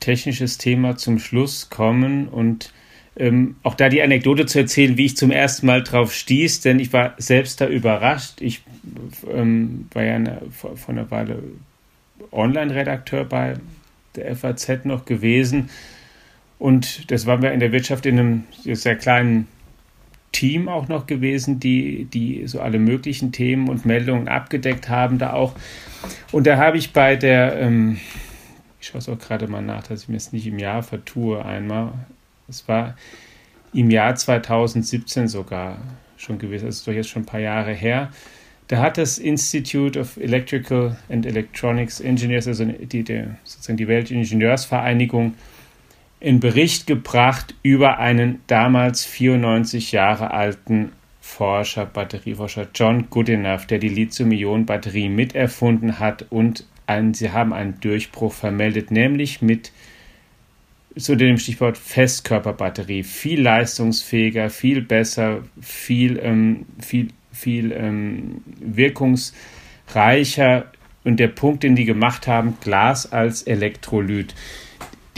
technisches 0.00 0.58
Thema 0.58 0.96
zum 0.96 1.18
Schluss 1.18 1.70
kommen 1.70 2.28
und 2.28 2.72
ähm, 3.16 3.56
auch 3.64 3.74
da 3.74 3.88
die 3.88 4.00
Anekdote 4.00 4.46
zu 4.46 4.60
erzählen, 4.60 4.96
wie 4.96 5.06
ich 5.06 5.16
zum 5.16 5.32
ersten 5.32 5.66
Mal 5.66 5.82
drauf 5.82 6.14
stieß, 6.14 6.60
denn 6.60 6.78
ich 6.78 6.92
war 6.92 7.14
selbst 7.18 7.60
da 7.60 7.66
überrascht. 7.66 8.40
Ich 8.40 8.62
ähm, 9.28 9.88
war 9.92 10.04
ja 10.04 10.14
eine, 10.14 10.42
vor, 10.52 10.76
vor 10.76 10.94
einer 10.94 11.10
Weile 11.10 11.42
Online-Redakteur 12.30 13.24
bei 13.24 13.54
der 14.14 14.36
FAZ 14.36 14.84
noch 14.84 15.04
gewesen 15.04 15.68
und 16.58 17.10
das 17.10 17.26
waren 17.26 17.42
wir 17.42 17.52
in 17.52 17.60
der 17.60 17.72
Wirtschaft 17.72 18.06
in 18.06 18.18
einem 18.18 18.44
sehr 18.64 18.96
kleinen 18.96 19.48
Team 20.32 20.68
auch 20.68 20.88
noch 20.88 21.06
gewesen, 21.06 21.60
die, 21.60 22.04
die 22.04 22.46
so 22.46 22.60
alle 22.60 22.78
möglichen 22.78 23.32
Themen 23.32 23.68
und 23.68 23.86
Meldungen 23.86 24.28
abgedeckt 24.28 24.88
haben 24.88 25.18
da 25.18 25.32
auch. 25.32 25.54
Und 26.32 26.46
da 26.46 26.56
habe 26.56 26.78
ich 26.78 26.92
bei 26.92 27.16
der, 27.16 27.58
ähm, 27.58 27.98
ich 28.80 28.88
schaue 28.88 28.98
es 28.98 29.08
auch 29.08 29.18
gerade 29.18 29.48
mal 29.48 29.62
nach, 29.62 29.84
dass 29.86 30.02
ich 30.02 30.08
mir 30.08 30.16
es 30.16 30.32
nicht 30.32 30.46
im 30.46 30.58
Jahr 30.58 30.82
vertue 30.82 31.44
einmal, 31.44 31.92
es 32.48 32.66
war 32.68 32.96
im 33.72 33.90
Jahr 33.90 34.14
2017 34.14 35.28
sogar 35.28 35.78
schon 36.16 36.38
gewesen, 36.38 36.66
das 36.66 36.76
ist 36.76 36.86
doch 36.86 36.92
jetzt 36.92 37.10
schon 37.10 37.22
ein 37.22 37.26
paar 37.26 37.40
Jahre 37.40 37.72
her. 37.72 38.10
Da 38.68 38.78
hat 38.78 38.98
das 38.98 39.18
Institute 39.18 39.98
of 39.98 40.18
Electrical 40.18 40.96
and 41.08 41.24
Electronics 41.24 42.00
Engineers, 42.00 42.46
also 42.46 42.64
die, 42.64 43.02
die, 43.02 43.24
sozusagen 43.44 43.78
die 43.78 43.88
Weltingenieursvereinigung, 43.88 45.34
einen 46.20 46.40
Bericht 46.40 46.86
gebracht 46.86 47.54
über 47.62 47.98
einen 47.98 48.40
damals 48.46 49.04
94 49.04 49.92
Jahre 49.92 50.30
alten 50.32 50.92
Forscher, 51.20 51.84
Batterieforscher 51.86 52.68
John 52.74 53.10
Goodenough, 53.10 53.66
der 53.66 53.78
die 53.78 53.90
Lithium-Ionen-Batterie 53.90 55.08
miterfunden 55.08 55.98
hat 55.98 56.26
und 56.30 56.66
einen, 56.86 57.14
sie 57.14 57.30
haben 57.30 57.52
einen 57.52 57.80
Durchbruch 57.80 58.32
vermeldet, 58.32 58.90
nämlich 58.90 59.42
mit 59.42 59.72
zu 60.96 61.16
dem 61.16 61.38
Stichwort 61.38 61.78
Festkörperbatterie. 61.78 63.04
Viel 63.04 63.42
leistungsfähiger, 63.42 64.50
viel 64.50 64.82
besser, 64.82 65.44
viel, 65.60 66.18
ähm, 66.20 66.66
viel, 66.80 67.08
viel 67.30 67.70
ähm, 67.72 68.42
wirkungsreicher. 68.58 70.72
Und 71.04 71.20
der 71.20 71.28
Punkt, 71.28 71.62
den 71.62 71.76
die 71.76 71.84
gemacht 71.84 72.26
haben, 72.26 72.56
Glas 72.60 73.12
als 73.12 73.42
Elektrolyt. 73.42 74.34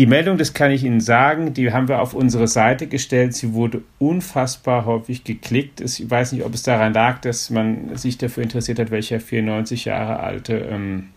Die 0.01 0.07
Meldung, 0.07 0.39
das 0.39 0.55
kann 0.55 0.71
ich 0.71 0.83
Ihnen 0.83 1.03
sagen, 1.03 1.53
die 1.53 1.75
haben 1.75 1.87
wir 1.87 2.01
auf 2.01 2.15
unsere 2.15 2.49
Seite 2.49 2.87
gestellt. 2.87 3.35
Sie 3.35 3.53
wurde 3.53 3.83
unfassbar 3.99 4.87
häufig 4.87 5.25
geklickt. 5.25 5.83
Ich 5.83 6.09
weiß 6.09 6.33
nicht, 6.33 6.43
ob 6.43 6.55
es 6.55 6.63
daran 6.63 6.95
lag, 6.95 7.21
dass 7.21 7.51
man 7.51 7.95
sich 7.99 8.17
dafür 8.17 8.43
interessiert 8.43 8.79
hat, 8.79 8.91
welcher 8.91 9.21
94 9.21 9.85
Jahre 9.85 10.21
alte 10.21 10.55
ähm, 10.55 11.09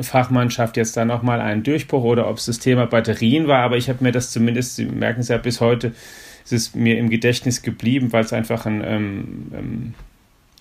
Fachmannschaft 0.00 0.78
jetzt 0.78 0.96
da 0.96 1.04
nochmal 1.04 1.42
einen 1.42 1.62
Durchbruch 1.62 2.02
oder 2.04 2.26
ob 2.30 2.38
es 2.38 2.46
das 2.46 2.58
Thema 2.58 2.86
Batterien 2.86 3.48
war, 3.48 3.62
aber 3.62 3.76
ich 3.76 3.90
habe 3.90 4.02
mir 4.02 4.12
das 4.12 4.30
zumindest, 4.30 4.76
Sie 4.76 4.86
merken 4.86 5.20
es 5.20 5.28
ja 5.28 5.36
bis 5.36 5.60
heute, 5.60 5.92
es 6.46 6.52
ist 6.52 6.74
mir 6.74 6.96
im 6.96 7.10
Gedächtnis 7.10 7.60
geblieben, 7.60 8.14
weil 8.14 8.24
es 8.24 8.32
einfach 8.32 8.64
ein, 8.64 8.82
ähm, 8.82 9.52
ähm, 9.52 9.94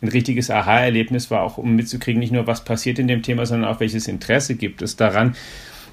ein 0.01 0.09
richtiges 0.09 0.51
Aha-Erlebnis 0.51 1.31
war, 1.31 1.43
auch 1.43 1.57
um 1.57 1.77
mitzukriegen, 1.77 2.19
nicht 2.19 2.33
nur 2.33 2.47
was 2.47 2.65
passiert 2.65 2.99
in 2.99 3.07
dem 3.07 3.21
Thema, 3.21 3.45
sondern 3.45 3.71
auch 3.71 3.79
welches 3.79 4.09
Interesse 4.09 4.55
gibt 4.55 4.81
es 4.81 4.97
daran. 4.97 5.37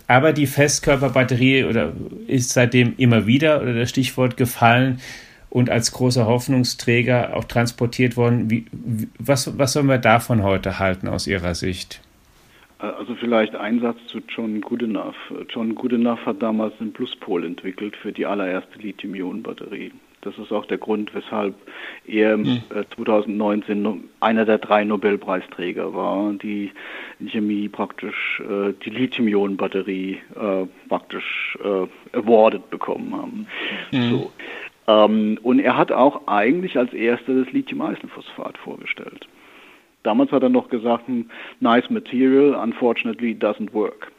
Aber 0.08 0.32
die 0.32 0.46
Festkörperbatterie 0.46 1.64
oder 1.64 1.92
ist 2.26 2.50
seitdem 2.50 2.94
immer 2.96 3.26
wieder 3.26 3.60
oder 3.60 3.74
das 3.74 3.90
Stichwort 3.90 4.36
gefallen 4.36 5.00
und 5.50 5.70
als 5.70 5.92
großer 5.92 6.26
Hoffnungsträger 6.26 7.36
auch 7.36 7.44
transportiert 7.44 8.16
worden. 8.16 8.50
Wie, 8.50 8.66
was, 9.18 9.58
was 9.58 9.72
sollen 9.72 9.86
wir 9.86 9.98
davon 9.98 10.42
heute 10.42 10.78
halten 10.78 11.08
aus 11.08 11.26
Ihrer 11.26 11.54
Sicht? 11.54 12.00
Also 12.78 13.14
vielleicht 13.14 13.56
ein 13.56 13.80
Satz 13.80 13.96
zu 14.08 14.20
John 14.28 14.60
Goodenough. 14.60 15.16
John 15.48 15.74
Goodenough 15.74 16.24
hat 16.26 16.42
damals 16.42 16.76
den 16.78 16.92
Pluspol 16.92 17.44
entwickelt 17.44 17.96
für 17.96 18.12
die 18.12 18.26
allererste 18.26 18.78
Lithium-Ionen-Batterie. 18.78 19.92
Das 20.26 20.36
ist 20.38 20.52
auch 20.52 20.66
der 20.66 20.78
Grund, 20.78 21.14
weshalb 21.14 21.54
er 22.04 22.36
mhm. 22.36 22.62
2019 22.96 24.10
einer 24.18 24.44
der 24.44 24.58
drei 24.58 24.82
Nobelpreisträger 24.82 25.94
war, 25.94 26.32
die 26.32 26.72
in 27.20 27.28
Chemie 27.28 27.68
praktisch 27.68 28.40
äh, 28.40 28.72
die 28.84 28.90
Lithium-Ionen-Batterie 28.90 30.18
äh, 30.34 30.66
praktisch 30.88 31.56
äh, 31.62 32.16
awarded 32.16 32.68
bekommen 32.70 33.14
haben. 33.14 33.46
Mhm. 33.92 34.10
So. 34.10 34.32
Ähm, 34.88 35.38
und 35.44 35.60
er 35.60 35.76
hat 35.76 35.92
auch 35.92 36.26
eigentlich 36.26 36.76
als 36.76 36.92
erster 36.92 37.44
das 37.44 37.52
Lithium-Eisenphosphat 37.52 38.58
vorgestellt. 38.58 39.28
Damals 40.02 40.32
hat 40.32 40.42
er 40.42 40.48
noch 40.48 40.68
gesagt, 40.70 41.06
hm, 41.06 41.30
nice 41.60 41.88
material, 41.88 42.54
unfortunately 42.54 43.32
doesn't 43.32 43.72
work. 43.72 44.10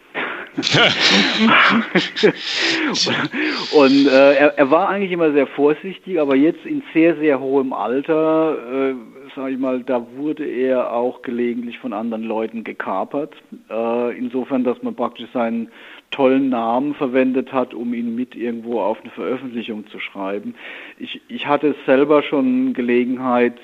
und 3.74 4.08
äh, 4.08 4.34
er, 4.34 4.58
er, 4.58 4.72
war 4.72 4.89
eigentlich 4.89 5.12
immer 5.12 5.32
sehr 5.32 5.45
vorsichtig, 5.45 6.20
aber 6.20 6.36
jetzt 6.36 6.66
in 6.66 6.82
sehr, 6.93 7.16
sehr 7.18 7.39
hohem 7.39 7.74
Alter, 7.74 8.89
äh, 8.89 8.95
sage 9.36 9.53
ich 9.53 9.60
mal, 9.60 9.84
da 9.84 10.03
wurde 10.16 10.47
er 10.47 10.91
auch 10.91 11.22
gelegentlich 11.22 11.78
von 11.78 11.93
anderen 11.93 12.24
Leuten 12.24 12.64
gekapert. 12.64 13.36
Äh, 13.70 14.18
insofern, 14.18 14.64
dass 14.64 14.82
man 14.82 14.95
praktisch 14.95 15.30
seinen 15.32 15.70
tollen 16.10 16.49
Namen 16.49 16.95
verwendet 16.95 17.53
hat, 17.53 17.76
um 17.76 17.93
ihn 17.93 18.16
mit 18.16 18.36
irgendwo 18.36 18.82
auf 18.82 18.99
eine 19.01 19.12
Veröffentlichung 19.12 19.86
zu 19.88 19.99
schreiben. 19.99 20.55
Ich, 20.97 21.22
ich 21.28 21.45
hatte 21.45 21.76
selber 21.86 22.24
schon 22.24 22.74
Gelegenheit, 22.74 23.60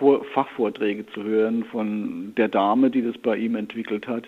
vor 0.00 0.24
Fachvorträge 0.32 1.06
zu 1.06 1.22
hören 1.22 1.64
von 1.64 2.32
der 2.36 2.48
Dame, 2.48 2.90
die 2.90 3.02
das 3.02 3.16
bei 3.18 3.36
ihm 3.36 3.54
entwickelt 3.54 4.08
hat. 4.08 4.24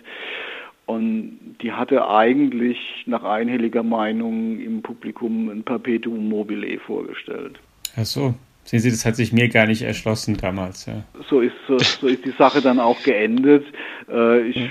Und 0.85 1.39
die 1.61 1.71
hatte 1.71 2.07
eigentlich 2.07 2.77
nach 3.05 3.23
einhelliger 3.23 3.83
Meinung 3.83 4.59
im 4.59 4.81
Publikum 4.81 5.49
ein 5.49 5.63
Perpetuum 5.63 6.27
mobile 6.27 6.77
vorgestellt. 6.79 7.59
Ach 7.95 8.05
so. 8.05 8.33
Sehen 8.65 8.79
Sie, 8.79 8.91
das 8.91 9.05
hat 9.05 9.17
sich 9.17 9.33
mir 9.33 9.49
gar 9.49 9.67
nicht 9.67 9.81
erschlossen 9.81 10.37
damals. 10.37 10.85
Ja. 10.85 11.03
So, 11.29 11.41
ist, 11.41 11.53
so, 11.67 11.77
so 11.79 12.07
ist 12.07 12.23
die 12.23 12.31
Sache 12.31 12.61
dann 12.61 12.79
auch 12.79 13.01
geendet. 13.03 13.65
Äh, 14.09 14.47
ich, 14.47 14.69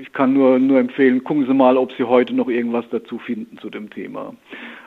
ich 0.00 0.12
kann 0.12 0.32
nur, 0.32 0.58
nur 0.58 0.78
empfehlen, 0.78 1.24
gucken 1.24 1.46
Sie 1.46 1.54
mal, 1.54 1.76
ob 1.76 1.92
Sie 1.92 2.04
heute 2.04 2.34
noch 2.34 2.48
irgendwas 2.48 2.84
dazu 2.90 3.18
finden 3.18 3.58
zu 3.58 3.70
dem 3.70 3.90
Thema. 3.90 4.34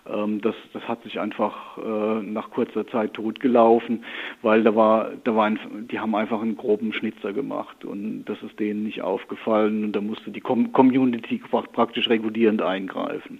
Ähm, 0.07 0.41
das, 0.41 0.55
das 0.73 0.87
hat 0.87 1.03
sich 1.03 1.19
einfach 1.19 1.77
äh, 1.77 2.21
nach 2.23 2.49
kurzer 2.51 2.87
Zeit 2.87 3.13
totgelaufen, 3.13 4.03
weil 4.41 4.63
da 4.63 4.75
war, 4.75 5.11
da 5.23 5.35
war 5.35 5.51
die 5.51 5.99
haben 5.99 6.15
einfach 6.15 6.41
einen 6.41 6.57
groben 6.57 6.93
Schnitzer 6.93 7.33
gemacht 7.33 7.85
und 7.85 8.25
das 8.25 8.41
ist 8.43 8.59
denen 8.59 8.83
nicht 8.83 9.01
aufgefallen 9.01 9.83
und 9.85 9.95
da 9.95 10.01
musste 10.01 10.31
die 10.31 10.41
Com 10.41 10.71
Community 10.71 11.41
praktisch 11.73 12.09
regulierend 12.09 12.61
eingreifen. 12.61 13.39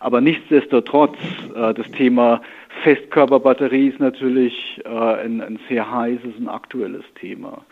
Aber 0.00 0.20
nichtsdestotrotz, 0.20 1.16
äh, 1.54 1.74
das 1.74 1.90
Thema 1.92 2.40
Festkörperbatterie 2.82 3.88
ist 3.88 3.98
natürlich 3.98 4.80
äh, 4.84 4.88
ein, 4.88 5.40
ein, 5.40 5.58
sehr 5.68 5.90
heißes 5.90 6.36
und 6.38 6.48
aktuelles 6.48 7.04
Thema. 7.20 7.64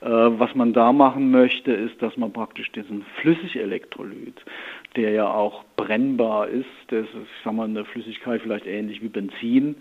Äh, 0.00 0.08
was 0.08 0.54
man 0.54 0.72
da 0.72 0.92
machen 0.92 1.30
möchte, 1.30 1.72
ist, 1.72 2.00
dass 2.00 2.16
man 2.16 2.32
praktisch 2.32 2.72
diesen 2.84 3.04
Flüssigelektrolyt, 3.20 4.44
der 4.96 5.10
ja 5.10 5.26
auch 5.26 5.64
brennbar 5.76 6.48
ist, 6.48 6.66
das 6.88 7.04
ist, 7.04 7.14
ich 7.14 7.44
sag 7.44 7.54
mal, 7.54 7.64
eine 7.64 7.84
Flüssigkeit 7.84 8.42
vielleicht 8.42 8.66
ähnlich 8.66 9.02
wie 9.02 9.08
Benzin, 9.08 9.76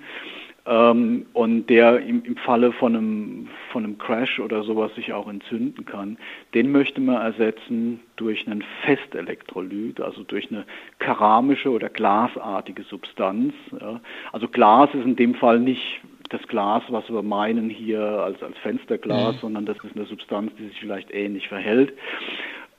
ähm, 0.66 1.26
und 1.34 1.68
der 1.70 2.00
im, 2.00 2.24
im 2.24 2.38
Falle 2.38 2.72
von 2.72 2.96
einem, 2.96 3.50
von 3.72 3.84
einem 3.84 3.98
Crash 3.98 4.40
oder 4.40 4.64
sowas 4.64 4.96
sich 4.96 5.12
auch 5.12 5.28
entzünden 5.28 5.86
kann, 5.86 6.18
den 6.54 6.72
möchte 6.72 7.02
man 7.02 7.22
ersetzen 7.22 8.00
durch 8.16 8.48
einen 8.48 8.64
Festelektrolyt, 8.86 10.00
also 10.00 10.24
durch 10.24 10.50
eine 10.52 10.64
keramische 11.00 11.70
oder 11.70 11.90
glasartige 11.90 12.84
Substanz. 12.84 13.54
Ja. 13.80 14.00
Also 14.32 14.48
Glas 14.48 14.90
ist 14.94 15.06
in 15.06 15.18
dem 15.18 15.36
Fall 15.36 15.60
nicht 15.60 16.00
das 16.30 16.42
Glas, 16.48 16.84
was 16.88 17.10
wir 17.10 17.24
meinen 17.24 17.70
hier 17.70 18.02
als, 18.02 18.42
als 18.42 18.58
Fensterglas, 18.60 19.36
mhm. 19.36 19.40
sondern 19.40 19.66
das 19.66 19.78
ist 19.84 19.96
eine 19.96 20.06
Substanz, 20.06 20.52
die 20.58 20.68
sich 20.68 20.80
vielleicht 20.80 21.14
ähnlich 21.14 21.50
verhält. 21.50 21.94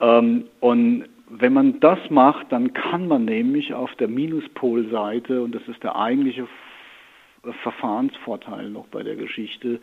Ähm, 0.00 0.44
und 0.60 1.04
wenn 1.28 1.52
man 1.52 1.80
das 1.80 1.98
macht, 2.10 2.52
dann 2.52 2.72
kann 2.72 3.08
man 3.08 3.24
nämlich 3.24 3.74
auf 3.74 3.94
der 3.96 4.08
Minuspolseite, 4.08 5.42
und 5.42 5.54
das 5.54 5.66
ist 5.68 5.82
der 5.82 5.96
eigentliche 5.96 6.46
Verfahrensvorteil 7.62 8.70
noch 8.70 8.86
bei 8.88 9.02
der 9.02 9.16
Geschichte, 9.16 9.80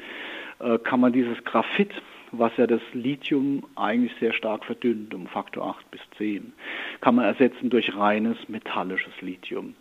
äh, 0.59 0.77
kann 0.79 0.99
man 0.99 1.13
dieses 1.13 1.43
Graphit, 1.43 1.91
was 2.31 2.55
ja 2.57 2.67
das 2.67 2.81
Lithium 2.93 3.63
eigentlich 3.75 4.13
sehr 4.19 4.33
stark 4.33 4.65
verdünnt, 4.65 5.13
um 5.13 5.27
Faktor 5.27 5.67
8 5.67 5.91
bis 5.91 6.01
10, 6.17 6.53
kann 7.01 7.15
man 7.15 7.25
ersetzen 7.25 7.69
durch 7.69 7.95
reines 7.95 8.37
metallisches 8.47 9.13
Lithium. 9.21 9.75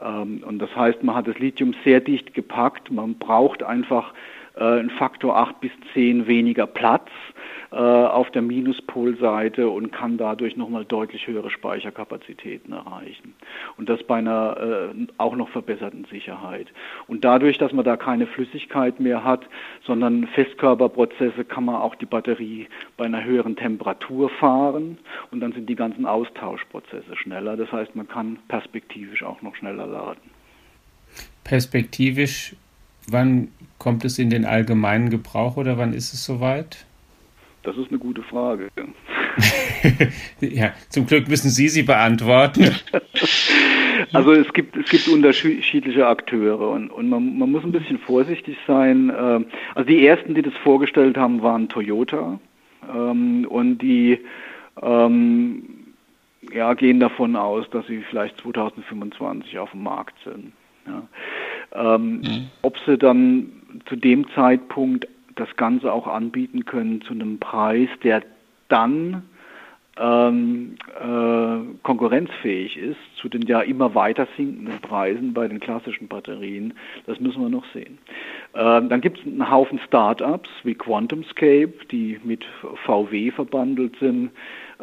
Ähm, 0.00 0.42
und 0.46 0.58
das 0.58 0.74
heißt, 0.74 1.02
man 1.02 1.14
hat 1.14 1.28
das 1.28 1.38
Lithium 1.38 1.74
sehr 1.84 2.00
dicht 2.00 2.34
gepackt, 2.34 2.90
man 2.90 3.14
braucht 3.14 3.62
einfach 3.62 4.14
äh, 4.54 4.64
einen 4.64 4.90
Faktor 4.90 5.36
8 5.36 5.60
bis 5.60 5.72
10 5.92 6.26
weniger 6.26 6.66
Platz 6.66 7.08
äh, 7.08 7.31
auf 7.76 8.30
der 8.30 8.42
Minuspolseite 8.42 9.68
und 9.68 9.92
kann 9.92 10.18
dadurch 10.18 10.56
nochmal 10.56 10.84
deutlich 10.84 11.26
höhere 11.26 11.50
Speicherkapazitäten 11.50 12.72
erreichen. 12.72 13.34
Und 13.78 13.88
das 13.88 14.02
bei 14.02 14.16
einer 14.16 14.92
äh, 14.92 15.06
auch 15.16 15.36
noch 15.36 15.48
verbesserten 15.48 16.06
Sicherheit. 16.10 16.66
Und 17.06 17.24
dadurch, 17.24 17.56
dass 17.58 17.72
man 17.72 17.84
da 17.84 17.96
keine 17.96 18.26
Flüssigkeit 18.26 19.00
mehr 19.00 19.24
hat, 19.24 19.46
sondern 19.86 20.26
Festkörperprozesse, 20.28 21.44
kann 21.44 21.64
man 21.64 21.76
auch 21.76 21.94
die 21.94 22.06
Batterie 22.06 22.68
bei 22.96 23.06
einer 23.06 23.24
höheren 23.24 23.56
Temperatur 23.56 24.28
fahren 24.28 24.98
und 25.30 25.40
dann 25.40 25.52
sind 25.52 25.68
die 25.68 25.76
ganzen 25.76 26.04
Austauschprozesse 26.04 27.16
schneller. 27.16 27.56
Das 27.56 27.72
heißt, 27.72 27.96
man 27.96 28.06
kann 28.06 28.38
perspektivisch 28.48 29.22
auch 29.22 29.40
noch 29.40 29.56
schneller 29.56 29.86
laden. 29.86 30.30
Perspektivisch, 31.44 32.54
wann 33.08 33.48
kommt 33.78 34.04
es 34.04 34.18
in 34.18 34.30
den 34.30 34.44
allgemeinen 34.44 35.10
Gebrauch 35.10 35.56
oder 35.56 35.78
wann 35.78 35.92
ist 35.92 36.12
es 36.12 36.24
soweit? 36.24 36.86
Das 37.62 37.76
ist 37.76 37.90
eine 37.90 37.98
gute 37.98 38.22
Frage. 38.22 38.68
ja, 40.40 40.72
zum 40.88 41.06
Glück 41.06 41.28
müssen 41.28 41.48
Sie 41.50 41.68
sie 41.68 41.82
beantworten. 41.82 42.74
Also 44.12 44.32
es 44.32 44.52
gibt, 44.52 44.76
es 44.76 44.90
gibt 44.90 45.06
unterschiedliche 45.08 46.06
Akteure 46.06 46.70
und, 46.70 46.90
und 46.90 47.08
man, 47.08 47.38
man 47.38 47.52
muss 47.52 47.62
ein 47.62 47.72
bisschen 47.72 47.98
vorsichtig 47.98 48.56
sein. 48.66 49.12
Ähm, 49.16 49.46
also 49.74 49.88
die 49.88 50.04
ersten, 50.04 50.34
die 50.34 50.42
das 50.42 50.54
vorgestellt 50.64 51.16
haben, 51.16 51.42
waren 51.42 51.68
Toyota 51.68 52.40
ähm, 52.92 53.46
und 53.48 53.78
die 53.78 54.18
ähm, 54.82 55.62
ja, 56.52 56.74
gehen 56.74 57.00
davon 57.00 57.36
aus, 57.36 57.68
dass 57.70 57.86
sie 57.86 58.02
vielleicht 58.08 58.38
2025 58.40 59.58
auf 59.58 59.70
dem 59.70 59.84
Markt 59.84 60.16
sind. 60.24 60.52
Ja. 60.86 61.94
Ähm, 61.94 62.20
mhm. 62.20 62.50
Ob 62.62 62.76
sie 62.84 62.98
dann 62.98 63.52
zu 63.86 63.96
dem 63.96 64.28
Zeitpunkt 64.34 65.06
das 65.36 65.54
Ganze 65.56 65.92
auch 65.92 66.06
anbieten 66.06 66.64
können 66.64 67.02
zu 67.02 67.12
einem 67.12 67.38
Preis, 67.38 67.88
der 68.02 68.22
dann 68.68 69.24
ähm, 69.98 70.76
äh, 70.98 71.76
konkurrenzfähig 71.82 72.78
ist 72.78 72.98
zu 73.16 73.28
den 73.28 73.42
ja 73.42 73.60
immer 73.60 73.94
weiter 73.94 74.26
sinkenden 74.36 74.80
Preisen 74.80 75.34
bei 75.34 75.46
den 75.46 75.60
klassischen 75.60 76.08
Batterien, 76.08 76.74
das 77.06 77.20
müssen 77.20 77.42
wir 77.42 77.50
noch 77.50 77.66
sehen. 77.74 77.98
Ähm, 78.54 78.88
dann 78.88 79.02
gibt 79.02 79.18
es 79.18 79.26
einen 79.26 79.50
Haufen 79.50 79.78
Startups 79.86 80.48
wie 80.64 80.74
QuantumScape, 80.74 81.74
die 81.90 82.18
mit 82.24 82.44
VW 82.86 83.30
verbandelt 83.32 83.94
sind. 84.00 84.30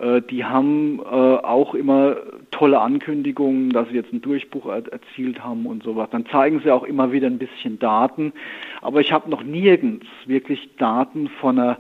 Äh, 0.02 0.22
die 0.22 0.45
haben 0.45 1.00
äh, 1.00 1.04
auch 1.04 1.74
immer 1.74 2.18
tolle 2.52 2.80
Ankündigungen, 2.80 3.72
dass 3.72 3.89
sie 3.89 3.95
jetzt 3.95 4.12
einen 4.12 4.22
Durchbruch 4.22 4.68
er 4.68 4.91
erzielt 4.91 5.43
haben 5.43 5.66
und 5.66 5.84
sowas. 5.84 6.10
Dann 6.12 6.26
zeigen 6.28 6.62
sie 6.64 6.72
auch 6.72 6.84
immer 6.84 7.12
wieder 7.12 7.28
ein 7.28 7.38
bisschen 7.38 7.80
Daten. 7.80 8.34
Aber 8.82 9.02
ich 9.02 9.12
habe 9.12 9.30
noch 9.30 9.43
nirgends 9.43 10.06
wirklich 10.26 10.76
Daten 10.78 11.28
von 11.28 11.60
einer 11.60 11.78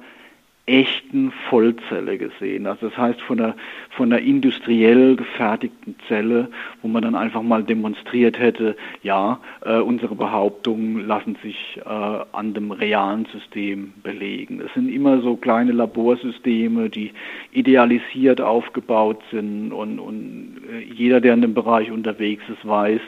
echten 0.69 1.31
Vollzelle 1.49 2.17
gesehen. 2.17 2.67
Also 2.67 2.89
das 2.89 2.97
heißt 2.97 3.21
von 3.21 3.39
einer, 3.39 3.55
von 3.89 4.13
einer 4.13 4.21
industriell 4.21 5.15
gefertigten 5.15 5.95
Zelle, 6.07 6.47
wo 6.81 6.87
man 6.87 7.01
dann 7.01 7.15
einfach 7.15 7.41
mal 7.41 7.63
demonstriert 7.63 8.37
hätte, 8.37 8.77
ja, 9.01 9.39
äh, 9.65 9.79
unsere 9.79 10.15
Behauptungen 10.15 11.07
lassen 11.07 11.37
sich 11.41 11.79
äh, 11.83 11.89
an 11.89 12.53
dem 12.53 12.71
realen 12.71 13.25
System 13.33 13.93
belegen. 14.03 14.61
Es 14.61 14.71
sind 14.75 14.89
immer 14.89 15.21
so 15.21 15.35
kleine 15.35 15.71
Laborsysteme, 15.71 16.89
die 16.89 17.11
idealisiert 17.51 18.39
aufgebaut 18.39 19.21
sind 19.31 19.73
und, 19.73 19.99
und 19.99 20.61
äh, 20.71 20.93
jeder, 20.93 21.19
der 21.19 21.33
in 21.33 21.41
dem 21.41 21.55
Bereich 21.55 21.89
unterwegs 21.91 22.43
ist, 22.47 22.67
weiß, 22.67 23.01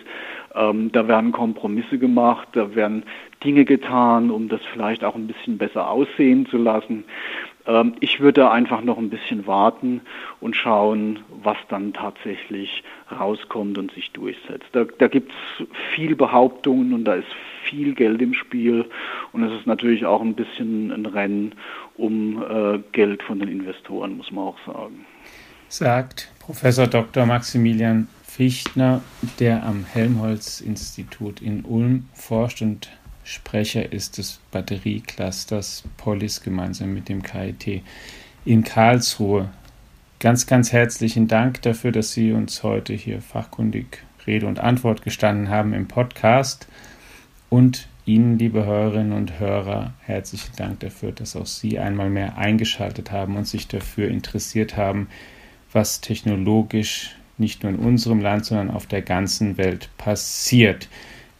ähm, 0.55 0.91
da 0.91 1.07
werden 1.07 1.31
Kompromisse 1.31 1.97
gemacht, 1.97 2.47
da 2.53 2.75
werden 2.75 3.03
Dinge 3.43 3.65
getan, 3.65 4.29
um 4.29 4.49
das 4.49 4.61
vielleicht 4.73 5.03
auch 5.03 5.15
ein 5.15 5.27
bisschen 5.27 5.57
besser 5.57 5.89
aussehen 5.89 6.45
zu 6.47 6.57
lassen. 6.57 7.03
Ähm, 7.65 7.93
ich 7.99 8.19
würde 8.19 8.49
einfach 8.49 8.81
noch 8.81 8.97
ein 8.97 9.09
bisschen 9.09 9.47
warten 9.47 10.01
und 10.39 10.55
schauen, 10.55 11.19
was 11.43 11.57
dann 11.69 11.93
tatsächlich 11.93 12.83
rauskommt 13.11 13.77
und 13.77 13.91
sich 13.93 14.11
durchsetzt. 14.11 14.65
Da, 14.71 14.85
da 14.97 15.07
gibt 15.07 15.31
es 15.31 15.67
viel 15.93 16.15
Behauptungen 16.15 16.93
und 16.93 17.05
da 17.05 17.15
ist 17.15 17.27
viel 17.63 17.93
Geld 17.93 18.21
im 18.21 18.33
Spiel 18.33 18.85
und 19.31 19.43
es 19.43 19.59
ist 19.59 19.67
natürlich 19.67 20.05
auch 20.05 20.21
ein 20.21 20.35
bisschen 20.35 20.91
ein 20.91 21.05
Rennen 21.05 21.53
um 21.97 22.43
äh, 22.43 22.79
Geld 22.91 23.21
von 23.23 23.39
den 23.39 23.49
Investoren, 23.49 24.17
muss 24.17 24.31
man 24.31 24.45
auch 24.45 24.57
sagen. 24.65 25.05
Sagt 25.67 26.31
Professor 26.39 26.87
Dr. 26.87 27.25
Maximilian 27.25 28.07
Fichtner, 28.23 29.01
der 29.39 29.63
am 29.63 29.85
Helmholtz-Institut 29.85 31.41
in 31.41 31.63
Ulm 31.63 32.07
forscht 32.13 32.61
und 32.61 32.89
Sprecher 33.23 33.91
ist 33.91 34.17
des 34.17 34.39
Batterieclusters 34.51 35.83
Polis 35.97 36.41
gemeinsam 36.41 36.93
mit 36.93 37.09
dem 37.09 37.21
KIT 37.23 37.83
in 38.45 38.63
Karlsruhe. 38.63 39.49
Ganz, 40.19 40.47
ganz 40.47 40.71
herzlichen 40.71 41.27
Dank 41.27 41.61
dafür, 41.61 41.91
dass 41.91 42.13
Sie 42.13 42.31
uns 42.31 42.63
heute 42.63 42.93
hier 42.93 43.21
fachkundig 43.21 44.03
Rede 44.27 44.47
und 44.47 44.59
Antwort 44.59 45.01
gestanden 45.03 45.49
haben 45.49 45.73
im 45.73 45.87
Podcast. 45.87 46.67
Und 47.49 47.87
Ihnen, 48.05 48.39
liebe 48.39 48.65
Hörerinnen 48.65 49.13
und 49.13 49.39
Hörer, 49.39 49.93
herzlichen 50.01 50.55
Dank 50.55 50.79
dafür, 50.79 51.11
dass 51.11 51.35
auch 51.35 51.45
Sie 51.45 51.77
einmal 51.77 52.09
mehr 52.09 52.37
eingeschaltet 52.37 53.11
haben 53.11 53.35
und 53.35 53.47
sich 53.47 53.67
dafür 53.67 54.07
interessiert 54.07 54.75
haben, 54.77 55.07
was 55.71 56.01
technologisch 56.01 57.15
nicht 57.37 57.63
nur 57.63 57.71
in 57.71 57.79
unserem 57.79 58.19
Land, 58.19 58.45
sondern 58.45 58.71
auf 58.71 58.87
der 58.87 59.01
ganzen 59.01 59.57
Welt 59.57 59.89
passiert. 59.97 60.87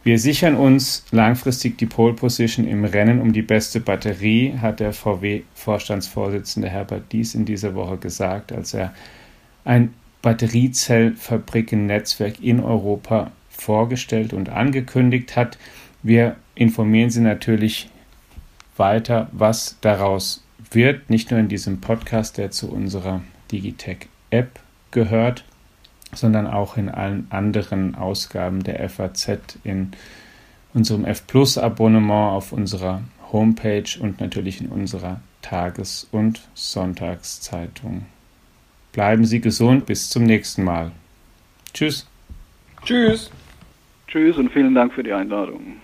Wir 0.04 0.18
sichern 0.18 0.56
uns 0.56 1.06
langfristig 1.12 1.78
die 1.78 1.86
Pole 1.86 2.14
Position 2.14 2.68
im 2.68 2.86
Rennen 2.86 3.22
um 3.22 3.34
die 3.34 3.44
beste 3.44 3.80
Batterie, 3.80 4.56
hat 4.60 4.80
der 4.80 4.94
VW-Vorstandsvorsitzende 4.94 6.70
Herbert 6.70 7.12
Dies 7.12 7.36
in 7.36 7.46
dieser 7.46 7.76
Woche 7.76 7.98
gesagt, 7.98 8.52
als 8.52 8.74
er 8.74 8.96
ein 9.64 9.94
Batteriezellfabriken-Netzwerk 10.24 12.42
in 12.42 12.62
Europa 12.62 13.32
vorgestellt 13.50 14.34
und 14.34 14.50
angekündigt 14.50 15.36
hat. 15.36 15.60
Wir 16.02 16.36
informieren 16.56 17.12
Sie 17.12 17.22
natürlich 17.22 17.92
weiter, 18.78 19.30
was 19.32 19.78
daraus 19.82 20.44
wird, 20.72 21.12
nicht 21.12 21.30
nur 21.30 21.40
in 21.40 21.48
diesem 21.48 21.80
Podcast, 21.80 22.40
der 22.40 22.50
zu 22.50 22.72
unserer 22.72 23.22
Digitech-App 23.52 24.60
gehört, 24.90 25.44
sondern 26.14 26.48
auch 26.48 26.78
in 26.78 26.90
allen 26.90 27.28
anderen 27.30 27.96
Ausgaben 27.96 28.64
der 28.64 28.88
FAZ, 28.90 29.58
in 29.64 29.92
unserem 30.74 31.06
F 31.06 31.26
Plus 31.28 31.58
Abonnement 31.58 32.32
auf 32.32 32.52
unserer 32.52 33.02
Homepage 33.32 34.00
und 34.00 34.20
natürlich 34.20 34.62
in 34.62 34.68
unserer 34.68 35.22
Tages- 35.42 36.08
und 36.12 36.42
Sonntagszeitung. 36.54 38.06
Bleiben 38.92 39.26
Sie 39.26 39.40
gesund, 39.40 39.86
bis 39.86 40.10
zum 40.10 40.24
nächsten 40.24 40.64
Mal. 40.64 40.92
Tschüss. 41.74 42.08
Tschüss. 42.84 43.32
Tschüss 44.08 44.38
und 44.38 44.52
vielen 44.52 44.76
Dank 44.76 44.94
für 44.94 45.04
die 45.04 45.14
Einladung. 45.14 45.78